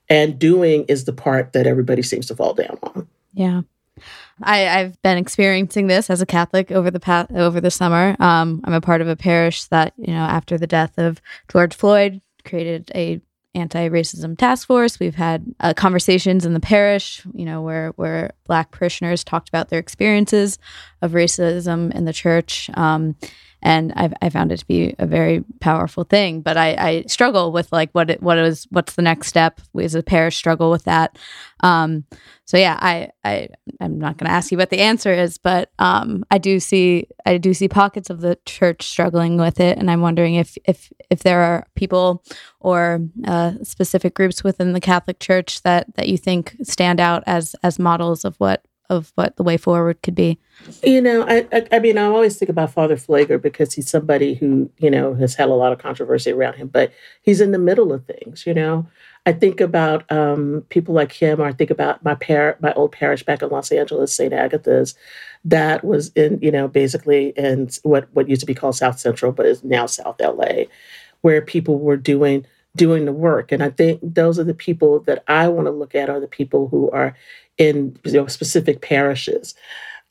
And 0.09 0.38
doing 0.38 0.85
is 0.88 1.05
the 1.05 1.12
part 1.12 1.53
that 1.53 1.66
everybody 1.66 2.03
seems 2.03 2.27
to 2.27 2.37
fall 2.37 2.55
down 2.55 2.79
on. 2.83 3.09
Yeah. 3.33 3.62
I, 4.42 4.59
have 4.59 5.00
been 5.03 5.18
experiencing 5.18 5.87
this 5.87 6.11
as 6.11 6.20
a 6.20 6.27
Catholic 6.27 6.72
over 6.72 6.90
the 6.90 7.00
past 7.00 7.31
over 7.33 7.61
the 7.61 7.70
summer. 7.70 8.16
Um, 8.18 8.61
I'm 8.64 8.72
a 8.72 8.81
part 8.81 9.00
of 9.00 9.09
a 9.09 9.16
parish 9.16 9.64
that 9.64 9.94
you 9.96 10.12
know 10.12 10.20
after 10.20 10.59
the 10.59 10.66
death 10.66 10.98
of 10.98 11.22
George 11.48 11.74
Floyd 11.74 12.20
created 12.44 12.90
a 12.94 13.20
anti-racism 13.54 14.36
task 14.36 14.66
force. 14.66 14.98
We've 14.98 15.14
had 15.14 15.44
uh, 15.60 15.74
conversations 15.74 16.44
in 16.44 16.54
the 16.54 16.60
parish, 16.60 17.22
you 17.34 17.44
know, 17.44 17.62
where 17.62 17.90
where 17.96 18.32
Black 18.46 18.70
parishioners 18.70 19.24
talked 19.24 19.48
about 19.48 19.68
their 19.68 19.78
experiences 19.78 20.58
of 21.02 21.12
racism 21.12 21.94
in 21.94 22.04
the 22.04 22.12
church. 22.12 22.70
Um, 22.74 23.16
and 23.64 23.94
I've, 23.96 24.12
I 24.20 24.29
found 24.29 24.53
it 24.53 24.59
to 24.59 24.66
be 24.66 24.94
a 24.98 25.07
very 25.07 25.42
powerful 25.61 26.05
thing. 26.05 26.42
But 26.42 26.59
I, 26.59 26.74
I 26.74 27.05
struggle 27.09 27.50
with 27.50 27.72
like 27.72 27.90
what 27.92 28.11
it, 28.11 28.22
what 28.22 28.37
is 28.38 28.66
what's 28.70 28.94
the 28.94 29.03
next 29.03 29.29
step? 29.29 29.61
We 29.72 29.85
as 29.85 29.94
a 29.94 30.03
parish 30.03 30.37
struggle 30.37 30.70
with 30.70 30.85
that. 30.85 31.18
Um, 31.61 32.05
so 32.44 32.59
yeah, 32.59 32.79
I, 32.79 33.09
I 33.24 33.48
I'm 33.81 33.98
not 33.98 34.18
going 34.18 34.29
to 34.29 34.35
ask 34.35 34.53
you 34.53 34.59
what 34.59 34.68
the 34.68 34.81
answer 34.81 35.12
is, 35.12 35.38
but 35.38 35.70
um, 35.79 36.24
I 36.31 36.37
do 36.37 36.61
see 36.61 37.09
I 37.24 37.38
do 37.38 37.55
see 37.55 37.68
pockets 37.68 38.11
of 38.11 38.20
the 38.20 38.38
church 38.44 38.83
struggling 38.83 39.38
with 39.38 39.59
it, 39.61 39.79
and 39.79 39.90
I'm 39.90 40.03
wondering 40.03 40.35
if 40.35 40.59
if 40.66 40.92
if 41.09 41.20
there 41.20 41.40
are 41.40 41.66
people 41.74 42.22
or 42.61 43.00
uh, 43.27 43.53
specific 43.62 44.14
groups 44.14 44.44
within 44.44 44.72
the 44.72 44.81
Catholic 44.81 45.20
Church 45.20 45.62
that 45.62 45.94
that 45.96 46.09
you 46.09 46.18
think 46.18 46.55
stand 46.62 47.00
out 47.00 47.22
as 47.27 47.57
as 47.62 47.79
models 47.79 48.27
of 48.27 48.37
what 48.37 48.62
of 48.90 49.12
what 49.14 49.36
the 49.36 49.42
way 49.42 49.56
forward 49.56 50.02
could 50.02 50.14
be? 50.14 50.38
You 50.82 51.00
know, 51.00 51.24
I, 51.26 51.46
I, 51.52 51.66
I 51.72 51.78
mean, 51.78 51.98
I 51.98 52.04
always 52.04 52.36
think 52.36 52.48
about 52.48 52.72
Father 52.72 52.96
Pfleger 52.96 53.40
because 53.40 53.74
he's 53.74 53.90
somebody 53.90 54.34
who 54.34 54.70
you 54.78 54.90
know 54.90 55.14
has 55.14 55.34
had 55.34 55.48
a 55.48 55.54
lot 55.54 55.72
of 55.72 55.78
controversy 55.78 56.32
around 56.32 56.54
him, 56.54 56.68
but 56.68 56.92
he's 57.22 57.40
in 57.40 57.52
the 57.52 57.58
middle 57.58 57.92
of 57.92 58.04
things. 58.04 58.46
You 58.46 58.54
know, 58.54 58.86
I 59.26 59.32
think 59.32 59.60
about 59.60 60.10
um, 60.12 60.64
people 60.68 60.94
like 60.94 61.12
him, 61.12 61.40
or 61.40 61.46
I 61.46 61.52
think 61.52 61.70
about 61.70 62.04
my 62.04 62.14
par- 62.14 62.58
my 62.60 62.72
old 62.74 62.92
parish 62.92 63.22
back 63.22 63.42
in 63.42 63.48
Los 63.48 63.72
Angeles, 63.72 64.14
St. 64.14 64.32
Agatha's, 64.32 64.94
that 65.44 65.84
was 65.84 66.08
in 66.14 66.38
you 66.42 66.50
know 66.50 66.68
basically 66.68 67.32
in 67.36 67.70
what 67.82 68.08
what 68.12 68.28
used 68.28 68.40
to 68.40 68.46
be 68.46 68.54
called 68.54 68.76
South 68.76 68.98
Central, 68.98 69.32
but 69.32 69.46
is 69.46 69.64
now 69.64 69.86
South 69.86 70.20
LA, 70.20 70.64
where 71.22 71.40
people 71.40 71.78
were 71.78 71.96
doing 71.96 72.46
doing 72.76 73.04
the 73.04 73.12
work. 73.12 73.52
And 73.52 73.62
I 73.62 73.70
think 73.70 74.00
those 74.02 74.38
are 74.38 74.44
the 74.44 74.54
people 74.54 75.00
that 75.00 75.22
I 75.28 75.48
want 75.48 75.66
to 75.66 75.70
look 75.70 75.94
at 75.94 76.10
are 76.10 76.20
the 76.20 76.26
people 76.26 76.68
who 76.68 76.90
are 76.90 77.16
in 77.58 77.96
you 78.04 78.12
know, 78.12 78.26
specific 78.26 78.80
parishes. 78.80 79.54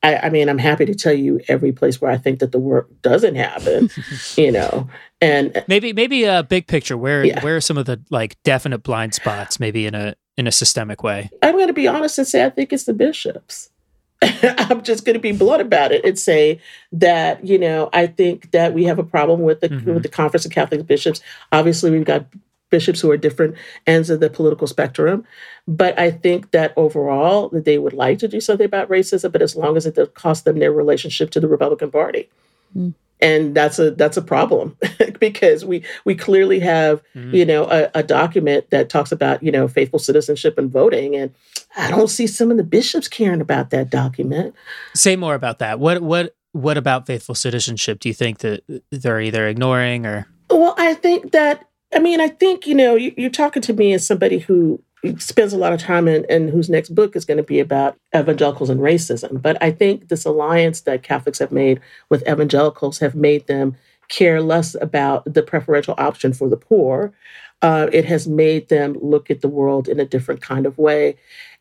I, 0.04 0.18
I, 0.18 0.30
mean, 0.30 0.50
I'm 0.50 0.58
happy 0.58 0.86
to 0.86 0.94
tell 0.94 1.14
you 1.14 1.40
every 1.48 1.72
place 1.72 2.02
where 2.02 2.12
I 2.12 2.18
think 2.18 2.40
that 2.40 2.52
the 2.52 2.60
work 2.60 2.90
doesn't 3.02 3.36
happen, 3.36 3.90
you 4.36 4.52
know, 4.52 4.90
and 5.22 5.64
maybe 5.68 5.94
maybe 5.94 6.26
a 6.26 6.44
big 6.44 6.68
picture 6.68 6.98
where 6.98 7.24
yeah. 7.24 7.42
where 7.42 7.56
are 7.56 7.62
some 7.62 7.78
of 7.78 7.86
the 7.86 8.02
like 8.10 8.42
definite 8.44 8.80
blind 8.80 9.14
spots, 9.14 9.60
maybe 9.60 9.86
in 9.86 9.96
a 9.96 10.16
in 10.38 10.46
a 10.46 10.52
systemic 10.52 11.04
way. 11.04 11.30
I'm 11.42 11.56
going 11.56 11.68
to 11.68 11.74
be 11.74 11.88
honest 11.88 12.18
and 12.18 12.28
say 12.28 12.46
I 12.46 12.50
think 12.50 12.74
it's 12.74 12.84
the 12.84 12.94
bishops. 12.94 13.70
I'm 14.22 14.84
just 14.84 15.06
going 15.06 15.16
to 15.16 15.20
be 15.20 15.32
blunt 15.32 15.62
about 15.62 15.92
it 15.92 16.04
and 16.04 16.20
say 16.20 16.60
that 16.92 17.46
you 17.46 17.58
know 17.58 17.90
I 17.94 18.08
think 18.08 18.52
that 18.52 18.74
we 18.74 18.84
have 18.84 19.00
a 19.00 19.04
problem 19.04 19.42
with 19.42 19.62
the 19.62 19.70
mm-hmm. 19.70 19.94
with 19.94 20.04
the 20.04 20.10
Conference 20.10 20.46
of 20.46 20.52
Catholic 20.52 20.86
Bishops. 20.86 21.22
Obviously, 21.54 21.92
we've 21.92 22.06
got 22.06 22.26
bishops 22.74 23.00
who 23.00 23.12
are 23.12 23.18
different 23.18 23.56
ends 23.86 24.10
of 24.10 24.20
the 24.20 24.32
political 24.32 24.66
spectrum. 24.66 25.24
But 25.68 25.98
I 26.00 26.10
think 26.10 26.50
that 26.52 26.74
overall, 26.76 27.50
that 27.50 27.66
they 27.66 27.78
would 27.78 27.94
like 27.94 28.18
to 28.20 28.28
do 28.28 28.42
something 28.42 28.66
about 28.66 28.90
racism, 28.90 29.32
but 29.32 29.44
as 29.44 29.56
long 29.56 29.78
as 29.78 29.86
it 29.86 29.94
doesn't 29.94 30.16
cost 30.16 30.44
them 30.44 30.58
their 30.58 30.72
relationship 30.72 31.30
to 31.32 31.40
the 31.40 31.48
Republican 31.48 31.92
Party. 31.92 32.32
Mm. 32.76 32.96
And 33.22 33.54
that's 33.54 33.78
a 33.78 33.92
that's 33.92 34.18
a 34.18 34.24
problem 34.24 34.76
because 35.20 35.64
we 35.64 35.86
we 36.04 36.16
clearly 36.16 36.60
have 36.62 37.04
mm. 37.16 37.32
you 37.32 37.46
know 37.46 37.66
a, 37.70 37.92
a 37.94 38.02
document 38.02 38.72
that 38.72 38.90
talks 38.90 39.12
about 39.12 39.44
you 39.44 39.52
know 39.52 39.68
faithful 39.68 40.00
citizenship 40.00 40.58
and 40.58 40.72
voting, 40.72 41.16
and 41.16 41.32
I 41.78 41.92
don't 41.92 42.10
see 42.10 42.26
some 42.26 42.50
of 42.50 42.58
the 42.58 42.64
bishops 42.64 43.08
caring 43.08 43.40
about 43.40 43.70
that 43.70 43.92
document. 43.92 44.56
Say 44.96 45.16
more 45.16 45.36
about 45.36 45.60
that. 45.60 45.80
What 45.80 46.02
what 46.02 46.36
what 46.54 46.78
about 46.78 47.06
faithful 47.06 47.36
citizenship? 47.36 48.00
Do 48.00 48.10
you 48.10 48.16
think 48.16 48.40
that 48.40 48.64
they're 48.92 49.22
either 49.22 49.48
ignoring 49.48 50.06
or? 50.06 50.28
Well, 50.50 50.76
I 50.78 50.96
think 50.96 51.32
that 51.32 51.68
I 51.94 52.00
mean, 52.00 52.20
I 52.22 52.28
think, 52.28 52.68
you 52.68 52.76
know, 52.76 52.96
you, 52.96 53.28
are 53.28 53.30
talking 53.30 53.62
to 53.64 53.74
me 53.74 53.94
as 53.94 54.06
somebody 54.06 54.40
who 54.40 54.82
spends 55.18 55.54
a 55.54 55.58
lot 55.58 55.74
of 55.74 55.80
time 55.80 56.08
in, 56.08 56.26
and 56.30 56.50
whose 56.50 56.70
next 56.70 56.96
book 56.96 57.16
is 57.16 57.26
going 57.26 57.38
to 57.38 57.44
be 57.44 57.60
about 57.60 57.98
evangelicals 58.16 58.70
and 58.70 58.80
racism. 58.80 59.42
But 59.42 59.62
I 59.62 59.72
think 59.72 60.08
this 60.08 60.26
alliance 60.26 60.82
that 60.82 61.04
Catholics 61.04 61.40
have 61.40 61.52
made 61.52 61.82
with 62.10 62.28
evangelicals 62.28 63.00
have 63.00 63.16
made 63.16 63.48
them 63.48 63.76
care 64.08 64.42
less 64.42 64.76
about 64.82 65.24
the 65.32 65.44
preferential 65.44 65.96
option 65.98 66.34
for 66.34 66.50
the 66.50 66.58
poor. 66.58 67.14
Uh, 67.62 67.88
it 67.92 68.06
has 68.06 68.28
made 68.28 68.70
them 68.70 68.94
look 69.02 69.32
at 69.32 69.42
the 69.42 69.48
world 69.48 69.88
in 69.88 70.00
a 70.00 70.06
different 70.06 70.42
kind 70.42 70.66
of 70.66 70.78
way. 70.78 71.16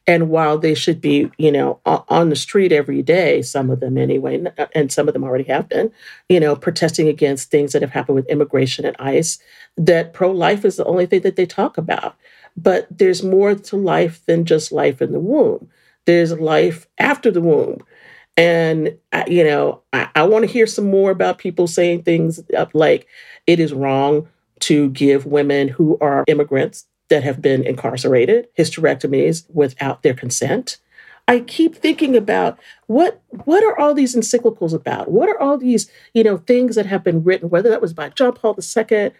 And 0.07 0.31
while 0.31 0.59
they 0.59 0.75
should 0.75 1.01
be, 1.01 1.31
you 1.39 1.53
know, 1.53 1.81
on 1.87 2.29
the 2.29 2.37
street 2.37 2.73
every 2.73 3.03
day, 3.03 3.41
some 3.43 3.71
of 3.71 3.81
them 3.81 3.97
anyway, 3.97 4.43
uh, 4.59 4.67
and 4.75 4.91
some 4.91 5.07
of 5.07 5.15
them 5.15 5.23
already 5.23 5.45
have 5.45 5.69
been, 5.69 5.93
you 6.29 6.41
know, 6.41 6.57
protesting 6.57 7.09
against 7.09 7.51
things 7.51 7.73
that 7.73 7.83
have 7.83 7.93
happened 7.93 8.17
with 8.17 8.29
immigration 8.29 8.85
and 8.85 8.97
ICE, 8.99 9.39
that 9.77 10.13
pro 10.13 10.31
life 10.33 10.65
is 10.65 10.77
the 10.77 10.85
only 10.87 11.07
thing 11.07 11.21
that 11.23 11.37
they 11.37 11.47
talk 11.47 11.79
about. 11.79 12.17
But 12.57 12.87
there's 12.91 13.23
more 13.23 13.55
to 13.55 13.77
life 13.77 14.25
than 14.27 14.45
just 14.45 14.73
life 14.73 15.01
in 15.01 15.13
the 15.13 15.21
womb, 15.21 15.69
there's 16.05 16.33
life 16.33 16.87
after 16.99 17.31
the 17.31 17.41
womb. 17.41 17.79
And, 18.37 18.97
uh, 19.13 19.25
you 19.27 19.45
know, 19.45 19.83
I, 19.93 20.09
I 20.15 20.23
want 20.25 20.45
to 20.47 20.51
hear 20.51 20.67
some 20.67 20.91
more 20.91 21.11
about 21.11 21.39
people 21.39 21.67
saying 21.67 22.03
things 22.03 22.41
uh, 22.57 22.67
like 22.73 23.07
it 23.47 23.61
is 23.61 23.73
wrong 23.73 24.29
to 24.61 24.91
give 24.91 25.27
women 25.27 25.69
who 25.69 25.99
are 26.01 26.25
immigrants 26.27 26.87
that 27.13 27.23
have 27.23 27.43
been 27.43 27.63
incarcerated, 27.63 28.49
hysterectomies 28.59 29.45
without 29.53 30.03
their 30.03 30.15
consent. 30.15 30.79
I 31.29 31.41
keep 31.41 31.77
thinking 31.77 32.17
about 32.17 32.59
what 32.87 33.21
what 33.45 33.63
are 33.63 33.79
all 33.79 33.93
these 33.93 34.17
encyclicals 34.17 34.73
about? 34.73 35.11
What 35.11 35.29
are 35.29 35.39
all 35.39 35.59
these, 35.59 35.91
you 36.15 36.25
know, 36.25 36.39
things 36.39 36.75
that 36.75 36.87
have 36.87 37.05
been 37.05 37.23
written, 37.23 37.51
whether 37.51 37.69
that 37.69 37.83
was 37.83 37.93
by 37.93 38.09
John 38.09 38.33
Paul 38.33 38.57
II 38.59 39.11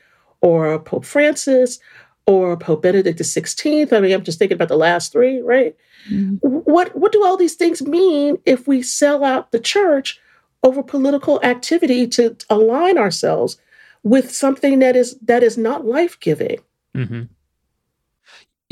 or 0.41 0.79
Pope 0.79 1.05
Francis 1.05 1.81
or 2.27 2.57
Pope 2.57 2.81
Benedict 2.81 3.19
XVI. 3.19 3.93
I 3.93 4.01
mean, 4.01 4.13
I'm 4.15 4.25
just 4.25 4.39
thinking 4.39 4.55
about 4.55 4.69
the 4.69 4.77
last 4.77 5.13
three, 5.13 5.43
right? 5.43 5.77
Mm-hmm. 6.11 6.37
What 6.49 6.97
what 6.97 7.13
do 7.13 7.23
all 7.23 7.37
these 7.37 7.57
things 7.57 7.83
mean 7.83 8.39
if 8.47 8.67
we 8.67 8.81
sell 8.81 9.23
out 9.23 9.53
the 9.53 9.61
church 9.61 10.19
over 10.63 10.83
political 10.83 11.43
activity 11.43 12.07
to 12.07 12.39
align 12.49 12.97
ourselves 12.97 13.59
with 14.03 14.33
something 14.33 14.79
that 14.79 14.97
is 14.97 15.19
that 15.19 15.43
is 15.43 15.59
not 15.59 15.85
life 15.85 16.19
giving? 16.21 16.59
Mm-hmm 16.97 17.25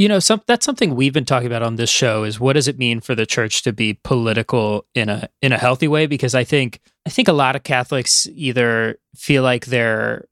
you 0.00 0.08
know 0.08 0.18
some 0.18 0.40
that's 0.46 0.64
something 0.64 0.96
we've 0.96 1.12
been 1.12 1.26
talking 1.26 1.46
about 1.46 1.62
on 1.62 1.76
this 1.76 1.90
show 1.90 2.24
is 2.24 2.40
what 2.40 2.54
does 2.54 2.66
it 2.66 2.78
mean 2.78 3.02
for 3.02 3.14
the 3.14 3.26
church 3.26 3.62
to 3.62 3.70
be 3.70 4.00
political 4.02 4.86
in 4.94 5.10
a 5.10 5.28
in 5.42 5.52
a 5.52 5.58
healthy 5.58 5.86
way? 5.86 6.06
Because 6.06 6.34
i 6.34 6.42
think 6.42 6.80
i 7.04 7.10
think 7.10 7.28
a 7.28 7.34
lot 7.34 7.54
of 7.54 7.64
catholics 7.64 8.26
either 8.32 8.98
feel 9.14 9.42
like 9.42 9.66
their 9.66 10.24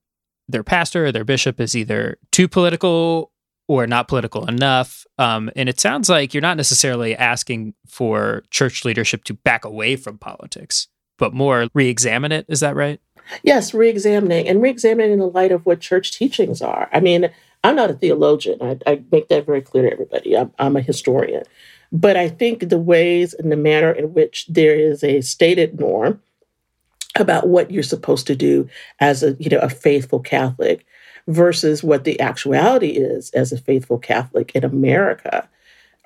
their 0.49 0.63
pastor 0.63 1.05
or 1.05 1.13
their 1.13 1.25
bishop 1.25 1.61
is 1.61 1.77
either 1.77 2.17
too 2.33 2.49
political 2.49 3.31
or 3.71 3.87
not 3.87 4.09
political 4.09 4.47
enough. 4.47 5.05
Um, 5.19 5.51
and 5.55 5.69
it 5.69 5.79
sounds 5.79 6.09
like 6.09 6.33
you're 6.33 6.41
not 6.41 6.57
necessarily 6.57 7.15
asking 7.15 7.75
for 7.87 8.45
church 8.51 8.87
leadership 8.87 9.25
to 9.25 9.35
back 9.35 9.67
away 9.67 9.97
from 9.97 10.17
politics 10.17 10.89
but 11.19 11.35
more 11.35 11.69
re-examine 11.75 12.31
it. 12.33 12.47
Is 12.49 12.61
that 12.61 12.77
right? 12.77 13.01
Yes 13.43 13.75
re-examining 13.75 14.49
and 14.49 14.63
re-examining 14.63 15.13
in 15.13 15.19
the 15.19 15.27
light 15.27 15.53
of 15.53 15.67
what 15.67 15.81
church 15.81 16.17
teachings 16.17 16.63
are. 16.63 16.89
I 16.91 17.01
mean 17.01 17.31
I'm 17.65 17.77
not 17.77 17.91
a 17.91 17.95
theologian. 17.95 18.59
I, 18.61 18.79
I 18.87 19.03
make 19.11 19.29
that 19.29 19.47
very 19.47 19.61
clear 19.61 19.85
to 19.85 19.93
everybody. 19.93 20.37
I'm, 20.37 20.53
I'm 20.59 20.77
a 20.77 20.81
historian. 20.81 21.45
But 21.91 22.17
I 22.17 22.29
think 22.29 22.69
the 22.69 22.79
ways 22.79 23.35
and 23.35 23.51
the 23.51 23.57
manner 23.57 23.91
in 23.91 24.13
which 24.13 24.47
there 24.49 24.75
is 24.75 25.03
a 25.03 25.21
stated 25.23 25.79
norm 25.81 26.23
about 27.17 27.49
what 27.49 27.71
you're 27.71 27.83
supposed 27.83 28.27
to 28.27 28.37
do 28.37 28.69
as 29.01 29.23
a 29.23 29.35
you 29.39 29.49
know 29.51 29.59
a 29.59 29.71
faithful 29.71 30.21
Catholic 30.21 30.87
versus 31.27 31.83
what 31.83 32.05
the 32.05 32.21
actuality 32.21 32.91
is 32.91 33.31
as 33.31 33.53
a 33.53 33.59
faithful 33.59 33.99
Catholic 33.99 34.53
in 34.55 34.65
America 34.65 35.49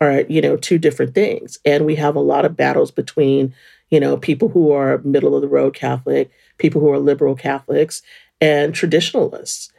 are 0.00 0.20
you 0.22 0.40
know 0.40 0.56
two 0.56 0.78
different 0.78 1.14
things. 1.14 1.58
And 1.64 1.84
we 1.84 1.96
have 1.96 2.16
a 2.16 2.20
lot 2.20 2.44
of 2.44 2.56
battles 2.56 2.90
between 2.90 3.54
you 3.90 4.00
know 4.00 4.16
people 4.16 4.48
who 4.48 4.72
are 4.72 4.98
middle 4.98 5.34
of 5.34 5.42
the 5.42 5.48
road 5.48 5.74
Catholic, 5.74 6.30
people 6.58 6.80
who 6.80 6.90
are 6.90 6.98
liberal 6.98 7.34
Catholics, 7.34 8.02
and 8.40 8.74
traditionalists. 8.74 9.72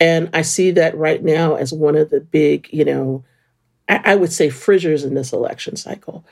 And 0.00 0.30
I 0.32 0.42
see 0.42 0.70
that 0.72 0.96
right 0.96 1.22
now 1.22 1.54
as 1.54 1.72
one 1.72 1.96
of 1.96 2.10
the 2.10 2.20
big, 2.20 2.68
you 2.72 2.84
know, 2.84 3.24
I, 3.88 4.12
I 4.12 4.14
would 4.14 4.32
say 4.32 4.50
fissures 4.50 5.04
in 5.04 5.14
this 5.14 5.32
election 5.32 5.76
cycle. 5.76 6.24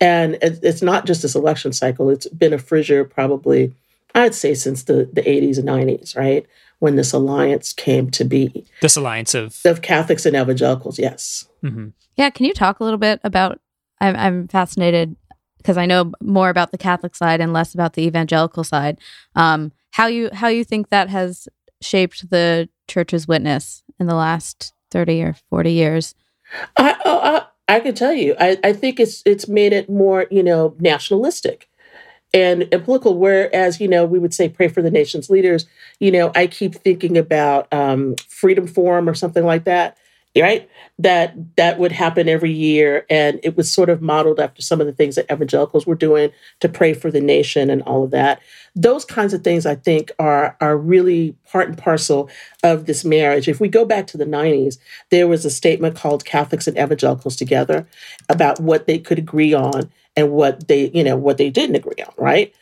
And 0.00 0.34
it, 0.36 0.60
it's 0.62 0.82
not 0.82 1.06
just 1.06 1.22
this 1.22 1.34
election 1.34 1.72
cycle, 1.72 2.10
it's 2.10 2.26
been 2.28 2.52
a 2.52 2.58
fissure 2.58 3.04
probably, 3.04 3.74
I'd 4.14 4.34
say, 4.34 4.54
since 4.54 4.84
the, 4.84 5.08
the 5.12 5.22
80s 5.22 5.58
and 5.58 5.68
90s, 5.68 6.16
right? 6.16 6.46
When 6.78 6.96
this 6.96 7.12
alliance 7.12 7.72
came 7.72 8.10
to 8.12 8.24
be. 8.24 8.66
This 8.80 8.96
alliance 8.96 9.34
of 9.34 9.60
of 9.64 9.82
Catholics 9.82 10.26
and 10.26 10.34
evangelicals, 10.34 10.98
yes. 10.98 11.46
Mm-hmm. 11.62 11.88
Yeah, 12.16 12.30
can 12.30 12.46
you 12.46 12.52
talk 12.52 12.80
a 12.80 12.84
little 12.84 12.98
bit 12.98 13.20
about? 13.22 13.60
I'm, 14.00 14.16
I'm 14.16 14.48
fascinated 14.48 15.14
because 15.58 15.78
I 15.78 15.86
know 15.86 16.10
more 16.20 16.50
about 16.50 16.72
the 16.72 16.78
Catholic 16.78 17.14
side 17.14 17.40
and 17.40 17.52
less 17.52 17.72
about 17.72 17.92
the 17.92 18.02
evangelical 18.02 18.64
side. 18.64 18.98
Um, 19.36 19.70
how 19.92 20.06
you 20.08 20.28
how 20.32 20.48
you 20.48 20.64
think 20.64 20.88
that 20.88 21.08
has 21.08 21.48
shaped 21.80 22.28
the 22.30 22.68
church's 22.92 23.26
witness 23.26 23.82
in 23.98 24.06
the 24.06 24.14
last 24.14 24.72
30 24.90 25.22
or 25.22 25.36
40 25.50 25.72
years? 25.72 26.14
I, 26.76 26.96
oh, 27.04 27.18
I, 27.18 27.76
I 27.76 27.80
can 27.80 27.94
tell 27.94 28.12
you, 28.12 28.36
I, 28.38 28.58
I 28.62 28.72
think 28.72 29.00
it's 29.00 29.22
it's 29.24 29.48
made 29.48 29.72
it 29.72 29.88
more, 29.88 30.26
you 30.30 30.42
know, 30.42 30.76
nationalistic 30.78 31.68
and, 32.34 32.68
and 32.70 32.84
political. 32.84 33.16
Whereas, 33.16 33.80
you 33.80 33.88
know, 33.88 34.04
we 34.04 34.18
would 34.18 34.34
say 34.34 34.48
pray 34.48 34.68
for 34.68 34.82
the 34.82 34.90
nation's 34.90 35.30
leaders. 35.30 35.66
You 35.98 36.10
know, 36.10 36.32
I 36.34 36.46
keep 36.46 36.74
thinking 36.74 37.16
about 37.16 37.72
um, 37.72 38.16
Freedom 38.28 38.66
Forum 38.66 39.08
or 39.08 39.14
something 39.14 39.44
like 39.44 39.64
that 39.64 39.96
right? 40.36 40.68
That 40.98 41.34
that 41.56 41.78
would 41.78 41.92
happen 41.92 42.28
every 42.28 42.52
year 42.52 43.04
and 43.10 43.40
it 43.42 43.56
was 43.56 43.70
sort 43.70 43.90
of 43.90 44.00
modeled 44.00 44.40
after 44.40 44.62
some 44.62 44.80
of 44.80 44.86
the 44.86 44.92
things 44.92 45.16
that 45.16 45.30
evangelicals 45.30 45.86
were 45.86 45.94
doing 45.94 46.30
to 46.60 46.68
pray 46.68 46.94
for 46.94 47.10
the 47.10 47.20
nation 47.20 47.68
and 47.68 47.82
all 47.82 48.04
of 48.04 48.12
that. 48.12 48.40
Those 48.74 49.04
kinds 49.04 49.34
of 49.34 49.44
things 49.44 49.66
i 49.66 49.74
think 49.74 50.10
are 50.18 50.56
are 50.60 50.76
really 50.76 51.36
part 51.50 51.68
and 51.68 51.76
parcel 51.76 52.30
of 52.62 52.86
this 52.86 53.04
marriage. 53.04 53.48
If 53.48 53.60
we 53.60 53.68
go 53.68 53.84
back 53.84 54.06
to 54.08 54.16
the 54.16 54.24
90s 54.24 54.78
there 55.10 55.28
was 55.28 55.44
a 55.44 55.50
statement 55.50 55.96
called 55.96 56.24
catholics 56.24 56.66
and 56.66 56.78
evangelicals 56.78 57.36
together 57.36 57.86
about 58.28 58.60
what 58.60 58.86
they 58.86 58.98
could 58.98 59.18
agree 59.18 59.52
on 59.52 59.90
and 60.16 60.30
what 60.30 60.68
they 60.68 60.90
you 60.94 61.04
know 61.04 61.16
what 61.16 61.36
they 61.36 61.50
didn't 61.50 61.76
agree 61.76 62.02
on 62.02 62.14
right 62.16 62.54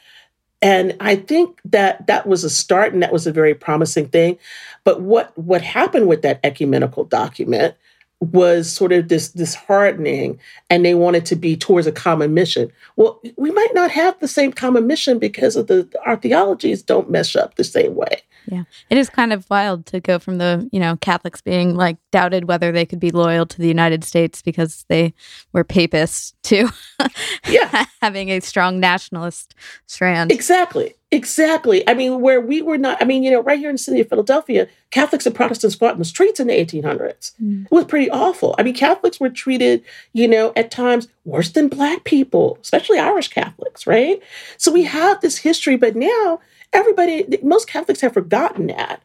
and 0.62 0.96
I 1.00 1.16
think 1.16 1.60
that 1.64 2.06
that 2.06 2.26
was 2.26 2.44
a 2.44 2.50
start 2.50 2.92
and 2.92 3.02
that 3.02 3.12
was 3.12 3.26
a 3.26 3.32
very 3.32 3.54
promising 3.54 4.08
thing. 4.08 4.38
But 4.84 5.00
what, 5.00 5.36
what 5.38 5.62
happened 5.62 6.06
with 6.06 6.22
that 6.22 6.40
ecumenical 6.44 7.04
document 7.04 7.74
was 8.20 8.70
sort 8.70 8.92
of 8.92 9.08
this 9.08 9.54
hardening 9.54 10.38
and 10.68 10.84
they 10.84 10.94
wanted 10.94 11.24
to 11.24 11.36
be 11.36 11.56
towards 11.56 11.86
a 11.86 11.92
common 11.92 12.34
mission 12.34 12.70
well 12.96 13.18
we 13.38 13.50
might 13.50 13.72
not 13.72 13.90
have 13.90 14.18
the 14.20 14.28
same 14.28 14.52
common 14.52 14.86
mission 14.86 15.18
because 15.18 15.56
of 15.56 15.68
the 15.68 15.88
our 16.04 16.16
theologies 16.16 16.82
don't 16.82 17.10
mesh 17.10 17.34
up 17.34 17.54
the 17.54 17.64
same 17.64 17.94
way 17.94 18.20
yeah. 18.50 18.64
It 18.90 18.98
is 18.98 19.08
kind 19.08 19.32
of 19.32 19.48
wild 19.48 19.86
to 19.86 20.00
go 20.00 20.18
from 20.18 20.38
the, 20.38 20.68
you 20.72 20.80
know, 20.80 20.96
Catholics 20.96 21.40
being 21.40 21.76
like 21.76 21.96
doubted 22.10 22.46
whether 22.48 22.72
they 22.72 22.84
could 22.84 23.00
be 23.00 23.10
loyal 23.10 23.46
to 23.46 23.58
the 23.58 23.68
United 23.68 24.04
States 24.04 24.42
because 24.42 24.84
they 24.88 25.14
were 25.52 25.64
papists 25.64 26.34
to 26.44 26.68
yeah. 27.48 27.86
having 28.02 28.30
a 28.30 28.40
strong 28.40 28.80
nationalist 28.80 29.54
strand. 29.86 30.32
Exactly. 30.32 30.94
Exactly. 31.12 31.88
I 31.88 31.94
mean, 31.94 32.20
where 32.20 32.40
we 32.40 32.62
were 32.62 32.78
not, 32.78 33.02
I 33.02 33.04
mean, 33.04 33.24
you 33.24 33.32
know, 33.32 33.42
right 33.42 33.58
here 33.58 33.68
in 33.68 33.74
the 33.74 33.78
city 33.78 34.00
of 34.00 34.08
Philadelphia, 34.08 34.68
Catholics 34.90 35.26
and 35.26 35.34
Protestants 35.34 35.74
fought 35.74 35.94
in 35.94 35.98
the 35.98 36.04
streets 36.04 36.38
in 36.38 36.46
the 36.46 36.52
1800s. 36.52 37.32
Mm. 37.42 37.64
It 37.64 37.72
was 37.72 37.84
pretty 37.86 38.08
awful. 38.10 38.54
I 38.58 38.62
mean, 38.62 38.74
Catholics 38.74 39.18
were 39.18 39.28
treated, 39.28 39.82
you 40.12 40.28
know, 40.28 40.52
at 40.54 40.70
times 40.70 41.08
worse 41.24 41.50
than 41.50 41.68
Black 41.68 42.04
people, 42.04 42.58
especially 42.62 43.00
Irish 43.00 43.26
Catholics, 43.28 43.88
right? 43.88 44.22
So 44.56 44.70
we 44.70 44.84
have 44.84 45.20
this 45.20 45.38
history, 45.38 45.76
but 45.76 45.96
now 45.96 46.38
everybody, 46.72 47.38
most 47.42 47.68
Catholics 47.68 48.00
have 48.00 48.14
forgotten 48.14 48.68
that. 48.68 49.02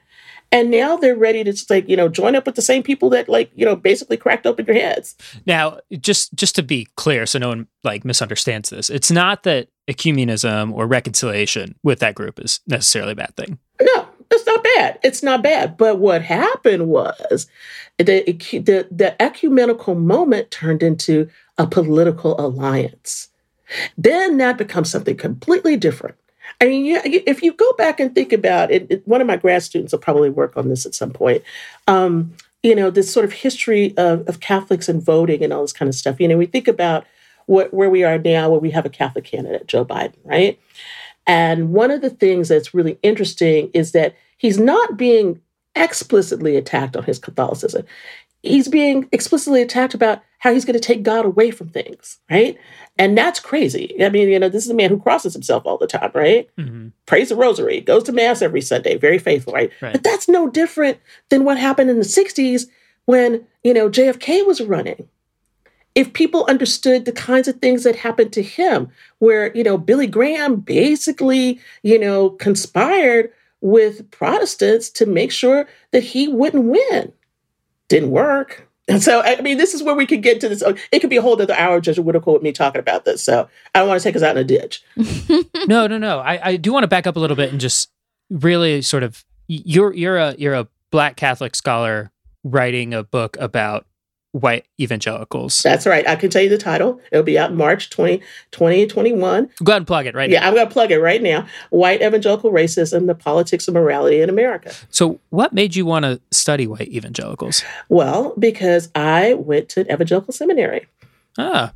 And 0.52 0.72
now 0.72 0.96
they're 0.96 1.16
ready 1.18 1.44
to 1.44 1.52
just 1.52 1.70
like, 1.70 1.90
you 1.90 1.98
know, 1.98 2.08
join 2.08 2.36
up 2.36 2.46
with 2.46 2.56
the 2.56 2.62
same 2.62 2.84
people 2.84 3.10
that 3.10 3.28
like, 3.28 3.52
you 3.56 3.66
know, 3.66 3.76
basically 3.76 4.16
cracked 4.16 4.46
open 4.46 4.66
your 4.66 4.76
heads. 4.76 5.16
Now, 5.46 5.80
just 6.00 6.34
just 6.36 6.56
to 6.56 6.64
be 6.64 6.88
clear, 6.96 7.26
so 7.26 7.40
no 7.40 7.50
one 7.50 7.68
like 7.84 8.06
misunderstands 8.06 8.70
this, 8.70 8.90
it's 8.90 9.12
not 9.12 9.44
that 9.44 9.70
ecumenism 9.88 10.72
or 10.72 10.88
reconciliation 10.88 11.76
with 11.84 12.00
that 12.00 12.16
group 12.16 12.40
is 12.40 12.60
necessarily 12.68 13.14
a 13.14 13.16
bad 13.16 13.36
thing. 13.36 13.58
No, 13.82 14.08
it's 14.32 14.46
not 14.46 14.64
bad. 14.64 15.00
It's 15.04 15.24
not 15.24 15.44
bad. 15.44 15.78
But 15.78 16.00
what 16.00 16.22
happened 16.22 16.88
was 16.88 17.48
the, 17.98 18.04
the, 18.04 18.88
the 18.92 19.22
ecumenical 19.22 19.96
moment 19.96 20.52
turned 20.52 20.84
into 20.84 21.28
a 21.58 21.68
political 21.68 22.40
alliance. 22.40 23.30
Then 23.98 24.38
that 24.38 24.58
becomes 24.58 24.92
something 24.92 25.18
completely 25.18 25.76
different. 25.76 26.16
I 26.62 26.66
mean, 26.68 26.86
if 27.04 27.44
you 27.44 27.54
go 27.54 27.72
back 27.74 28.00
and 28.00 28.16
think 28.16 28.32
about 28.32 28.72
it, 28.72 28.88
it, 28.90 29.08
one 29.08 29.22
of 29.22 29.28
my 29.28 29.36
grad 29.36 29.64
students 29.64 29.92
will 29.92 30.00
probably 30.00 30.30
work 30.30 30.56
on 30.56 30.70
this 30.70 30.86
at 30.86 30.96
some 30.96 31.12
point. 31.12 31.44
Um, 31.88 32.34
you 32.64 32.76
know, 32.76 32.90
this 32.90 33.12
sort 33.12 33.26
of 33.26 33.34
history 33.34 33.96
of, 33.98 34.28
of 34.28 34.40
Catholics 34.40 34.90
and 34.90 35.04
voting 35.04 35.44
and 35.44 35.54
all 35.54 35.62
this 35.62 35.74
kind 35.74 35.90
of 35.90 35.96
stuff. 35.96 36.20
You 36.20 36.28
know, 36.28 36.38
we 36.38 36.46
think 36.46 36.68
about 36.68 37.06
what, 37.46 37.74
where 37.74 37.90
we 37.90 38.04
are 38.04 38.18
now, 38.18 38.50
where 38.50 38.60
we 38.60 38.72
have 38.72 38.86
a 38.86 38.90
Catholic 38.90 39.26
candidate, 39.26 39.68
Joe 39.68 39.86
Biden, 39.86 40.16
right? 40.24 40.60
And 41.28 41.74
one 41.74 41.92
of 41.92 42.02
the 42.02 42.10
things 42.10 42.50
that's 42.50 42.74
really 42.74 42.98
interesting 43.04 43.70
is 43.74 43.92
that 43.92 44.16
he's 44.38 44.58
not 44.58 44.98
being 44.98 45.42
explicitly 45.76 46.56
attacked 46.56 46.96
on 46.96 47.04
his 47.04 47.20
Catholicism. 47.20 47.86
He's 48.46 48.68
being 48.68 49.08
explicitly 49.12 49.62
attacked 49.62 49.94
about 49.94 50.22
how 50.40 50.54
he's 50.54 50.66
going 50.66 50.76
to 50.76 50.80
take 50.80 51.04
God 51.04 51.26
away 51.26 51.52
from 51.52 51.70
things, 51.70 52.20
right? 52.30 52.58
And 52.98 53.18
that's 53.18 53.40
crazy. 53.40 53.96
I 54.04 54.10
mean, 54.10 54.30
you 54.30 54.40
know, 54.40 54.50
this 54.50 54.64
is 54.64 54.70
a 54.70 54.76
man 54.76 54.90
who 54.90 55.00
crosses 55.00 55.34
himself 55.34 55.66
all 55.66 55.78
the 55.78 55.88
time, 55.88 56.12
right? 56.14 56.50
Mm-hmm. 56.58 56.90
Prays 57.06 57.30
the 57.30 57.36
rosary, 57.36 57.82
goes 57.82 58.04
to 58.04 58.12
mass 58.12 58.42
every 58.42 58.62
Sunday, 58.62 58.98
very 58.98 59.18
faithful, 59.18 59.54
right? 59.54 59.72
right? 59.82 59.94
But 59.94 60.04
that's 60.04 60.28
no 60.28 60.50
different 60.50 61.00
than 61.30 61.46
what 61.46 61.58
happened 61.58 61.90
in 61.90 61.98
the 61.98 62.04
60s 62.04 62.68
when, 63.06 63.46
you 63.64 63.74
know, 63.74 63.90
JFK 63.90 64.46
was 64.46 64.62
running 64.62 65.08
if 65.96 66.12
people 66.12 66.46
understood 66.50 67.06
the 67.06 67.12
kinds 67.14 67.48
of 67.48 67.56
things 67.60 67.84
that 67.84 67.96
happened 67.96 68.34
to 68.34 68.44
him, 68.44 68.90
where, 69.20 69.56
you 69.56 69.64
know, 69.64 69.78
Billy 69.78 70.08
Graham 70.08 70.58
basically, 70.58 71.60
you 71.84 71.98
know, 71.98 72.32
conspired 72.32 73.32
with 73.62 74.10
Protestants 74.12 74.90
to 74.90 75.06
make 75.06 75.32
sure 75.32 75.68
that 75.92 76.04
he 76.04 76.28
wouldn't 76.28 76.66
win. 76.66 77.14
Didn't 77.90 78.12
work. 78.12 78.68
And 78.88 79.02
so, 79.02 79.22
I 79.22 79.42
mean, 79.42 79.58
this 79.58 79.74
is 79.74 79.82
where 79.82 79.96
we 79.96 80.06
could 80.06 80.22
get 80.22 80.40
to 80.42 80.50
this. 80.50 80.62
Oh, 80.62 80.76
it 80.92 81.00
could 81.00 81.10
be 81.10 81.18
a 81.18 81.22
whole 81.22 81.40
other 81.42 81.56
hour, 81.56 81.82
Judge 81.82 81.98
Whittaker, 81.98 82.34
with 82.34 82.44
me 82.44 82.52
talking 82.52 82.80
about 82.80 83.04
this. 83.06 83.24
So 83.24 83.50
I 83.74 83.80
don't 83.80 83.88
want 83.88 84.00
to 84.00 84.04
take 84.04 84.16
us 84.16 84.22
out 84.22 84.38
in 84.38 84.44
a 84.44 84.44
ditch. 84.44 84.84
no, 85.68 85.88
no, 85.88 85.98
no. 85.98 86.20
I, 86.20 86.50
I 86.50 86.58
do 86.58 86.72
want 86.72 86.84
to 86.84 86.88
back 86.88 87.08
up 87.08 87.16
a 87.16 87.20
little 87.20 87.36
bit 87.36 87.52
and 87.52 87.60
just 87.60 87.90
really 88.30 88.82
sort 88.82 89.04
of 89.04 89.24
you're 89.48 89.94
you're 89.94 90.18
a 90.18 90.36
you're 90.38 90.54
a 90.54 90.68
black 90.92 91.16
Catholic 91.16 91.56
scholar 91.56 92.12
writing 92.44 92.94
a 92.94 93.04
book 93.04 93.38
about 93.40 93.86
white 94.36 94.66
evangelicals. 94.82 95.60
That's 95.60 95.86
right. 95.86 96.06
I 96.06 96.18
can 96.18 96.30
tell 96.30 96.42
you 96.42 96.50
the 96.50 96.58
title. 96.58 97.00
It'll 97.10 97.24
be 97.24 97.40
out 97.40 97.54
March 97.54 97.90
20, 97.90 98.18
2021. 98.52 99.50
Go 99.64 99.72
ahead 99.72 99.78
and 99.78 99.88
plug 99.88 100.08
it 100.08 100.14
right 100.14 100.30
now. 100.30 100.34
yeah, 100.34 100.40
now. 100.42 100.48
I'm 100.48 100.56
going 100.56 100.68
to 100.68 100.74
plug 100.74 100.92
it 100.92 101.00
right 101.00 101.22
now. 101.22 101.48
White 101.70 102.02
Evangelical 102.02 102.52
Racism, 102.52 103.08
the 103.08 103.16
Politics 103.16 103.70
of 103.70 103.76
Morality 103.76 104.20
in 104.20 104.30
America. 104.30 104.74
So, 104.90 105.22
what 105.30 105.54
made 105.54 105.78
you 105.78 105.86
want 105.86 106.04
to 106.04 106.20
study 106.32 106.68
white 106.68 106.90
evangelicals? 106.90 107.64
Well, 107.88 108.34
because 108.38 108.90
I 108.94 109.36
went 109.36 109.70
to 109.70 109.90
evangelical 109.92 110.34
seminary. 110.34 110.86
Ah. 111.38 111.72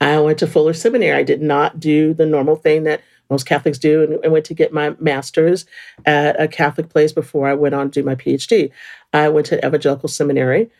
I 0.00 0.18
went 0.20 0.38
to 0.38 0.46
Fuller 0.46 0.72
Seminary. 0.72 1.18
I 1.18 1.22
did 1.22 1.42
not 1.42 1.78
do 1.78 2.14
the 2.14 2.24
normal 2.24 2.56
thing 2.56 2.84
that 2.84 3.02
most 3.28 3.44
Catholics 3.44 3.78
do 3.78 4.02
and, 4.02 4.24
and 4.24 4.32
went 4.32 4.46
to 4.46 4.54
get 4.54 4.72
my 4.72 4.96
master's 4.98 5.66
at 6.06 6.40
a 6.40 6.48
Catholic 6.48 6.88
place 6.88 7.12
before 7.12 7.46
I 7.46 7.52
went 7.52 7.74
on 7.74 7.90
to 7.90 8.00
do 8.00 8.06
my 8.06 8.14
PhD. 8.14 8.70
I 9.12 9.28
went 9.28 9.46
to 9.48 9.58
evangelical 9.58 10.08
seminary. 10.08 10.70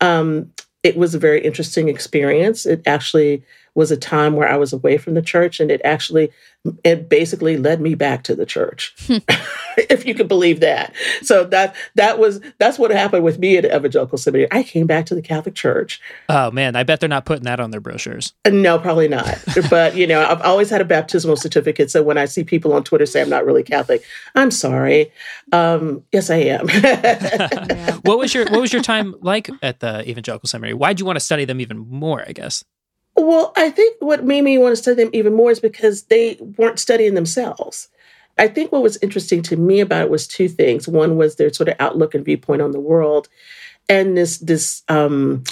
Um, 0.00 0.50
it 0.82 0.96
was 0.96 1.14
a 1.14 1.18
very 1.18 1.44
interesting 1.44 1.88
experience. 1.88 2.66
It 2.66 2.82
actually 2.86 3.42
was 3.80 3.90
a 3.90 3.96
time 3.96 4.36
where 4.36 4.46
I 4.46 4.56
was 4.56 4.74
away 4.74 4.98
from 4.98 5.14
the 5.14 5.22
church, 5.22 5.58
and 5.58 5.70
it 5.70 5.80
actually 5.84 6.30
it 6.84 7.08
basically 7.08 7.56
led 7.56 7.80
me 7.80 7.94
back 7.94 8.22
to 8.24 8.34
the 8.34 8.44
church, 8.44 8.94
hmm. 9.06 9.16
if 9.78 10.04
you 10.04 10.14
can 10.14 10.26
believe 10.26 10.60
that. 10.60 10.92
So 11.22 11.44
that 11.44 11.74
that 11.94 12.18
was 12.18 12.42
that's 12.58 12.78
what 12.78 12.90
happened 12.90 13.24
with 13.24 13.38
me 13.38 13.56
at 13.56 13.64
Evangelical 13.64 14.18
Seminary. 14.18 14.46
I 14.52 14.62
came 14.62 14.86
back 14.86 15.06
to 15.06 15.14
the 15.14 15.22
Catholic 15.22 15.54
Church. 15.54 15.98
Oh 16.28 16.50
man, 16.50 16.76
I 16.76 16.82
bet 16.82 17.00
they're 17.00 17.08
not 17.08 17.24
putting 17.24 17.44
that 17.44 17.58
on 17.58 17.70
their 17.70 17.80
brochures. 17.80 18.34
No, 18.46 18.78
probably 18.78 19.08
not. 19.08 19.42
but 19.70 19.96
you 19.96 20.06
know, 20.06 20.22
I've 20.22 20.42
always 20.42 20.68
had 20.68 20.82
a 20.82 20.84
baptismal 20.84 21.36
certificate, 21.36 21.90
so 21.90 22.02
when 22.02 22.18
I 22.18 22.26
see 22.26 22.44
people 22.44 22.74
on 22.74 22.84
Twitter 22.84 23.06
say 23.06 23.22
I'm 23.22 23.30
not 23.30 23.46
really 23.46 23.62
Catholic, 23.62 24.04
I'm 24.34 24.50
sorry. 24.50 25.10
Um, 25.52 26.04
yes, 26.12 26.28
I 26.28 26.36
am. 26.36 26.68
what 28.02 28.18
was 28.18 28.34
your 28.34 28.44
What 28.50 28.60
was 28.60 28.74
your 28.74 28.82
time 28.82 29.14
like 29.22 29.48
at 29.62 29.80
the 29.80 30.06
Evangelical 30.06 30.46
Seminary? 30.46 30.74
Why 30.74 30.92
did 30.92 31.00
you 31.00 31.06
want 31.06 31.16
to 31.16 31.24
study 31.24 31.46
them 31.46 31.62
even 31.62 31.78
more? 31.78 32.22
I 32.28 32.32
guess. 32.32 32.62
Well, 33.20 33.52
I 33.54 33.68
think 33.68 33.96
what 34.00 34.24
made 34.24 34.42
me 34.42 34.56
want 34.56 34.72
to 34.72 34.82
study 34.82 35.02
them 35.02 35.10
even 35.12 35.34
more 35.34 35.50
is 35.50 35.60
because 35.60 36.04
they 36.04 36.38
weren't 36.56 36.78
studying 36.78 37.12
themselves. 37.12 37.88
I 38.38 38.48
think 38.48 38.72
what 38.72 38.82
was 38.82 38.96
interesting 39.02 39.42
to 39.42 39.56
me 39.56 39.80
about 39.80 40.04
it 40.04 40.10
was 40.10 40.26
two 40.26 40.48
things. 40.48 40.88
One 40.88 41.16
was 41.16 41.36
their 41.36 41.52
sort 41.52 41.68
of 41.68 41.76
outlook 41.78 42.14
and 42.14 42.24
viewpoint 42.24 42.62
on 42.62 42.70
the 42.70 42.80
world, 42.80 43.28
and 43.90 44.16
this 44.16 44.38
this 44.38 44.82
um, 44.88 45.44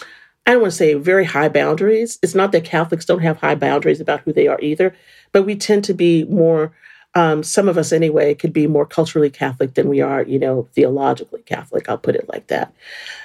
I 0.47 0.53
don't 0.53 0.62
want 0.62 0.73
to 0.73 0.79
say 0.79 0.95
very 0.95 1.27
high 1.27 1.51
boundaries. 1.51 2.19
It's 2.23 2.35
not 2.35 2.53
that 2.53 2.64
Catholics 2.64 3.05
don't 3.05 3.21
have 3.21 3.39
high 3.39 3.55
boundaries 3.55 4.01
about 4.01 4.21
who 4.21 4.33
they 4.33 4.49
are 4.49 4.59
either, 4.62 4.95
but 5.33 5.43
we 5.43 5.55
tend 5.55 5.85
to 5.85 5.95
be 5.95 6.25
more 6.25 6.73
um, 7.15 7.43
some 7.43 7.69
of 7.69 7.79
us 7.79 7.93
anyway 7.93 8.35
could 8.35 8.53
be 8.53 8.67
more 8.67 8.87
culturally 8.87 9.31
Catholic 9.31 9.75
than 9.75 9.89
we 9.89 10.01
are, 10.01 10.23
you 10.23 10.39
know, 10.39 10.69
theologically 10.75 11.43
Catholic. 11.43 11.89
I'll 11.89 11.99
put 11.99 12.17
it 12.17 12.29
like 12.29 12.49
that. 12.49 12.73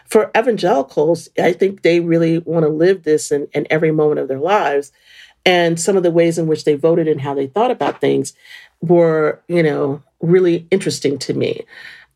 For 0.05 0.31
evangelicals, 0.37 1.29
I 1.37 1.53
think 1.53 1.81
they 1.81 1.99
really 1.99 2.39
want 2.39 2.63
to 2.63 2.69
live 2.69 3.03
this 3.03 3.31
in, 3.31 3.47
in 3.53 3.67
every 3.69 3.91
moment 3.91 4.19
of 4.19 4.27
their 4.27 4.39
lives. 4.39 4.91
And 5.45 5.79
some 5.79 5.97
of 5.97 6.03
the 6.03 6.11
ways 6.11 6.37
in 6.37 6.47
which 6.47 6.63
they 6.63 6.75
voted 6.75 7.07
and 7.07 7.19
how 7.19 7.33
they 7.33 7.47
thought 7.47 7.71
about 7.71 7.99
things 7.99 8.33
were, 8.81 9.41
you 9.47 9.61
know, 9.61 10.01
really 10.21 10.65
interesting 10.71 11.19
to 11.19 11.33
me. 11.33 11.65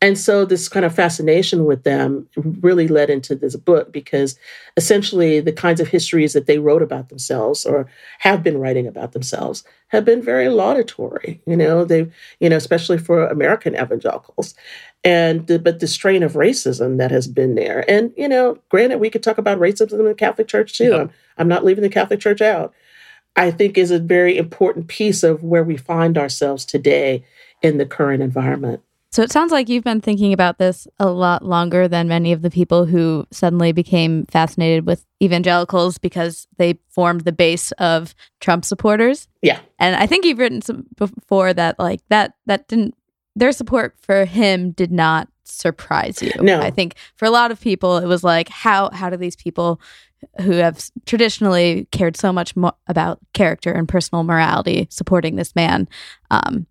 And 0.00 0.16
so 0.16 0.44
this 0.44 0.68
kind 0.68 0.86
of 0.86 0.94
fascination 0.94 1.64
with 1.64 1.82
them 1.82 2.28
really 2.60 2.86
led 2.86 3.10
into 3.10 3.34
this 3.34 3.56
book 3.56 3.92
because 3.92 4.38
essentially 4.76 5.40
the 5.40 5.52
kinds 5.52 5.80
of 5.80 5.88
histories 5.88 6.34
that 6.34 6.46
they 6.46 6.58
wrote 6.58 6.82
about 6.82 7.08
themselves 7.08 7.66
or 7.66 7.88
have 8.20 8.42
been 8.42 8.58
writing 8.58 8.86
about 8.86 9.12
themselves 9.12 9.64
have 9.88 10.04
been 10.04 10.22
very 10.22 10.48
laudatory, 10.50 11.40
you 11.46 11.56
know, 11.56 11.84
they 11.84 12.08
you 12.38 12.48
know, 12.48 12.56
especially 12.56 12.98
for 12.98 13.26
American 13.26 13.74
evangelicals. 13.74 14.54
And 15.02 15.46
the, 15.46 15.58
but 15.58 15.80
the 15.80 15.86
strain 15.86 16.22
of 16.22 16.32
racism 16.32 16.98
that 16.98 17.10
has 17.10 17.26
been 17.26 17.54
there. 17.54 17.88
And, 17.88 18.12
you 18.16 18.28
know, 18.28 18.58
granted, 18.68 18.98
we 18.98 19.10
could 19.10 19.22
talk 19.22 19.38
about 19.38 19.58
racism 19.58 19.98
in 19.98 20.04
the 20.04 20.14
Catholic 20.14 20.48
Church 20.48 20.76
too. 20.76 20.90
Yeah. 20.90 20.96
I'm, 20.96 21.10
I'm 21.38 21.48
not 21.48 21.64
leaving 21.64 21.82
the 21.82 21.88
Catholic 21.88 22.20
Church 22.20 22.40
out. 22.40 22.74
I 23.36 23.50
think 23.52 23.78
is 23.78 23.92
a 23.92 24.00
very 24.00 24.36
important 24.36 24.88
piece 24.88 25.22
of 25.22 25.44
where 25.44 25.62
we 25.62 25.76
find 25.76 26.18
ourselves 26.18 26.64
today 26.64 27.24
in 27.62 27.78
the 27.78 27.86
current 27.86 28.22
environment. 28.22 28.82
So 29.10 29.22
it 29.22 29.32
sounds 29.32 29.52
like 29.52 29.68
you've 29.68 29.84
been 29.84 30.02
thinking 30.02 30.32
about 30.32 30.58
this 30.58 30.86
a 30.98 31.08
lot 31.08 31.44
longer 31.44 31.88
than 31.88 32.08
many 32.08 32.32
of 32.32 32.42
the 32.42 32.50
people 32.50 32.84
who 32.84 33.26
suddenly 33.30 33.72
became 33.72 34.26
fascinated 34.26 34.86
with 34.86 35.06
evangelicals 35.22 35.96
because 35.98 36.46
they 36.58 36.78
formed 36.90 37.22
the 37.22 37.32
base 37.32 37.72
of 37.72 38.14
Trump 38.40 38.64
supporters. 38.64 39.26
Yeah. 39.40 39.60
And 39.78 39.96
I 39.96 40.06
think 40.06 40.24
you've 40.24 40.38
written 40.38 40.60
some 40.60 40.86
before 40.96 41.54
that 41.54 41.78
like 41.78 42.00
that 42.10 42.34
that 42.46 42.68
didn't 42.68 42.94
their 43.34 43.52
support 43.52 43.94
for 44.00 44.24
him 44.24 44.72
did 44.72 44.92
not 44.92 45.28
surprise 45.44 46.20
you. 46.20 46.32
No. 46.42 46.60
I 46.60 46.70
think 46.70 46.96
for 47.16 47.24
a 47.24 47.30
lot 47.30 47.50
of 47.50 47.60
people 47.60 47.96
it 47.96 48.06
was 48.06 48.22
like 48.22 48.48
how 48.50 48.90
how 48.92 49.08
do 49.08 49.16
these 49.16 49.36
people 49.36 49.80
who 50.42 50.52
have 50.52 50.84
traditionally 51.06 51.86
cared 51.92 52.16
so 52.16 52.32
much 52.32 52.54
mo- 52.56 52.76
about 52.88 53.20
character 53.32 53.72
and 53.72 53.88
personal 53.88 54.24
morality 54.24 54.86
supporting 54.90 55.36
this 55.36 55.54
man 55.54 55.88
um, 56.30 56.66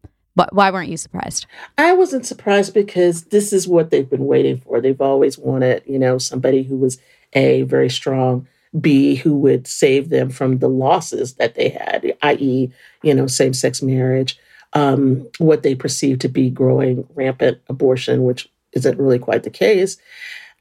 why 0.52 0.72
weren't 0.72 0.90
you 0.90 0.98
surprised? 0.98 1.46
I 1.78 1.94
wasn't 1.94 2.26
surprised 2.26 2.74
because 2.74 3.26
this 3.26 3.52
is 3.52 3.68
what 3.68 3.90
they've 3.90 4.10
been 4.10 4.26
waiting 4.26 4.60
for. 4.60 4.80
They've 4.80 5.02
always 5.02 5.38
wanted, 5.38 5.84
you 5.86 6.00
know, 6.00 6.18
somebody 6.18 6.64
who 6.64 6.78
was 6.78 7.00
A, 7.34 7.64
very 7.64 7.90
strong, 7.90 8.48
B, 8.80 9.16
who 9.16 9.36
would 9.38 9.66
save 9.66 10.10
them 10.10 10.30
from 10.30 10.60
the 10.60 10.70
losses 10.70 11.36
that 11.36 11.56
they 11.56 11.70
had, 11.70 12.14
i.e., 12.22 12.72
you 13.02 13.14
know, 13.14 13.28
same 13.28 13.54
sex 13.54 13.82
marriage, 13.82 14.38
um, 14.74 15.28
what 15.38 15.64
they 15.64 15.74
perceive 15.74 16.20
to 16.20 16.28
be 16.28 16.50
growing 16.50 17.08
rampant 17.16 17.60
abortion, 17.70 18.24
which 18.24 18.50
isn't 18.74 19.00
really 19.00 19.20
quite 19.20 19.44
the 19.44 19.50
case. 19.50 19.98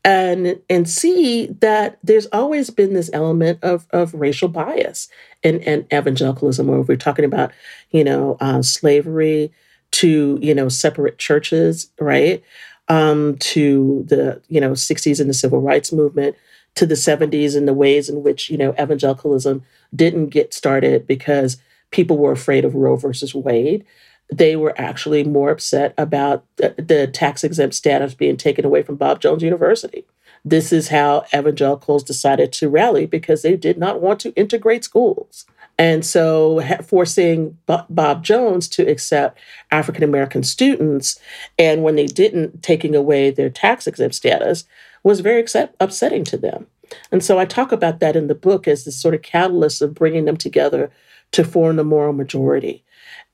And, 0.05 0.61
and 0.70 0.89
see 0.89 1.49
that 1.61 1.99
there's 2.05 2.27
always 2.27 2.70
been 2.70 2.95
this 2.95 3.11
element 3.12 3.59
of, 3.64 3.89
of 3.91 4.14
racial 4.14 4.47
bias 4.47 5.09
in, 5.43 5.61
in 5.62 5.85
evangelicalism, 5.93 6.68
where 6.68 6.81
we're 6.81 6.97
talking 6.97 7.24
about, 7.24 7.51
you 7.91 8.05
know, 8.05 8.37
uh, 8.39 8.62
slavery, 8.62 9.53
to 9.93 10.39
you 10.41 10.55
know 10.55 10.68
separate 10.68 11.18
churches, 11.18 11.91
right? 12.01 12.43
Um, 12.89 13.37
to 13.39 14.05
the 14.09 14.41
you 14.49 14.61
know 14.61 14.72
60s 14.72 15.20
and 15.20 15.28
the 15.28 15.34
civil 15.34 15.61
rights 15.61 15.93
movement, 15.93 16.37
to 16.76 16.87
the 16.87 16.95
70s 16.95 17.57
and 17.57 17.66
the 17.66 17.74
ways 17.74 18.09
in 18.09 18.22
which 18.22 18.51
you 18.51 18.59
know 18.59 18.72
evangelicalism 18.80 19.62
didn't 19.95 20.28
get 20.28 20.55
started 20.55 21.07
because 21.07 21.59
people 21.91 22.18
were 22.18 22.32
afraid 22.32 22.64
of 22.64 22.74
Roe 22.74 22.97
versus 22.97 23.34
Wade. 23.34 23.84
They 24.32 24.57
were 24.57 24.74
actually 24.76 25.22
more 25.22 25.51
upset 25.51 25.95
about 25.97 26.45
the, 26.57 26.74
the 26.78 27.07
tax 27.07 27.45
exempt 27.45 27.74
status 27.76 28.14
being 28.14 28.37
taken 28.37 28.64
away 28.64 28.82
from 28.82 28.97
Bob 28.97 29.20
Jones 29.20 29.43
University. 29.43 30.05
This 30.45 30.72
is 30.72 30.89
how 30.89 31.24
evangelicals 31.34 32.05
decided 32.05 32.53
to 32.55 32.68
rally 32.68 33.07
because 33.07 33.43
they 33.43 33.57
did 33.57 33.78
not 33.78 34.01
want 34.01 34.20
to 34.20 34.34
integrate 34.34 34.84
schools 34.84 35.47
And 35.79 36.07
so 36.07 36.62
forcing 36.87 37.59
Bob 37.66 38.24
Jones 38.24 38.66
to 38.70 38.89
accept 38.89 39.39
African 39.70 40.05
American 40.05 40.43
students, 40.43 41.20
and 41.59 41.83
when 41.83 41.97
they 41.97 42.07
didn't, 42.07 42.62
taking 42.62 42.95
away 42.95 43.31
their 43.31 43.51
tax 43.51 43.87
exempt 43.87 44.14
status 44.14 44.64
was 45.03 45.20
very 45.20 45.45
upsetting 45.79 46.24
to 46.24 46.37
them. 46.39 46.66
And 47.12 47.22
so 47.22 47.39
I 47.39 47.45
talk 47.45 47.72
about 47.72 48.01
that 48.01 48.16
in 48.16 48.27
the 48.27 48.35
book 48.35 48.66
as 48.66 48.85
this 48.85 49.01
sort 49.01 49.14
of 49.14 49.22
catalyst 49.22 49.83
of 49.83 49.95
bringing 49.95 50.24
them 50.24 50.37
together 50.37 50.91
to 51.33 51.45
form 51.45 51.77
the 51.77 51.85
moral 51.85 52.12
majority. 52.12 52.85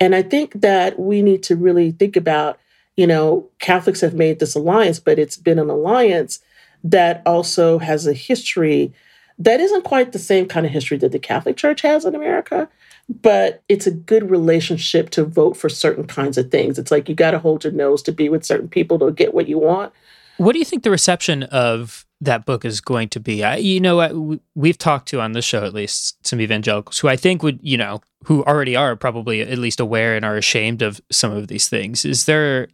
And 0.01 0.15
I 0.15 0.23
think 0.23 0.61
that 0.63 0.99
we 0.99 1.23
need 1.23 1.43
to 1.45 1.57
really 1.57 1.93
think 1.93 2.17
about, 2.17 2.59
you 2.97 3.07
know, 3.07 3.49
Catholics 3.59 4.01
have 4.01 4.15
made 4.15 4.41
this 4.41 4.55
alliance, 4.55 4.99
but 4.99 5.19
it's 5.19 5.37
been 5.37 5.59
an 5.59 5.71
alliance 5.71 6.41
that 6.83 7.23
also 7.25 7.79
has 7.79 8.07
a 8.07 8.13
history 8.13 8.93
that 9.39 9.61
isn't 9.61 9.85
quite 9.85 10.13
the 10.13 10.19
same 10.19 10.47
kind 10.47 10.67
of 10.67 10.73
history 10.73 10.99
that 10.99 11.13
the 11.13 11.19
Catholic 11.19 11.57
Church 11.57 11.83
has 11.83 12.05
in 12.05 12.15
America, 12.15 12.69
but 13.09 13.63
it's 13.69 13.87
a 13.87 13.91
good 13.91 14.31
relationship 14.31 15.11
to 15.11 15.25
vote 15.25 15.57
for 15.57 15.69
certain 15.69 16.07
kinds 16.07 16.39
of 16.39 16.51
things. 16.51 16.79
It's 16.79 16.91
like 16.91 17.09
you 17.09 17.15
got 17.15 17.33
to 17.33 17.39
hold 17.39 17.65
your 17.65 17.73
nose 17.73 18.03
to 18.03 18.13
be 18.13 18.29
with 18.29 18.45
certain 18.45 18.69
people 18.69 18.99
to 19.01 19.11
get 19.11 19.35
what 19.35 19.49
you 19.49 19.59
want. 19.59 19.93
What 20.39 20.53
do 20.53 20.59
you 20.59 20.65
think 20.65 20.83
the 20.83 20.91
reception 20.91 21.43
of 21.45 22.07
that 22.21 22.47
book 22.47 22.65
is 22.65 22.81
going 22.81 23.09
to 23.11 23.21
be? 23.21 23.45
I, 23.45 23.57
you 23.57 23.81
know, 23.81 24.39
we've 24.55 24.79
talked 24.79 25.09
to 25.09 25.21
on 25.21 25.33
the 25.33 25.43
show 25.43 25.65
at 25.65 25.75
least 25.75 26.27
some 26.27 26.41
evangelicals 26.41 26.99
who 26.99 27.09
I 27.09 27.17
think 27.17 27.43
would, 27.43 27.61
you 27.63 27.77
know, 27.77 28.01
who 28.25 28.45
already 28.45 28.77
are 28.77 28.97
probably 28.97 29.41
at 29.41 29.59
least 29.59 29.81
aware 29.81 30.17
and 30.17 30.25
are 30.25 30.37
ashamed 30.37 30.83
of 30.83 31.01
some 31.11 31.33
of 31.33 31.49
these 31.49 31.69
things. 31.69 32.05
Is 32.05 32.25
there 32.25 32.69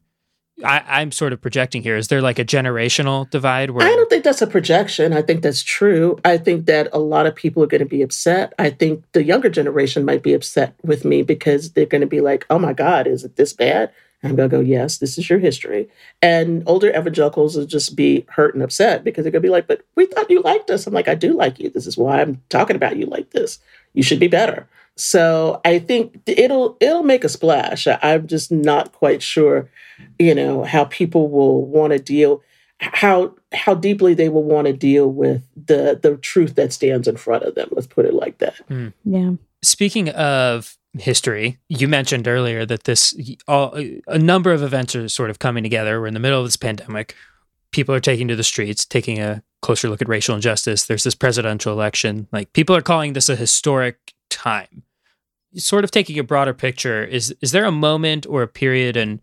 I, 0.64 1.02
am 1.02 1.12
sort 1.12 1.32
of 1.32 1.40
projecting 1.40 1.82
here. 1.82 1.96
Is 1.96 2.08
there 2.08 2.20
like 2.20 2.38
a 2.38 2.44
generational 2.44 3.28
divide? 3.30 3.70
Where 3.70 3.86
I 3.86 3.90
don't 3.90 4.10
think 4.10 4.24
that's 4.24 4.42
a 4.42 4.46
projection. 4.46 5.12
I 5.12 5.22
think 5.22 5.42
that's 5.42 5.62
true. 5.62 6.18
I 6.24 6.36
think 6.36 6.66
that 6.66 6.88
a 6.92 6.98
lot 6.98 7.26
of 7.26 7.34
people 7.34 7.62
are 7.62 7.68
going 7.68 7.80
to 7.80 7.86
be 7.86 8.02
upset. 8.02 8.54
I 8.58 8.70
think 8.70 9.04
the 9.12 9.22
younger 9.22 9.48
generation 9.48 10.04
might 10.04 10.22
be 10.22 10.34
upset 10.34 10.74
with 10.82 11.04
me 11.04 11.22
because 11.22 11.72
they're 11.72 11.86
going 11.86 12.00
to 12.00 12.06
be 12.06 12.20
like, 12.20 12.46
"Oh 12.50 12.58
my 12.58 12.72
God, 12.72 13.06
is 13.06 13.24
it 13.24 13.36
this 13.36 13.52
bad?" 13.52 13.92
And 14.22 14.30
I'm 14.30 14.36
going 14.36 14.50
to 14.50 14.56
go, 14.56 14.60
"Yes, 14.60 14.98
this 14.98 15.16
is 15.16 15.30
your 15.30 15.38
history." 15.38 15.88
And 16.20 16.64
older 16.66 16.90
evangelicals 16.90 17.56
will 17.56 17.66
just 17.66 17.94
be 17.94 18.26
hurt 18.28 18.54
and 18.54 18.62
upset 18.62 19.04
because 19.04 19.24
they're 19.24 19.32
going 19.32 19.42
to 19.42 19.46
be 19.46 19.52
like, 19.52 19.68
"But 19.68 19.82
we 19.94 20.06
thought 20.06 20.30
you 20.30 20.42
liked 20.42 20.70
us." 20.70 20.86
I'm 20.86 20.94
like, 20.94 21.08
"I 21.08 21.14
do 21.14 21.34
like 21.34 21.60
you. 21.60 21.70
This 21.70 21.86
is 21.86 21.96
why 21.96 22.20
I'm 22.20 22.42
talking 22.48 22.76
about 22.76 22.96
you 22.96 23.06
like 23.06 23.30
this. 23.30 23.60
You 23.94 24.02
should 24.02 24.20
be 24.20 24.28
better." 24.28 24.66
So 24.98 25.60
I 25.64 25.78
think 25.78 26.20
it'll 26.26 26.76
it'll 26.80 27.04
make 27.04 27.24
a 27.24 27.28
splash. 27.28 27.86
I'm 27.86 28.26
just 28.26 28.50
not 28.50 28.92
quite 28.92 29.22
sure, 29.22 29.70
you 30.18 30.34
know, 30.34 30.64
how 30.64 30.84
people 30.84 31.30
will 31.30 31.64
want 31.64 31.92
to 31.92 31.98
deal 31.98 32.42
how 32.80 33.34
how 33.52 33.74
deeply 33.74 34.14
they 34.14 34.28
will 34.28 34.44
want 34.44 34.66
to 34.66 34.72
deal 34.72 35.10
with 35.10 35.42
the 35.56 35.98
the 36.00 36.16
truth 36.16 36.54
that 36.56 36.72
stands 36.72 37.08
in 37.08 37.16
front 37.16 37.44
of 37.44 37.54
them. 37.54 37.68
Let's 37.72 37.86
put 37.86 38.06
it 38.06 38.14
like 38.14 38.38
that. 38.38 38.54
Mm. 38.68 38.92
Yeah. 39.04 39.32
Speaking 39.62 40.10
of 40.10 40.76
history, 40.94 41.58
you 41.68 41.88
mentioned 41.88 42.28
earlier 42.28 42.64
that 42.66 42.84
this 42.84 43.18
all, 43.46 43.74
a 44.06 44.18
number 44.18 44.52
of 44.52 44.62
events 44.62 44.94
are 44.94 45.08
sort 45.08 45.30
of 45.30 45.38
coming 45.38 45.62
together. 45.62 46.00
We're 46.00 46.06
in 46.06 46.14
the 46.14 46.20
middle 46.20 46.40
of 46.40 46.46
this 46.46 46.56
pandemic. 46.56 47.14
People 47.72 47.94
are 47.94 48.00
taking 48.00 48.28
to 48.28 48.36
the 48.36 48.44
streets, 48.44 48.84
taking 48.84 49.18
a 49.18 49.42
closer 49.60 49.88
look 49.88 50.00
at 50.00 50.08
racial 50.08 50.34
injustice. 50.34 50.86
There's 50.86 51.04
this 51.04 51.14
presidential 51.14 51.72
election. 51.72 52.28
Like 52.32 52.52
people 52.52 52.74
are 52.76 52.82
calling 52.82 53.12
this 53.12 53.28
a 53.28 53.36
historic 53.36 54.14
time 54.30 54.84
sort 55.56 55.84
of 55.84 55.90
taking 55.90 56.18
a 56.18 56.24
broader 56.24 56.54
picture, 56.54 57.04
is 57.04 57.34
is 57.40 57.52
there 57.52 57.64
a 57.64 57.72
moment 57.72 58.26
or 58.26 58.42
a 58.42 58.48
period 58.48 58.96
in 58.96 59.20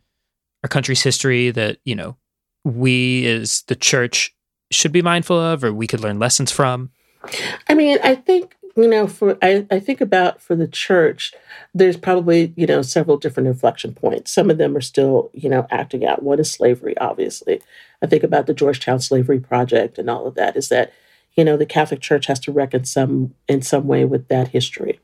our 0.63 0.69
country's 0.69 1.03
history 1.03 1.51
that 1.51 1.78
you 1.86 1.95
know 1.95 2.17
we 2.63 3.28
as 3.28 3.63
the 3.67 3.76
church 3.76 4.36
should 4.71 4.91
be 4.91 5.01
mindful 5.01 5.39
of, 5.39 5.63
or 5.63 5.73
we 5.73 5.88
could 5.88 5.99
learn 5.99 6.19
lessons 6.19 6.51
from? 6.51 6.91
I 7.69 7.73
mean, 7.73 7.97
I 8.03 8.15
think 8.15 8.55
you 8.76 8.89
know, 8.89 9.07
for 9.07 9.38
I, 9.41 9.65
I 9.71 9.80
think 9.80 10.01
about 10.01 10.41
for 10.41 10.55
the 10.55 10.67
church, 10.67 11.34
there's 11.73 11.97
probably 11.97 12.53
you 12.57 12.67
know 12.67 12.82
several 12.82 13.17
different 13.17 13.47
inflection 13.47 13.93
points. 13.93 14.32
Some 14.32 14.49
of 14.49 14.57
them 14.57 14.76
are 14.76 14.82
still 14.82 15.30
you 15.34 15.49
know 15.49 15.67
acting 15.71 16.05
out. 16.05 16.23
One 16.23 16.39
is 16.39 16.51
slavery, 16.51 16.97
obviously. 16.97 17.61
I 18.01 18.07
think 18.07 18.23
about 18.23 18.47
the 18.47 18.53
Georgetown 18.53 18.99
Slavery 18.99 19.39
Project 19.39 19.97
and 19.97 20.09
all 20.09 20.28
of 20.28 20.36
that. 20.36 20.57
Is 20.57 20.69
that 20.69 20.91
you 21.36 21.45
know 21.45 21.55
the 21.55 21.65
Catholic 21.65 22.01
Church 22.01 22.26
has 22.26 22.39
to 22.41 22.51
reckon 22.51 22.84
some 22.84 23.34
in 23.47 23.61
some 23.61 23.88
way 23.88 24.03
with 24.03 24.28
that 24.28 24.49
history 24.49 24.99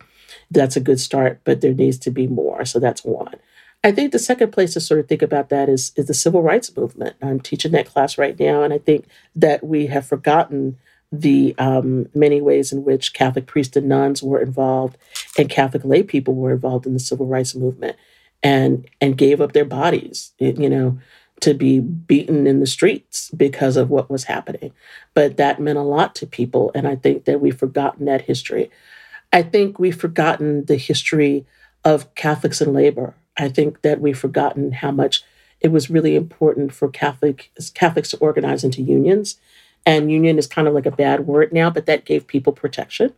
that's 0.52 0.76
a 0.76 0.82
good 0.82 1.00
start, 1.00 1.40
but 1.44 1.62
there 1.62 1.74
needs 1.74 1.98
to 2.00 2.12
be 2.12 2.28
more. 2.28 2.66
So 2.66 2.80
that's 2.80 3.04
one. 3.04 3.36
I 3.84 3.92
think 3.92 4.12
the 4.12 4.20
second 4.20 4.52
place 4.52 4.74
to 4.74 4.80
sort 4.80 5.00
of 5.00 5.08
think 5.08 5.24
about 5.24 5.50
that 5.50 5.68
is 5.68 5.92
is 5.96 6.06
the 6.06 6.14
civil 6.14 6.44
rights 6.44 6.76
movement. 6.76 7.16
I'm 7.22 7.40
teaching 7.40 7.72
that 7.72 7.88
class 7.88 8.18
right 8.18 8.40
now, 8.40 8.62
and 8.62 8.74
I 8.74 8.78
think 8.78 9.08
that 9.36 9.64
we 9.64 9.88
have 9.88 10.06
forgotten 10.06 10.78
the 11.12 11.56
um, 11.58 12.08
many 12.14 12.42
ways 12.42 12.72
in 12.72 12.84
which 12.84 13.14
Catholic 13.14 13.48
priests 13.48 13.76
and 13.76 13.90
nuns 13.90 14.22
were 14.22 14.42
involved, 14.42 14.98
and 15.38 15.50
Catholic 15.50 15.84
lay 15.84 16.04
people 16.04 16.36
were 16.36 16.52
involved 16.52 16.86
in 16.86 16.94
the 16.94 17.00
civil 17.00 17.26
rights 17.26 17.56
movement, 17.56 17.96
and 18.44 18.88
and 19.00 19.18
gave 19.18 19.42
up 19.42 19.54
their 19.54 19.66
bodies, 19.66 20.34
you 20.38 20.70
know, 20.70 21.00
to 21.40 21.56
be 21.56 21.80
beaten 21.80 22.46
in 22.46 22.60
the 22.60 22.68
streets 22.68 23.32
because 23.32 23.78
of 23.78 23.90
what 23.90 24.12
was 24.12 24.26
happening. 24.26 24.74
But 25.16 25.38
that 25.38 25.60
meant 25.60 25.80
a 25.80 25.84
lot 25.84 26.14
to 26.16 26.28
people, 26.28 26.72
and 26.76 26.88
I 26.88 26.96
think 26.96 27.26
that 27.26 27.42
we've 27.42 27.58
forgotten 27.58 28.06
that 28.06 28.22
history. 28.22 28.70
I 29.34 29.44
think 29.44 29.80
we've 29.80 30.00
forgotten 30.00 30.66
the 30.66 30.78
history 30.78 31.46
of 31.84 32.14
Catholics 32.16 32.62
in 32.62 32.74
labor. 32.74 33.16
I 33.38 33.50
think 33.50 33.82
that 33.82 34.02
we've 34.02 34.18
forgotten 34.18 34.72
how 34.74 34.92
much 34.92 35.24
it 35.62 35.72
was 35.72 35.90
really 35.90 36.16
important 36.16 36.74
for 36.74 36.90
Catholic 36.90 37.52
Catholics 37.74 38.10
to 38.10 38.18
organize 38.18 38.64
into 38.64 38.82
unions. 38.82 39.38
And 39.86 40.12
union 40.12 40.38
is 40.38 40.48
kind 40.48 40.68
of 40.68 40.74
like 40.74 40.86
a 40.86 40.92
bad 40.92 41.22
word 41.28 41.54
now, 41.54 41.70
but 41.70 41.86
that 41.86 42.06
gave 42.06 42.28
people 42.28 42.54
protection. 42.54 43.14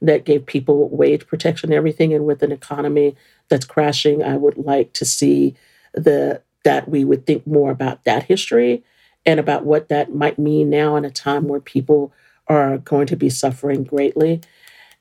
That 0.00 0.24
gave 0.24 0.46
people 0.46 0.88
wage 0.90 1.26
protection 1.26 1.70
and 1.70 1.76
everything. 1.76 2.12
And 2.12 2.26
with 2.26 2.42
an 2.42 2.52
economy 2.52 3.16
that's 3.48 3.64
crashing, 3.64 4.22
I 4.22 4.36
would 4.36 4.58
like 4.58 4.92
to 4.94 5.04
see 5.04 5.54
the 5.92 6.42
that 6.64 6.88
we 6.88 7.04
would 7.04 7.26
think 7.26 7.46
more 7.46 7.70
about 7.70 8.04
that 8.04 8.24
history 8.24 8.82
and 9.26 9.38
about 9.38 9.64
what 9.64 9.88
that 9.88 10.14
might 10.14 10.38
mean 10.38 10.70
now 10.70 10.96
in 10.96 11.04
a 11.04 11.10
time 11.10 11.46
where 11.46 11.60
people 11.60 12.12
are 12.46 12.78
going 12.78 13.06
to 13.06 13.16
be 13.16 13.30
suffering 13.30 13.84
greatly. 13.84 14.40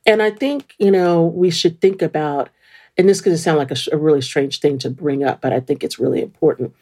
And 0.06 0.22
I 0.22 0.32
think, 0.32 0.76
you 0.78 0.92
know, 0.92 1.24
we 1.24 1.50
should 1.50 1.80
think 1.80 2.02
about, 2.02 2.50
and 2.98 3.08
this 3.08 3.22
to 3.22 3.38
sound 3.38 3.58
like 3.58 3.72
a, 3.72 3.78
a, 3.92 3.98
really 3.98 4.22
strange 4.22 4.60
thing 4.60 4.78
to 4.80 4.90
bring 4.90 5.24
up, 5.24 5.42
but 5.42 5.54
I 5.54 5.60
think 5.60 5.84
it's 5.84 6.00
really 6.00 6.22
important. 6.22 6.74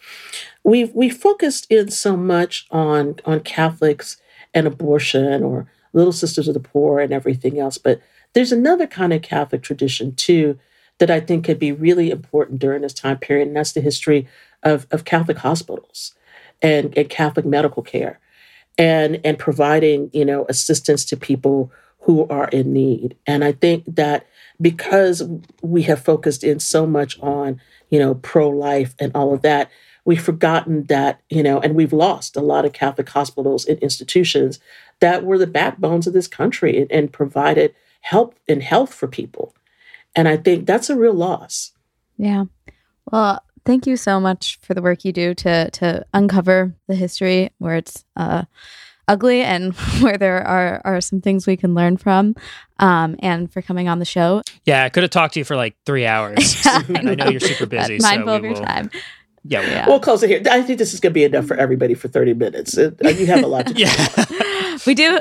We've 0.64 0.94
we 0.94 1.10
focused 1.10 1.68
in 1.72 1.90
so 1.90 2.18
much 2.18 2.68
on 2.72 3.16
on 3.26 3.42
Catholics 3.42 4.18
and 4.54 4.68
abortion 4.68 5.44
or 5.44 5.68
Little 5.94 6.12
Sisters 6.12 6.48
of 6.48 6.54
the 6.54 6.60
Poor 6.60 7.00
and 7.00 7.14
everything 7.14 7.60
else, 7.60 7.78
but 7.78 8.02
there's 8.34 8.52
another 8.52 8.88
kind 8.88 9.14
of 9.14 9.22
Catholic 9.22 9.62
tradition 9.62 10.16
too 10.16 10.60
that 10.98 11.10
I 11.10 11.20
think 11.20 11.46
could 11.46 11.60
be 11.60 11.72
really 11.72 12.12
important 12.12 12.60
during 12.60 12.82
this 12.82 12.94
time 12.94 13.18
period, 13.18 13.48
and 13.48 13.56
that's 13.58 13.72
the 13.72 13.82
history 13.82 14.28
of, 14.64 14.88
of 14.92 15.04
Catholic 15.04 15.40
hospitals 15.40 16.14
and, 16.62 16.96
and 16.98 17.10
Catholic 17.10 17.46
medical 17.46 17.82
care 17.82 18.20
and 18.78 19.20
and 19.24 19.38
providing, 19.38 20.10
you 20.14 20.26
know, 20.26 20.46
assistance 20.48 21.04
to 21.06 21.18
people 21.18 21.72
who 22.02 22.28
are 22.28 22.48
in 22.50 22.74
need. 22.74 23.16
And 23.26 23.44
I 23.44 23.52
think 23.52 23.84
that 23.96 24.26
because 24.60 25.24
we 25.62 25.84
have 25.84 26.04
focused 26.04 26.44
in 26.44 26.60
so 26.60 26.86
much 26.86 27.20
on, 27.20 27.62
you 27.90 28.00
know, 28.00 28.16
pro 28.16 28.50
life 28.50 28.96
and 29.00 29.12
all 29.16 29.34
of 29.34 29.42
that, 29.42 29.70
we've 30.06 30.22
forgotten 30.22 30.86
that, 30.86 31.22
you 31.30 31.44
know, 31.44 31.60
and 31.60 31.76
we've 31.76 31.94
lost 31.94 32.36
a 32.36 32.42
lot 32.42 32.66
of 32.66 32.74
Catholic 32.74 33.10
hospitals 33.10 33.66
and 33.66 33.78
institutions 33.80 34.60
that 35.00 35.24
were 35.24 35.38
the 35.38 35.48
backbones 35.48 36.08
of 36.08 36.14
this 36.14 36.28
country 36.28 36.80
and, 36.80 36.92
and 36.92 37.14
provided 37.14 37.74
help 38.02 38.36
and 38.48 38.64
health 38.64 38.94
for 38.94 39.08
people. 39.08 39.56
And 40.16 40.28
I 40.28 40.38
think 40.38 40.66
that's 40.66 40.90
a 40.90 40.98
real 40.98 41.14
loss. 41.14 41.72
Yeah. 42.18 42.46
Well, 43.12 43.44
thank 43.66 43.88
you 43.88 43.96
so 43.96 44.20
much 44.20 44.60
for 44.62 44.74
the 44.74 44.82
work 44.82 45.06
you 45.06 45.12
do 45.12 45.34
to 45.36 45.70
to 45.72 46.06
uncover 46.14 46.76
the 46.88 46.96
history 46.96 47.52
where 47.60 47.76
it's 47.76 48.06
uh 48.16 48.44
ugly 49.12 49.42
and 49.42 49.76
where 50.02 50.18
there 50.18 50.42
are 50.48 50.82
are 50.86 51.02
some 51.02 51.22
things 51.22 51.46
we 51.46 51.58
can 51.58 51.76
learn 51.76 51.98
from 51.98 52.34
um, 52.80 53.16
and 53.20 53.52
for 53.52 53.62
coming 53.62 53.88
on 53.88 54.00
the 54.00 54.06
show 54.06 54.42
yeah 54.66 54.84
i 54.84 54.90
could 54.90 55.04
have 55.04 55.10
talked 55.10 55.34
to 55.34 55.40
you 55.40 55.44
for 55.44 55.56
like 55.56 55.76
three 55.86 56.06
hours 56.06 56.56
I, 56.66 56.84
know. 56.88 57.12
I, 57.12 57.16
know. 57.16 57.30
you're 57.30 57.40
super 57.40 57.66
busy 57.78 58.00
mindful 58.00 58.28
so 58.28 58.36
of 58.36 58.44
your 58.44 58.54
will... 58.54 58.62
time 58.62 58.90
yeah, 59.44 59.62
yeah, 59.62 59.88
we'll 59.88 60.00
close 60.00 60.22
it 60.22 60.30
here. 60.30 60.44
I 60.52 60.62
think 60.62 60.78
this 60.78 60.94
is 60.94 61.00
going 61.00 61.14
to 61.14 61.16
be 61.16 61.24
enough 61.24 61.48
for 61.48 61.58
everybody 61.58 61.96
for 61.96 62.08
30 62.08 62.36
minutes. 62.36 62.78
Uh, 62.78 62.92
you 63.04 63.26
have 63.26 63.44
a 63.44 63.48
lot 63.48 63.66
to 63.66 63.74
yeah. 63.74 64.78
we 64.86 64.94
do 64.94 65.20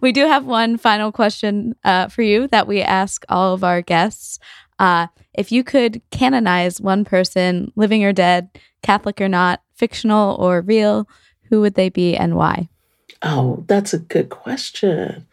we 0.00 0.10
do 0.10 0.26
have 0.26 0.44
one 0.44 0.76
final 0.76 1.12
question 1.12 1.76
uh, 1.84 2.08
for 2.08 2.22
you 2.22 2.48
that 2.48 2.66
we 2.66 2.82
ask 2.82 3.24
all 3.28 3.54
of 3.54 3.62
our 3.62 3.82
guests. 3.82 4.40
Uh, 4.80 5.06
if 5.34 5.52
you 5.52 5.62
could 5.62 6.02
canonize 6.10 6.80
one 6.80 7.04
person, 7.04 7.72
living 7.76 8.04
or 8.04 8.12
dead, 8.12 8.50
Catholic 8.82 9.20
or 9.20 9.28
not, 9.28 9.62
fictional 9.74 10.36
or 10.36 10.60
real, 10.60 11.08
who 11.48 11.60
would 11.60 11.74
they 11.74 11.88
be 11.88 12.16
and 12.16 12.34
why? 12.34 12.68
Oh, 13.22 13.64
that's 13.66 13.94
a 13.94 13.98
good 13.98 14.28
question. 14.28 15.26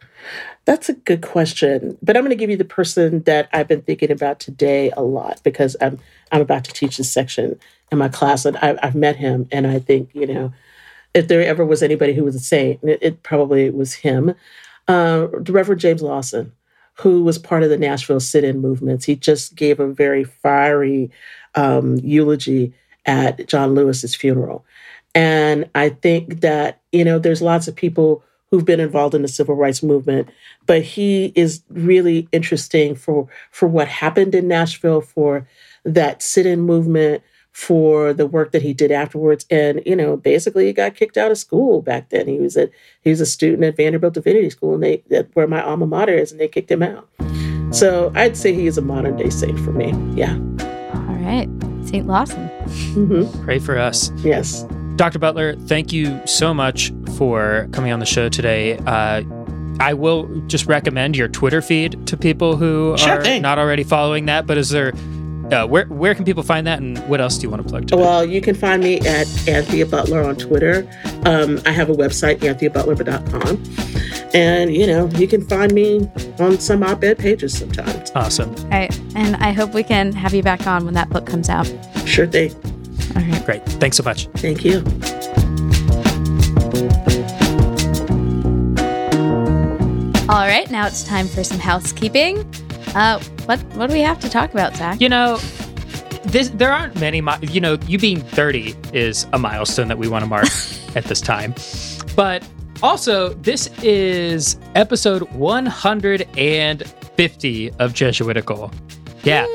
That's 0.64 0.88
a 0.88 0.94
good 0.94 1.22
question. 1.22 1.98
But 2.02 2.16
I'm 2.16 2.22
going 2.22 2.30
to 2.30 2.36
give 2.36 2.50
you 2.50 2.56
the 2.56 2.64
person 2.64 3.22
that 3.24 3.48
I've 3.52 3.68
been 3.68 3.82
thinking 3.82 4.10
about 4.10 4.40
today 4.40 4.90
a 4.96 5.02
lot 5.02 5.40
because 5.44 5.76
I'm 5.80 5.98
I'm 6.32 6.40
about 6.40 6.64
to 6.64 6.72
teach 6.72 6.96
this 6.96 7.12
section 7.12 7.58
in 7.92 7.98
my 7.98 8.08
class, 8.08 8.44
and 8.44 8.56
I, 8.56 8.76
have 8.82 8.94
met 8.94 9.16
him, 9.16 9.46
and 9.52 9.66
I 9.66 9.78
think 9.78 10.10
you 10.14 10.26
know, 10.26 10.52
if 11.12 11.28
there 11.28 11.42
ever 11.42 11.64
was 11.64 11.82
anybody 11.82 12.14
who 12.14 12.24
was 12.24 12.34
a 12.34 12.40
saint, 12.40 12.82
it, 12.82 12.98
it 13.02 13.22
probably 13.22 13.68
was 13.70 13.94
him. 13.94 14.34
Uh, 14.88 15.28
Reverend 15.30 15.80
James 15.80 16.02
Lawson 16.02 16.52
who 16.94 17.24
was 17.24 17.38
part 17.38 17.62
of 17.62 17.70
the 17.70 17.78
Nashville 17.78 18.20
sit-in 18.20 18.60
movements. 18.60 19.04
He 19.04 19.16
just 19.16 19.56
gave 19.56 19.80
a 19.80 19.88
very 19.88 20.24
fiery 20.24 21.10
um, 21.54 21.96
eulogy 21.96 22.72
at 23.06 23.46
John 23.48 23.74
Lewis's 23.74 24.14
funeral. 24.14 24.64
And 25.14 25.70
I 25.74 25.90
think 25.90 26.40
that, 26.40 26.80
you 26.92 27.04
know, 27.04 27.18
there's 27.18 27.42
lots 27.42 27.68
of 27.68 27.76
people 27.76 28.22
who've 28.50 28.64
been 28.64 28.80
involved 28.80 29.14
in 29.14 29.22
the 29.22 29.28
civil 29.28 29.54
rights 29.54 29.82
movement, 29.82 30.28
but 30.66 30.82
he 30.82 31.32
is 31.34 31.62
really 31.70 32.28
interesting 32.32 32.94
for 32.94 33.28
for 33.50 33.68
what 33.68 33.88
happened 33.88 34.34
in 34.34 34.48
Nashville, 34.48 35.00
for 35.00 35.46
that 35.84 36.22
sit-in 36.22 36.60
movement, 36.60 37.22
for 37.52 38.12
the 38.12 38.26
work 38.26 38.52
that 38.52 38.62
he 38.62 38.74
did 38.74 38.90
afterwards. 38.90 39.46
And, 39.50 39.80
you 39.86 39.94
know, 39.94 40.16
basically 40.16 40.66
he 40.66 40.72
got 40.72 40.96
kicked 40.96 41.16
out 41.16 41.30
of 41.30 41.38
school 41.38 41.82
back 41.82 42.10
then. 42.10 42.26
He 42.26 42.38
was 42.38 42.56
at 42.56 42.70
he 43.02 43.10
was 43.10 43.20
a 43.20 43.26
student 43.26 43.64
at 43.64 43.76
Vanderbilt 43.76 44.14
Divinity 44.14 44.50
School 44.50 44.74
and 44.74 44.82
they 44.82 45.02
that 45.10 45.28
where 45.34 45.46
my 45.46 45.62
alma 45.62 45.86
mater 45.86 46.14
is, 46.14 46.32
and 46.32 46.40
they 46.40 46.48
kicked 46.48 46.70
him 46.70 46.82
out. 46.82 47.08
So 47.70 48.12
I'd 48.14 48.36
say 48.36 48.54
he 48.54 48.66
is 48.66 48.78
a 48.78 48.82
modern 48.82 49.16
day 49.16 49.30
saint 49.30 49.58
for 49.60 49.72
me. 49.72 49.92
Yeah. 50.14 50.34
All 50.94 51.16
right. 51.16 51.48
St. 51.84 52.06
Lawson. 52.06 52.48
Mm-hmm. 52.94 53.44
Pray 53.44 53.58
for 53.58 53.78
us. 53.78 54.10
Yes. 54.18 54.64
Dr. 54.96 55.18
Butler, 55.18 55.54
thank 55.66 55.92
you 55.92 56.20
so 56.26 56.54
much 56.54 56.92
for 57.16 57.68
coming 57.72 57.92
on 57.92 57.98
the 57.98 58.06
show 58.06 58.28
today. 58.28 58.76
Uh, 58.86 59.22
I 59.80 59.92
will 59.92 60.26
just 60.46 60.66
recommend 60.66 61.16
your 61.16 61.26
Twitter 61.26 61.60
feed 61.60 62.06
to 62.06 62.16
people 62.16 62.56
who 62.56 62.96
Sure 62.96 63.14
are 63.18 63.22
thing. 63.22 63.42
not 63.42 63.58
already 63.58 63.82
following 63.82 64.26
that. 64.26 64.46
But 64.46 64.56
is 64.56 64.70
there, 64.70 64.92
uh, 65.50 65.66
where 65.66 65.86
where 65.86 66.14
can 66.14 66.24
people 66.24 66.44
find 66.44 66.64
that, 66.68 66.78
and 66.80 66.96
what 67.08 67.20
else 67.20 67.36
do 67.38 67.42
you 67.42 67.50
want 67.50 67.64
to 67.64 67.68
plug 67.68 67.88
today? 67.88 68.00
Well, 68.00 68.24
you 68.24 68.40
can 68.40 68.54
find 68.54 68.82
me 68.84 69.00
at 69.00 69.26
Anthea 69.48 69.84
Butler 69.86 70.22
on 70.22 70.36
Twitter. 70.36 70.88
Um, 71.24 71.60
I 71.66 71.72
have 71.72 71.90
a 71.90 71.94
website, 71.94 72.36
antheabutler.com. 72.38 74.30
And, 74.32 74.74
you 74.74 74.86
know, 74.86 75.08
you 75.16 75.28
can 75.28 75.42
find 75.46 75.72
me 75.72 76.08
on 76.40 76.58
some 76.58 76.82
op 76.84 77.02
ed 77.04 77.18
pages 77.18 77.56
sometimes. 77.56 78.10
awesome, 78.16 78.52
All 78.64 78.70
right. 78.70 79.00
And 79.14 79.36
I 79.36 79.52
hope 79.52 79.74
we 79.74 79.82
can 79.84 80.12
have 80.12 80.34
you 80.34 80.42
back 80.42 80.66
on 80.66 80.84
when 80.84 80.94
that 80.94 81.08
book 81.10 81.24
comes 81.26 81.48
out. 81.48 81.70
Sure 82.04 82.26
thing. 82.26 82.52
All 83.16 83.22
right. 83.22 83.44
great, 83.44 83.64
thanks 83.80 83.96
so 83.96 84.02
much. 84.02 84.26
Thank 84.36 84.64
you. 84.64 84.82
All 90.26 90.40
right. 90.48 90.68
Now 90.70 90.86
it's 90.86 91.04
time 91.04 91.28
for 91.28 91.44
some 91.44 91.58
housekeeping. 91.58 92.38
Uh, 92.94 93.20
what 93.44 93.60
what 93.74 93.88
do 93.88 93.92
we 93.94 94.00
have 94.00 94.18
to 94.20 94.30
talk 94.30 94.52
about, 94.52 94.74
Zach? 94.74 95.00
You 95.00 95.08
know, 95.10 95.36
this 96.24 96.48
there 96.48 96.72
aren't 96.72 96.98
many. 96.98 97.20
Mi- 97.20 97.36
you 97.42 97.60
know, 97.60 97.76
you 97.86 97.98
being 97.98 98.20
thirty 98.20 98.74
is 98.94 99.26
a 99.34 99.38
milestone 99.38 99.88
that 99.88 99.98
we 99.98 100.08
want 100.08 100.22
to 100.24 100.26
mark 100.28 100.46
at 100.96 101.04
this 101.04 101.20
time, 101.20 101.54
but 102.16 102.42
also 102.82 103.34
this 103.34 103.68
is 103.82 104.56
episode 104.74 105.30
one 105.32 105.66
hundred 105.66 106.26
and 106.38 106.84
fifty 107.16 107.70
of 107.74 107.92
Jesuitical. 107.92 108.72
Yeah. 109.24 109.46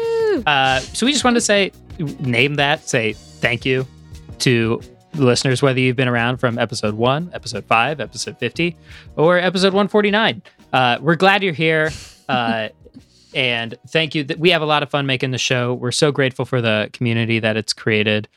Uh, 0.46 0.80
so 0.80 1.06
we 1.08 1.12
just 1.12 1.24
wanted 1.24 1.36
to 1.40 1.42
say, 1.46 1.72
name 2.20 2.56
that, 2.56 2.88
say 2.88 3.16
thank 3.40 3.66
you 3.66 3.88
to 4.40 4.82
the 5.14 5.26
listeners, 5.26 5.62
whether 5.62 5.80
you've 5.80 5.96
been 5.96 6.08
around 6.08 6.38
from 6.38 6.58
episode 6.58 6.94
one, 6.94 7.32
episode 7.34 7.66
five, 7.66 8.00
episode 8.00 8.38
50, 8.38 8.76
or 9.16 9.38
episode 9.38 9.74
149. 9.74 10.42
Uh, 10.72 10.98
we're 11.02 11.16
glad 11.16 11.44
you're 11.44 11.54
here. 11.54 11.92
Uh, 12.28 12.70
and 13.34 13.76
thank 13.88 14.16
you. 14.16 14.26
We 14.38 14.52
have 14.52 14.62
a 14.62 14.66
lot 14.66 14.84
of 14.84 14.90
fun 14.90 15.06
making 15.06 15.32
the 15.32 15.38
show. 15.38 15.74
We're 15.74 15.92
so 15.92 16.12
grateful 16.12 16.46
for 16.46 16.62
the 16.62 16.90
community 16.94 17.40
that 17.40 17.58
it's 17.58 17.74
created. 17.74 18.28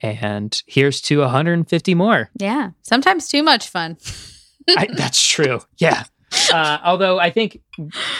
And 0.00 0.60
here's 0.66 1.00
to 1.02 1.20
150 1.20 1.94
more. 1.94 2.30
Yeah. 2.38 2.70
Sometimes 2.82 3.28
too 3.28 3.42
much 3.42 3.68
fun. 3.68 3.96
I, 4.68 4.88
that's 4.92 5.22
true. 5.22 5.60
Yeah. 5.78 6.04
Uh, 6.52 6.78
although 6.84 7.18
I 7.18 7.30
think 7.30 7.60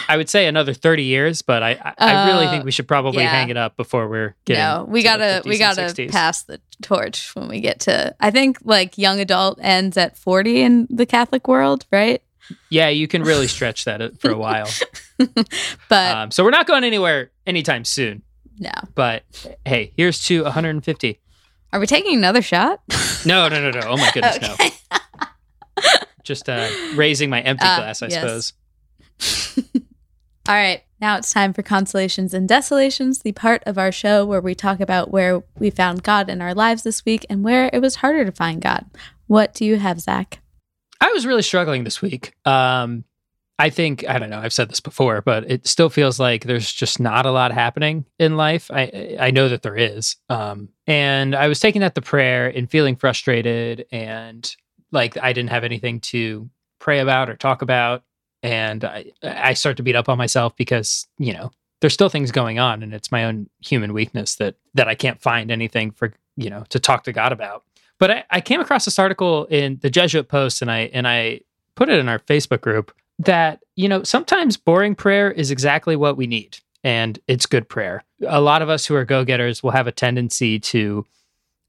I 0.09 0.17
would 0.17 0.29
say 0.29 0.47
another 0.47 0.73
30 0.75 1.05
years, 1.05 1.43
but 1.43 1.63
I, 1.63 1.73
I, 1.73 1.95
I 1.99 2.27
really 2.33 2.47
Uh, 2.47 2.51
think 2.51 2.65
we 2.65 2.71
should 2.71 2.89
probably 2.89 3.23
yeah. 3.23 3.31
hang 3.31 3.49
it 3.51 3.57
up 3.57 3.77
before 3.77 4.09
we're 4.09 4.35
getting. 4.45 4.63
no, 4.63 4.85
we 4.89 5.01
to 5.03 5.05
gotta 5.05 5.25
50s 5.43 5.45
we 5.47 5.59
gotta 5.59 5.83
60s. 5.83 6.11
pass 6.11 6.43
the 6.43 6.61
torch 6.83 7.35
when 7.35 7.49
we 7.49 7.61
get 7.61 7.81
to. 7.81 8.15
I 8.21 8.31
think 8.31 8.59
like 8.65 8.99
young 8.99 9.21
adult 9.21 9.59
ends 9.63 9.97
at 9.97 10.17
forty 10.17 10.63
in 10.63 10.87
the 10.91 11.07
Catholic 11.07 11.47
world, 11.49 11.87
right? 11.93 12.23
Yeah, 12.71 12.89
you 12.89 13.09
can 13.09 13.23
really 13.23 13.49
stretch 13.49 13.85
that 13.87 14.21
for 14.21 14.31
a 14.31 14.37
while. 14.39 14.69
But 15.89 16.17
Um, 16.17 16.31
so 16.31 16.45
we're 16.45 16.51
not 16.51 16.67
going 16.67 16.85
anywhere 16.85 17.31
anytime 17.47 17.85
soon. 17.85 18.23
no, 18.59 18.71
But 18.95 19.25
hey, 19.65 19.93
here's 19.97 20.23
to 20.25 20.45
150. 20.45 21.21
are 21.73 21.81
we 21.81 21.87
taking 21.87 22.17
another 22.17 22.43
shot? 22.43 22.81
No, 23.25 23.49
no, 23.49 23.61
no, 23.61 23.71
no. 23.71 23.87
Oh 23.89 23.97
my 23.97 24.11
goodness, 24.13 24.39
no. 24.41 24.55
Just 26.27 26.49
uh, 26.49 26.69
raising 26.95 27.31
my 27.31 27.41
empty 27.41 27.65
Uh, 27.65 27.77
glass, 27.79 28.03
I 28.03 28.09
yes. 28.09 28.53
suppose. 29.19 29.63
All 30.49 30.55
right, 30.55 30.83
now 31.01 31.17
it's 31.17 31.33
time 31.33 31.53
for 31.53 31.63
Consolations 31.63 32.33
and 32.33 32.49
Desolations, 32.49 33.23
the 33.23 33.33
part 33.33 33.65
of 33.67 33.79
our 33.79 33.91
show 33.91 34.25
where 34.25 34.41
we 34.41 34.55
talk 34.55 34.79
about 34.79 35.11
where 35.11 35.43
we 35.59 35.71
found 35.71 36.05
God 36.05 36.29
in 36.29 36.41
our 36.41 36.55
lives 36.55 36.83
this 36.85 37.05
week 37.05 37.27
and 37.29 37.43
where 37.43 37.69
it 37.73 37.81
was 37.81 37.97
harder 37.97 38.25
to 38.25 38.31
find 38.31 38.63
God. 38.63 38.85
What 39.27 39.55
do 39.55 39.65
you 39.65 39.77
have, 39.77 40.01
Zach? 40.01 40.39
I 41.01 41.11
was 41.13 41.27
really 41.27 41.43
struggling 41.43 41.83
this 41.83 42.01
week. 42.01 42.35
Um, 42.45 43.05
I 43.59 43.71
think 43.71 44.09
I 44.09 44.19
don't 44.21 44.31
know. 44.31 44.39
I've 44.39 44.53
said 44.53 44.69
this 44.69 44.81
before, 44.81 45.21
but 45.21 45.51
it 45.51 45.67
still 45.67 45.89
feels 45.91 46.21
like 46.21 46.45
there's 46.45 46.71
just 46.73 47.01
not 47.01 47.27
a 47.27 47.31
lot 47.33 47.53
happening 47.53 48.05
in 48.19 48.37
life. 48.37 48.71
I 48.71 49.17
I 49.19 49.31
know 49.33 49.49
that 49.49 49.63
there 49.63 49.77
is, 49.77 50.17
um, 50.29 50.69
and 50.87 51.35
I 51.35 51.49
was 51.49 51.59
taking 51.59 51.81
that 51.81 51.95
to 51.97 52.03
prayer 52.03 52.47
and 52.49 52.71
feeling 52.71 52.97
frustrated 52.97 53.87
and 53.91 54.55
like 54.93 55.17
I 55.19 55.33
didn't 55.33 55.51
have 55.51 55.65
anything 55.65 56.01
to 56.01 56.49
pray 56.79 57.01
about 57.01 57.31
or 57.31 57.37
talk 57.37 57.63
about, 57.63 58.03
and 58.43 58.85
I 58.85 59.13
I 59.23 59.55
start 59.55 59.77
to 59.79 59.83
beat 59.83 59.97
up 59.97 60.09
on 60.09 60.19
myself 60.19 60.57
because 60.57 61.07
you 61.19 61.33
know 61.33 61.51
there's 61.81 61.95
still 61.95 62.09
things 62.09 62.31
going 62.31 62.59
on, 62.59 62.83
and 62.83 62.95
it's 62.95 63.13
my 63.13 63.25
own 63.25 63.49
human 63.65 63.93
weakness 63.93 64.37
that 64.37 64.57
that 64.75 64.89
I 64.89 64.95
can't 64.95 65.21
find 65.21 65.51
anything 65.51 65.91
for 65.91 66.13
you 66.37 66.51
know 66.51 66.65
to 66.71 66.79
talk 66.79 67.05
to 67.05 67.13
God 67.13 67.33
about. 67.33 67.65
But 67.99 68.11
I, 68.11 68.25
I 68.31 68.41
came 68.41 68.61
across 68.61 68.85
this 68.85 68.99
article 68.99 69.47
in 69.47 69.79
the 69.83 69.91
Jesuit 69.91 70.29
Post, 70.29 70.63
and 70.63 70.71
I 70.71 70.91
and 70.93 71.07
I 71.07 71.41
put 71.75 71.89
it 71.89 71.99
in 71.99 72.09
our 72.09 72.19
Facebook 72.19 72.61
group 72.61 72.93
that 73.19 73.61
you 73.75 73.89
know 73.89 74.03
sometimes 74.03 74.57
boring 74.57 74.95
prayer 74.95 75.31
is 75.31 75.51
exactly 75.51 75.97
what 75.97 76.17
we 76.17 76.27
need, 76.27 76.59
and 76.85 77.19
it's 77.29 77.47
good 77.47 77.69
prayer. 77.69 78.05
A 78.27 78.41
lot 78.41 78.63
of 78.63 78.69
us 78.69 78.87
who 78.87 78.95
are 78.95 79.05
go 79.05 79.25
getters 79.25 79.63
will 79.63 79.73
have 79.73 79.87
a 79.87 79.93
tendency 79.93 80.59
to 80.61 81.07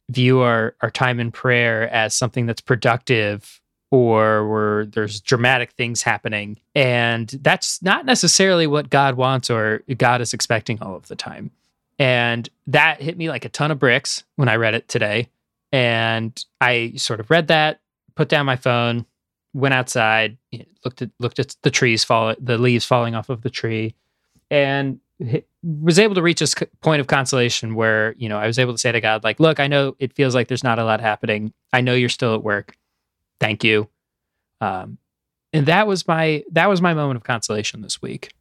view 0.09 0.39
our 0.39 0.75
our 0.81 0.91
time 0.91 1.19
in 1.19 1.31
prayer 1.31 1.89
as 1.89 2.13
something 2.13 2.45
that's 2.45 2.61
productive 2.61 3.61
or 3.89 4.47
where 4.47 4.85
there's 4.85 5.21
dramatic 5.21 5.71
things 5.71 6.01
happening. 6.01 6.59
And 6.75 7.29
that's 7.41 7.81
not 7.81 8.05
necessarily 8.05 8.67
what 8.67 8.89
god 8.89 9.15
wants 9.15 9.49
or 9.49 9.83
god 9.97 10.21
is 10.21 10.33
expecting 10.33 10.81
all 10.81 10.95
of 10.95 11.07
the 11.07 11.15
time. 11.15 11.51
And 11.99 12.47
that 12.67 13.01
hit 13.01 13.17
me 13.17 13.29
like 13.29 13.45
a 13.45 13.49
ton 13.49 13.71
of 13.71 13.79
bricks 13.79 14.23
when 14.35 14.49
i 14.49 14.55
read 14.55 14.73
it 14.73 14.87
today. 14.87 15.29
And 15.71 16.43
I 16.61 16.93
sort 16.95 17.19
of 17.19 17.29
read 17.29 17.47
that, 17.47 17.81
put 18.15 18.29
down 18.29 18.45
my 18.45 18.55
phone, 18.55 19.05
went 19.53 19.73
outside, 19.73 20.37
looked 20.85 21.01
at 21.01 21.09
looked 21.19 21.39
at 21.39 21.55
the 21.63 21.71
trees 21.71 22.03
fall, 22.03 22.35
the 22.39 22.57
leaves 22.57 22.85
falling 22.85 23.15
off 23.15 23.29
of 23.29 23.41
the 23.41 23.49
tree, 23.49 23.95
and 24.49 24.99
was 25.63 25.99
able 25.99 26.15
to 26.15 26.21
reach 26.21 26.39
this 26.39 26.55
point 26.81 27.01
of 27.01 27.07
consolation 27.07 27.75
where 27.75 28.13
you 28.17 28.29
know 28.29 28.37
I 28.37 28.47
was 28.47 28.59
able 28.59 28.73
to 28.73 28.77
say 28.77 28.91
to 28.91 29.01
God, 29.01 29.23
like, 29.23 29.39
"Look, 29.39 29.59
I 29.59 29.67
know 29.67 29.95
it 29.99 30.13
feels 30.13 30.35
like 30.35 30.47
there's 30.47 30.63
not 30.63 30.79
a 30.79 30.83
lot 30.83 31.01
happening. 31.01 31.53
I 31.73 31.81
know 31.81 31.93
you're 31.93 32.09
still 32.09 32.35
at 32.35 32.43
work. 32.43 32.75
Thank 33.39 33.63
you." 33.63 33.89
Um, 34.61 34.97
and 35.53 35.65
that 35.65 35.87
was 35.87 36.07
my 36.07 36.43
that 36.51 36.69
was 36.69 36.81
my 36.81 36.93
moment 36.93 37.17
of 37.17 37.23
consolation 37.23 37.81
this 37.81 38.01
week. 38.01 38.31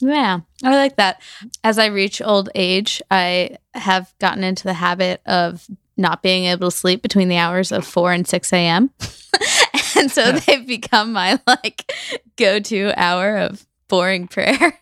Yeah, 0.00 0.40
I 0.62 0.74
like 0.76 0.96
that. 0.96 1.22
As 1.62 1.78
I 1.78 1.86
reach 1.86 2.20
old 2.20 2.50
age, 2.54 3.00
I 3.10 3.58
have 3.74 4.12
gotten 4.18 4.42
into 4.42 4.64
the 4.64 4.74
habit 4.74 5.22
of 5.26 5.66
not 5.96 6.22
being 6.22 6.46
able 6.46 6.70
to 6.70 6.76
sleep 6.76 7.00
between 7.00 7.28
the 7.28 7.36
hours 7.36 7.70
of 7.70 7.86
4 7.86 8.12
and 8.12 8.26
6 8.26 8.52
a.m. 8.52 8.90
and 9.96 10.10
so 10.10 10.32
they've 10.32 10.66
become 10.66 11.12
my 11.12 11.38
like 11.46 11.92
go 12.36 12.58
to 12.58 12.92
hour 12.96 13.36
of 13.36 13.64
boring 13.88 14.26
prayer. 14.26 14.78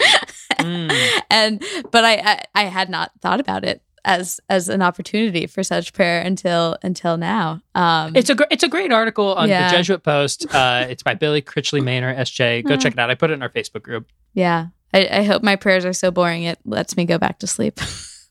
Mm. 0.00 1.20
and 1.30 1.62
but 1.90 2.04
I, 2.04 2.14
I 2.16 2.42
I 2.54 2.62
had 2.64 2.88
not 2.90 3.10
thought 3.20 3.40
about 3.40 3.64
it 3.64 3.82
as 4.04 4.40
as 4.48 4.68
an 4.68 4.82
opportunity 4.82 5.46
for 5.46 5.62
such 5.62 5.92
prayer 5.92 6.20
until 6.20 6.76
until 6.82 7.16
now. 7.16 7.60
Um 7.74 8.14
It's 8.16 8.30
a 8.30 8.34
gr- 8.34 8.44
it's 8.50 8.62
a 8.62 8.68
great 8.68 8.92
article 8.92 9.34
on 9.34 9.48
Yeah. 9.48 9.68
the 9.70 9.76
Jesuit 9.76 10.02
Post. 10.02 10.46
Uh, 10.54 10.86
it's 10.88 11.02
by 11.02 11.14
Billy 11.14 11.42
Critchley 11.42 11.80
Menor, 11.82 12.16
SJ. 12.16 12.62
Go 12.66 12.74
Uh. 12.74 12.76
check 12.76 12.92
it 12.92 12.98
out. 12.98 13.10
I 13.10 13.14
put 13.14 13.30
it 13.30 13.34
in 13.34 13.42
our 13.42 13.48
Facebook 13.50 13.82
group. 13.82 14.06
yeah. 14.34 14.68
I, 14.94 15.08
I 15.18 15.22
hope 15.24 15.42
my 15.42 15.56
prayers 15.56 15.84
are 15.84 15.92
so 15.92 16.10
boring 16.12 16.44
it 16.44 16.58
lets 16.64 16.96
me 16.96 17.04
go 17.04 17.18
back 17.18 17.40
to 17.40 17.46
sleep. 17.46 17.80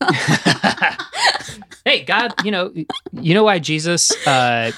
hey, 1.84 2.02
God, 2.04 2.32
you 2.44 2.50
know, 2.50 2.72
you 3.12 3.34
know 3.34 3.44
why 3.44 3.58
Jesus 3.58 4.10
uh, 4.26 4.72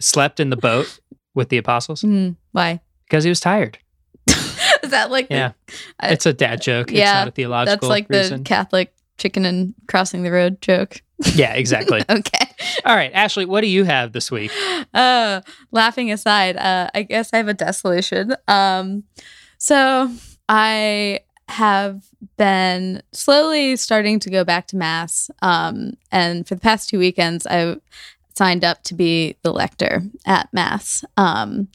slept 0.00 0.40
in 0.40 0.50
the 0.50 0.56
boat 0.56 0.98
with 1.34 1.48
the 1.50 1.58
apostles? 1.58 2.02
Mm, 2.02 2.36
why? 2.52 2.80
Because 3.04 3.24
he 3.24 3.28
was 3.30 3.40
tired. 3.40 3.78
Is 4.88 4.92
that 4.92 5.10
like 5.10 5.28
the- 5.28 5.34
Yeah, 5.34 5.52
I- 6.00 6.08
it's 6.10 6.26
a 6.26 6.32
dad 6.32 6.62
joke. 6.62 6.90
it's 6.90 6.98
yeah, 6.98 7.14
not 7.20 7.28
a 7.28 7.30
theological 7.30 7.88
That's 7.88 7.90
like 7.90 8.08
reason. 8.08 8.38
the 8.38 8.44
Catholic 8.44 8.92
chicken 9.18 9.44
and 9.44 9.74
crossing 9.86 10.22
the 10.22 10.30
road 10.32 10.60
joke. 10.62 11.02
yeah, 11.34 11.54
exactly. 11.54 12.02
Okay. 12.10 12.46
All 12.84 12.94
right, 12.96 13.10
Ashley, 13.12 13.44
what 13.44 13.60
do 13.62 13.66
you 13.68 13.84
have 13.84 14.12
this 14.12 14.30
week? 14.30 14.50
Uh, 14.94 15.40
laughing 15.72 16.10
aside, 16.12 16.56
uh, 16.56 16.88
I 16.94 17.02
guess 17.02 17.30
I 17.32 17.36
have 17.38 17.48
a 17.48 17.54
desolation. 17.54 18.34
Um, 18.46 19.04
so 19.58 20.10
I 20.48 21.20
have 21.48 22.02
been 22.36 23.02
slowly 23.12 23.76
starting 23.76 24.18
to 24.20 24.30
go 24.30 24.44
back 24.44 24.66
to 24.68 24.76
mass. 24.76 25.30
Um, 25.42 25.94
and 26.12 26.46
for 26.46 26.54
the 26.54 26.60
past 26.60 26.88
two 26.88 26.98
weekends, 26.98 27.46
I 27.46 27.76
signed 28.36 28.64
up 28.64 28.82
to 28.84 28.94
be 28.94 29.36
the 29.42 29.52
lector 29.52 30.02
at 30.26 30.48
mass. 30.52 31.04
Um, 31.16 31.68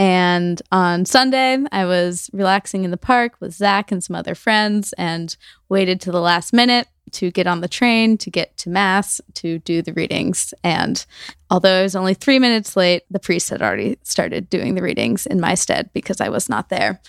and 0.00 0.62
on 0.72 1.04
Sunday, 1.04 1.58
I 1.72 1.84
was 1.84 2.30
relaxing 2.32 2.84
in 2.84 2.90
the 2.90 2.96
park 2.96 3.34
with 3.38 3.52
Zach 3.52 3.92
and 3.92 4.02
some 4.02 4.16
other 4.16 4.34
friends 4.34 4.94
and 4.94 5.36
waited 5.68 6.00
to 6.00 6.10
the 6.10 6.22
last 6.22 6.54
minute 6.54 6.88
to 7.12 7.30
get 7.30 7.46
on 7.46 7.60
the 7.60 7.68
train 7.68 8.16
to 8.16 8.30
get 8.30 8.56
to 8.56 8.70
Mass 8.70 9.20
to 9.34 9.58
do 9.58 9.82
the 9.82 9.92
readings. 9.92 10.54
And 10.64 11.04
although 11.50 11.80
I 11.80 11.82
was 11.82 11.94
only 11.94 12.14
three 12.14 12.38
minutes 12.38 12.78
late, 12.78 13.02
the 13.10 13.18
priest 13.18 13.50
had 13.50 13.60
already 13.60 13.98
started 14.02 14.48
doing 14.48 14.74
the 14.74 14.80
readings 14.80 15.26
in 15.26 15.38
my 15.38 15.54
stead 15.54 15.90
because 15.92 16.18
I 16.22 16.30
was 16.30 16.48
not 16.48 16.70
there. 16.70 17.02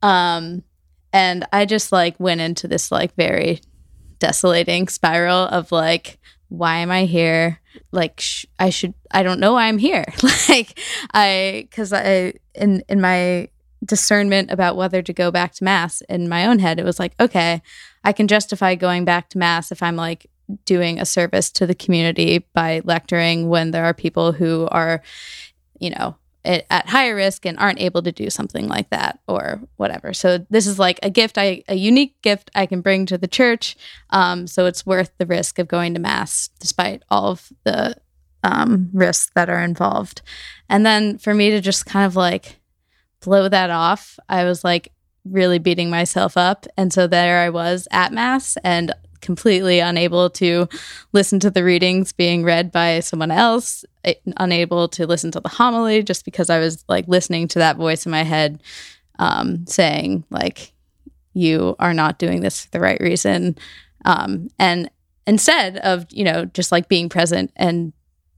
Um, 0.00 0.62
and 1.12 1.44
I 1.52 1.64
just 1.64 1.90
like 1.90 2.20
went 2.20 2.42
into 2.42 2.68
this 2.68 2.92
like 2.92 3.12
very 3.16 3.60
desolating 4.20 4.86
spiral 4.86 5.48
of 5.48 5.72
like, 5.72 6.20
why 6.48 6.76
am 6.76 6.92
I 6.92 7.06
here? 7.06 7.58
Like, 7.92 8.20
sh- 8.20 8.46
I 8.58 8.70
should, 8.70 8.94
I 9.10 9.22
don't 9.22 9.40
know 9.40 9.54
why 9.54 9.66
I'm 9.66 9.78
here. 9.78 10.04
like, 10.48 10.78
I, 11.14 11.68
cause 11.70 11.92
I, 11.92 12.34
in, 12.54 12.82
in 12.88 13.00
my 13.00 13.48
discernment 13.84 14.50
about 14.50 14.76
whether 14.76 15.02
to 15.02 15.12
go 15.12 15.30
back 15.30 15.52
to 15.54 15.64
mass 15.64 16.00
in 16.02 16.28
my 16.28 16.46
own 16.46 16.58
head, 16.58 16.78
it 16.78 16.84
was 16.84 16.98
like, 16.98 17.14
okay, 17.20 17.62
I 18.04 18.12
can 18.12 18.28
justify 18.28 18.74
going 18.74 19.04
back 19.04 19.30
to 19.30 19.38
mass 19.38 19.72
if 19.72 19.82
I'm 19.82 19.96
like 19.96 20.26
doing 20.64 21.00
a 21.00 21.06
service 21.06 21.50
to 21.52 21.66
the 21.66 21.74
community 21.74 22.46
by 22.54 22.80
lecturing 22.84 23.48
when 23.48 23.70
there 23.70 23.84
are 23.84 23.94
people 23.94 24.32
who 24.32 24.68
are, 24.70 25.02
you 25.78 25.90
know, 25.90 26.16
at 26.46 26.88
higher 26.88 27.14
risk 27.14 27.44
and 27.44 27.58
aren't 27.58 27.80
able 27.80 28.02
to 28.02 28.12
do 28.12 28.30
something 28.30 28.68
like 28.68 28.90
that 28.90 29.18
or 29.26 29.60
whatever. 29.76 30.14
So 30.14 30.38
this 30.50 30.66
is 30.66 30.78
like 30.78 31.00
a 31.02 31.10
gift, 31.10 31.38
I 31.38 31.64
a 31.68 31.74
unique 31.74 32.20
gift 32.22 32.50
I 32.54 32.66
can 32.66 32.80
bring 32.80 33.06
to 33.06 33.18
the 33.18 33.26
church. 33.26 33.76
Um, 34.10 34.46
so 34.46 34.66
it's 34.66 34.86
worth 34.86 35.10
the 35.18 35.26
risk 35.26 35.58
of 35.58 35.68
going 35.68 35.94
to 35.94 36.00
mass, 36.00 36.48
despite 36.60 37.02
all 37.10 37.32
of 37.32 37.52
the 37.64 37.96
um, 38.42 38.90
risks 38.92 39.32
that 39.34 39.50
are 39.50 39.62
involved. 39.62 40.22
And 40.68 40.86
then 40.86 41.18
for 41.18 41.34
me 41.34 41.50
to 41.50 41.60
just 41.60 41.86
kind 41.86 42.06
of 42.06 42.16
like 42.16 42.60
blow 43.20 43.48
that 43.48 43.70
off, 43.70 44.18
I 44.28 44.44
was 44.44 44.62
like 44.62 44.92
really 45.24 45.58
beating 45.58 45.90
myself 45.90 46.36
up. 46.36 46.66
And 46.76 46.92
so 46.92 47.06
there 47.06 47.40
I 47.40 47.50
was 47.50 47.88
at 47.90 48.12
Mass 48.12 48.56
and 48.62 48.92
completely 49.26 49.80
unable 49.80 50.30
to 50.30 50.68
listen 51.12 51.40
to 51.40 51.50
the 51.50 51.64
readings 51.64 52.12
being 52.12 52.44
read 52.44 52.72
by 52.72 53.00
someone 53.00 53.32
else, 53.32 53.84
eh, 54.04 54.14
unable 54.38 54.88
to 54.88 55.06
listen 55.06 55.30
to 55.32 55.40
the 55.40 55.48
homily 55.48 56.02
just 56.02 56.24
because 56.24 56.48
I 56.48 56.60
was 56.60 56.84
like 56.88 57.06
listening 57.08 57.48
to 57.48 57.58
that 57.58 57.76
voice 57.76 58.06
in 58.06 58.12
my 58.12 58.22
head 58.22 58.62
um, 59.18 59.66
saying, 59.66 60.24
like, 60.30 60.72
you 61.34 61.76
are 61.78 61.92
not 61.92 62.18
doing 62.18 62.40
this 62.40 62.64
for 62.64 62.70
the 62.70 62.80
right 62.80 63.00
reason. 63.00 63.58
Um, 64.04 64.48
and 64.58 64.88
instead 65.26 65.76
of, 65.78 66.06
you 66.10 66.24
know, 66.24 66.46
just 66.46 66.72
like 66.72 66.88
being 66.88 67.08
present 67.08 67.52
and 67.56 67.92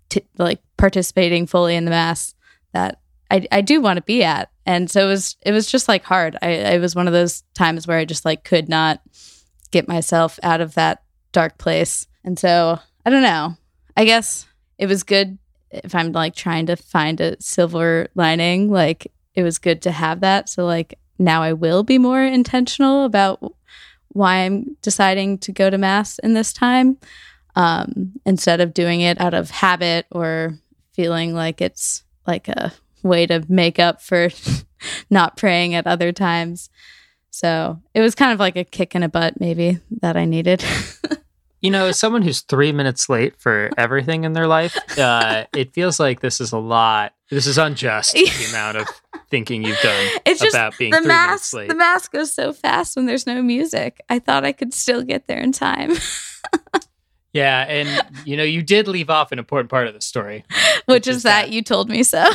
t- 0.09 0.27
like 0.39 0.61
participating 0.79 1.47
fully 1.47 1.77
in 1.77 1.85
the 1.85 1.91
Mass 1.91 2.35
that 2.73 3.01
I, 3.31 3.47
I 3.53 3.61
do 3.61 3.81
want 3.81 3.99
to 3.99 4.03
be 4.03 4.25
at. 4.25 4.51
And 4.67 4.91
so 4.91 5.05
it 5.05 5.09
was 5.09 5.37
it 5.43 5.53
was 5.53 5.71
just 5.71 5.87
like 5.87 6.05
hard. 6.05 6.37
I 6.43 6.49
it 6.49 6.81
was 6.81 6.95
one 6.97 7.07
of 7.07 7.13
those 7.13 7.43
times 7.55 7.87
where 7.87 7.99
I 7.99 8.05
just 8.05 8.25
like 8.25 8.43
could 8.43 8.69
not 8.69 9.01
get 9.71 9.89
myself 9.89 10.39
out 10.43 10.61
of 10.61 10.75
that 10.75 11.03
dark 11.33 11.59
place. 11.59 12.07
And 12.25 12.39
so 12.39 12.79
I 13.05 13.11
don't 13.11 13.23
know. 13.23 13.57
I 13.97 14.05
guess 14.05 14.47
it 14.79 14.87
was 14.87 15.03
good 15.03 15.39
if 15.71 15.95
I'm 15.95 16.13
like 16.13 16.35
trying 16.35 16.67
to 16.67 16.77
find 16.77 17.21
a 17.21 17.41
silver 17.41 18.09
lining, 18.15 18.71
like 18.71 19.13
it 19.35 19.43
was 19.43 19.59
good 19.59 19.83
to 19.83 19.91
have 19.91 20.21
that. 20.21 20.49
So 20.49 20.65
like 20.65 20.99
now 21.19 21.43
I 21.43 21.53
will 21.53 21.83
be 21.83 21.99
more 21.99 22.23
intentional 22.23 23.05
about 23.05 23.55
why 24.09 24.39
I'm 24.39 24.77
deciding 24.83 25.39
to 25.39 25.53
go 25.53 25.69
to 25.69 25.79
mass 25.79 26.19
in 26.21 26.35
this 26.35 26.53
time 26.53 26.99
um, 27.55 28.13
instead 28.25 28.61
of 28.61 28.73
doing 28.75 29.01
it 29.01 29.21
out 29.21 29.35
of 29.35 29.51
habit 29.51 30.07
or 30.11 30.59
feeling 30.93 31.35
like 31.35 31.61
it's 31.61 32.05
like 32.27 32.49
a 32.49 32.73
way 33.03 33.27
to 33.27 33.45
make 33.49 33.79
up 33.79 34.01
for 34.01 34.31
not 35.11 35.37
praying 35.37 35.75
at 35.75 35.87
other 35.87 36.13
times. 36.13 36.71
So 37.39 37.81
it 37.95 38.01
was 38.01 38.17
kind 38.17 38.33
of 38.33 38.41
like 38.41 38.57
a 38.57 38.65
kick 38.65 38.97
in 38.97 39.05
a 39.05 39.09
butt, 39.09 39.39
maybe 39.39 39.79
that 40.01 40.17
I 40.17 40.25
needed. 40.25 40.65
you 41.61 41.71
know, 41.71 41.87
as 41.87 41.97
someone 41.97 42.23
who's 42.23 42.41
three 42.41 42.73
minutes 42.73 43.09
late 43.09 43.37
for 43.39 43.71
everything 43.79 44.25
in 44.25 44.33
their 44.33 44.49
life, 44.49 44.77
uh, 44.99 45.45
it 45.55 45.73
feels 45.73 46.01
like 46.01 46.19
this 46.19 46.41
is 46.41 46.51
a 46.51 46.59
lot. 46.59 47.15
This 47.31 47.47
is 47.47 47.57
unjust. 47.57 48.15
the 48.15 48.47
amount 48.49 48.79
of 48.79 48.89
thinking 49.31 49.63
you've 49.63 49.79
done 49.81 50.11
it's 50.27 50.41
about 50.41 50.73
just, 50.73 50.79
being 50.81 50.91
the 50.91 50.99
three 50.99 51.07
mass, 51.07 51.29
minutes 51.29 51.55
late. 51.55 51.69
The 51.69 51.77
mass 51.77 52.09
goes 52.09 52.35
so 52.35 52.53
fast 52.53 52.97
when 52.97 53.07
there's 53.07 53.25
no 53.25 53.41
music. 53.41 54.01
I 54.09 54.19
thought 54.19 54.45
I 54.45 54.51
could 54.51 54.75
still 54.75 55.05
get 55.05 55.29
there 55.29 55.39
in 55.39 55.53
time. 55.53 55.93
yeah, 57.33 57.67
and 57.69 58.05
you 58.27 58.37
know, 58.37 58.43
you 58.43 58.65
did 58.65 58.89
leave 58.89 59.11
off 59.11 59.31
an 59.31 59.39
important 59.39 59.71
part 59.71 59.87
of 59.87 59.95
the 59.95 60.01
story, 60.01 60.45
which, 60.49 60.83
which 60.87 61.07
is, 61.07 61.19
is 61.19 61.23
that, 61.23 61.47
that 61.47 61.53
you 61.53 61.63
told 61.63 61.89
me 61.89 62.03
so 62.03 62.33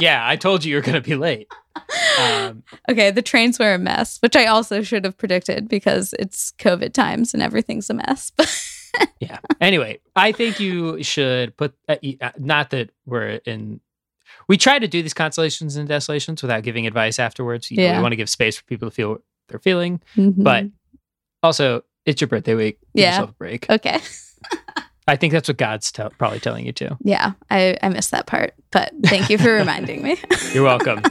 yeah, 0.00 0.26
I 0.26 0.36
told 0.36 0.64
you 0.64 0.70
you 0.70 0.76
were 0.76 0.82
going 0.82 0.94
to 0.94 1.00
be 1.00 1.16
late. 1.16 1.48
Um, 2.18 2.64
okay, 2.88 3.12
the 3.12 3.22
trains 3.22 3.60
were 3.60 3.74
a 3.74 3.78
mess, 3.78 4.18
which 4.20 4.34
I 4.34 4.46
also 4.46 4.82
should 4.82 5.04
have 5.04 5.16
predicted 5.16 5.68
because 5.68 6.14
it's 6.18 6.52
COVID 6.58 6.92
times 6.92 7.32
and 7.32 7.40
everything's 7.42 7.88
a 7.90 7.94
mess. 7.94 8.32
yeah. 9.20 9.38
Anyway, 9.60 10.00
I 10.16 10.32
think 10.32 10.58
you 10.58 11.00
should 11.04 11.56
put, 11.56 11.74
uh, 11.88 11.96
uh, 12.20 12.30
not 12.38 12.70
that 12.70 12.90
we're 13.06 13.40
in, 13.44 13.80
we 14.48 14.56
try 14.56 14.80
to 14.80 14.88
do 14.88 15.00
these 15.00 15.14
consolations 15.14 15.76
and 15.76 15.88
desolations 15.88 16.42
without 16.42 16.64
giving 16.64 16.88
advice 16.88 17.20
afterwards. 17.20 17.70
You 17.70 17.80
yeah. 17.80 17.92
Know, 17.92 17.98
we 17.98 18.02
want 18.02 18.12
to 18.12 18.16
give 18.16 18.28
space 18.28 18.56
for 18.56 18.64
people 18.64 18.88
to 18.88 18.94
feel 18.94 19.10
what 19.10 19.20
they're 19.48 19.60
feeling. 19.60 20.00
Mm-hmm. 20.16 20.42
But 20.42 20.66
also, 21.44 21.84
it's 22.04 22.20
your 22.20 22.28
birthday 22.28 22.54
week. 22.54 22.80
Give 22.96 23.04
yeah. 23.04 23.10
yourself 23.10 23.30
a 23.30 23.34
break. 23.34 23.70
Okay. 23.70 24.00
I 25.08 25.16
think 25.16 25.32
that's 25.32 25.48
what 25.48 25.56
God's 25.56 25.90
probably 25.90 26.38
telling 26.38 26.66
you 26.66 26.72
too. 26.72 26.96
Yeah, 27.00 27.32
I, 27.50 27.78
I 27.82 27.88
missed 27.88 28.10
that 28.10 28.26
part, 28.26 28.54
but 28.70 28.92
thank 29.04 29.30
you 29.30 29.38
for 29.38 29.52
reminding 29.54 30.02
me. 30.02 30.18
You're 30.52 30.64
welcome. 30.64 31.02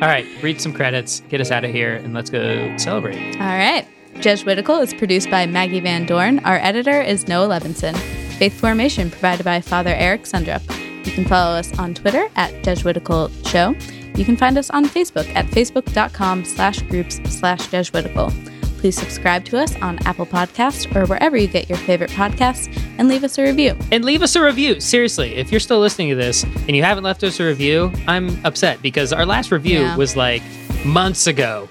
All 0.00 0.08
right, 0.08 0.26
read 0.42 0.60
some 0.60 0.72
credits, 0.72 1.20
get 1.28 1.40
us 1.40 1.50
out 1.50 1.64
of 1.64 1.72
here, 1.72 1.96
and 1.96 2.14
let's 2.14 2.30
go 2.30 2.76
celebrate. 2.78 3.34
All 3.36 3.46
right. 3.46 3.86
Jesuitical 4.20 4.78
is 4.78 4.92
produced 4.92 5.30
by 5.30 5.46
Maggie 5.46 5.80
Van 5.80 6.04
Dorn. 6.04 6.40
Our 6.40 6.56
editor 6.56 7.00
is 7.00 7.26
Noah 7.28 7.48
Levinson. 7.48 7.96
Faith 8.38 8.58
Formation 8.58 9.10
provided 9.10 9.44
by 9.44 9.60
Father 9.60 9.94
Eric 9.94 10.22
Sundrup. 10.22 10.62
You 11.06 11.12
can 11.12 11.24
follow 11.24 11.56
us 11.56 11.78
on 11.78 11.94
Twitter 11.94 12.28
at 12.36 12.62
Jesuitical 12.62 13.30
Show. 13.46 13.74
You 14.14 14.24
can 14.24 14.36
find 14.36 14.58
us 14.58 14.68
on 14.70 14.84
Facebook 14.86 15.26
at 15.34 15.46
facebook.com 15.46 16.44
slash 16.44 16.82
groups 16.82 17.20
slash 17.30 17.66
Jesuitical. 17.68 18.32
Please 18.80 18.96
subscribe 18.96 19.44
to 19.44 19.58
us 19.58 19.76
on 19.82 19.98
Apple 20.06 20.24
Podcasts 20.24 20.96
or 20.96 21.04
wherever 21.04 21.36
you 21.36 21.46
get 21.46 21.68
your 21.68 21.76
favorite 21.76 22.08
podcasts 22.12 22.74
and 22.96 23.08
leave 23.08 23.22
us 23.24 23.36
a 23.36 23.42
review. 23.42 23.76
And 23.92 24.06
leave 24.06 24.22
us 24.22 24.34
a 24.36 24.42
review. 24.42 24.80
Seriously, 24.80 25.34
if 25.34 25.50
you're 25.50 25.60
still 25.60 25.80
listening 25.80 26.08
to 26.08 26.14
this 26.14 26.44
and 26.44 26.70
you 26.70 26.82
haven't 26.82 27.04
left 27.04 27.22
us 27.22 27.38
a 27.40 27.44
review, 27.44 27.92
I'm 28.08 28.42
upset 28.46 28.80
because 28.80 29.12
our 29.12 29.26
last 29.26 29.52
review 29.52 29.80
yeah. 29.80 29.96
was 29.98 30.16
like 30.16 30.42
months 30.82 31.26
ago. 31.26 31.68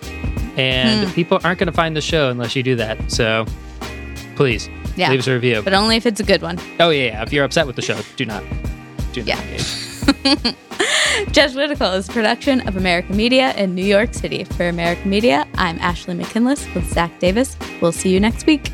And 0.56 1.08
hmm. 1.08 1.16
people 1.16 1.40
aren't 1.44 1.58
going 1.58 1.66
to 1.66 1.74
find 1.74 1.96
the 1.96 2.02
show 2.02 2.30
unless 2.30 2.56
you 2.56 2.62
do 2.62 2.76
that. 2.76 3.12
So 3.12 3.48
please 4.36 4.70
yeah. 4.96 5.10
leave 5.10 5.22
us 5.22 5.28
a 5.28 5.34
review. 5.34 5.64
But 5.64 5.74
only 5.74 5.96
if 5.96 6.06
it's 6.06 6.20
a 6.20 6.24
good 6.24 6.44
one. 6.44 6.60
Oh, 6.80 6.92
yeah. 6.92 7.06
yeah. 7.06 7.24
If 7.24 7.34
you're 7.34 7.44
upset 7.44 7.66
with 7.66 7.76
the 7.76 7.82
show, 7.82 8.00
do 8.18 8.26
not. 8.26 8.44
Do 9.14 9.22
not 9.22 9.28
yeah. 9.28 9.42
engage. 9.42 9.89
Jesuitical 11.32 11.92
is 11.94 12.10
a 12.10 12.12
production 12.12 12.68
of 12.68 12.78
American 12.78 13.16
Media 13.16 13.54
in 13.56 13.76
New 13.76 13.86
York 13.86 14.14
City. 14.14 14.44
For 14.44 14.70
American 14.70 15.10
Media, 15.10 15.48
I'm 15.56 15.78
Ashley 15.80 16.16
McKinless 16.16 16.74
with 16.74 16.92
Zach 16.92 17.20
Davis. 17.20 17.58
We'll 17.82 17.92
see 17.92 18.10
you 18.10 18.20
next 18.20 18.46
week. 18.46 18.72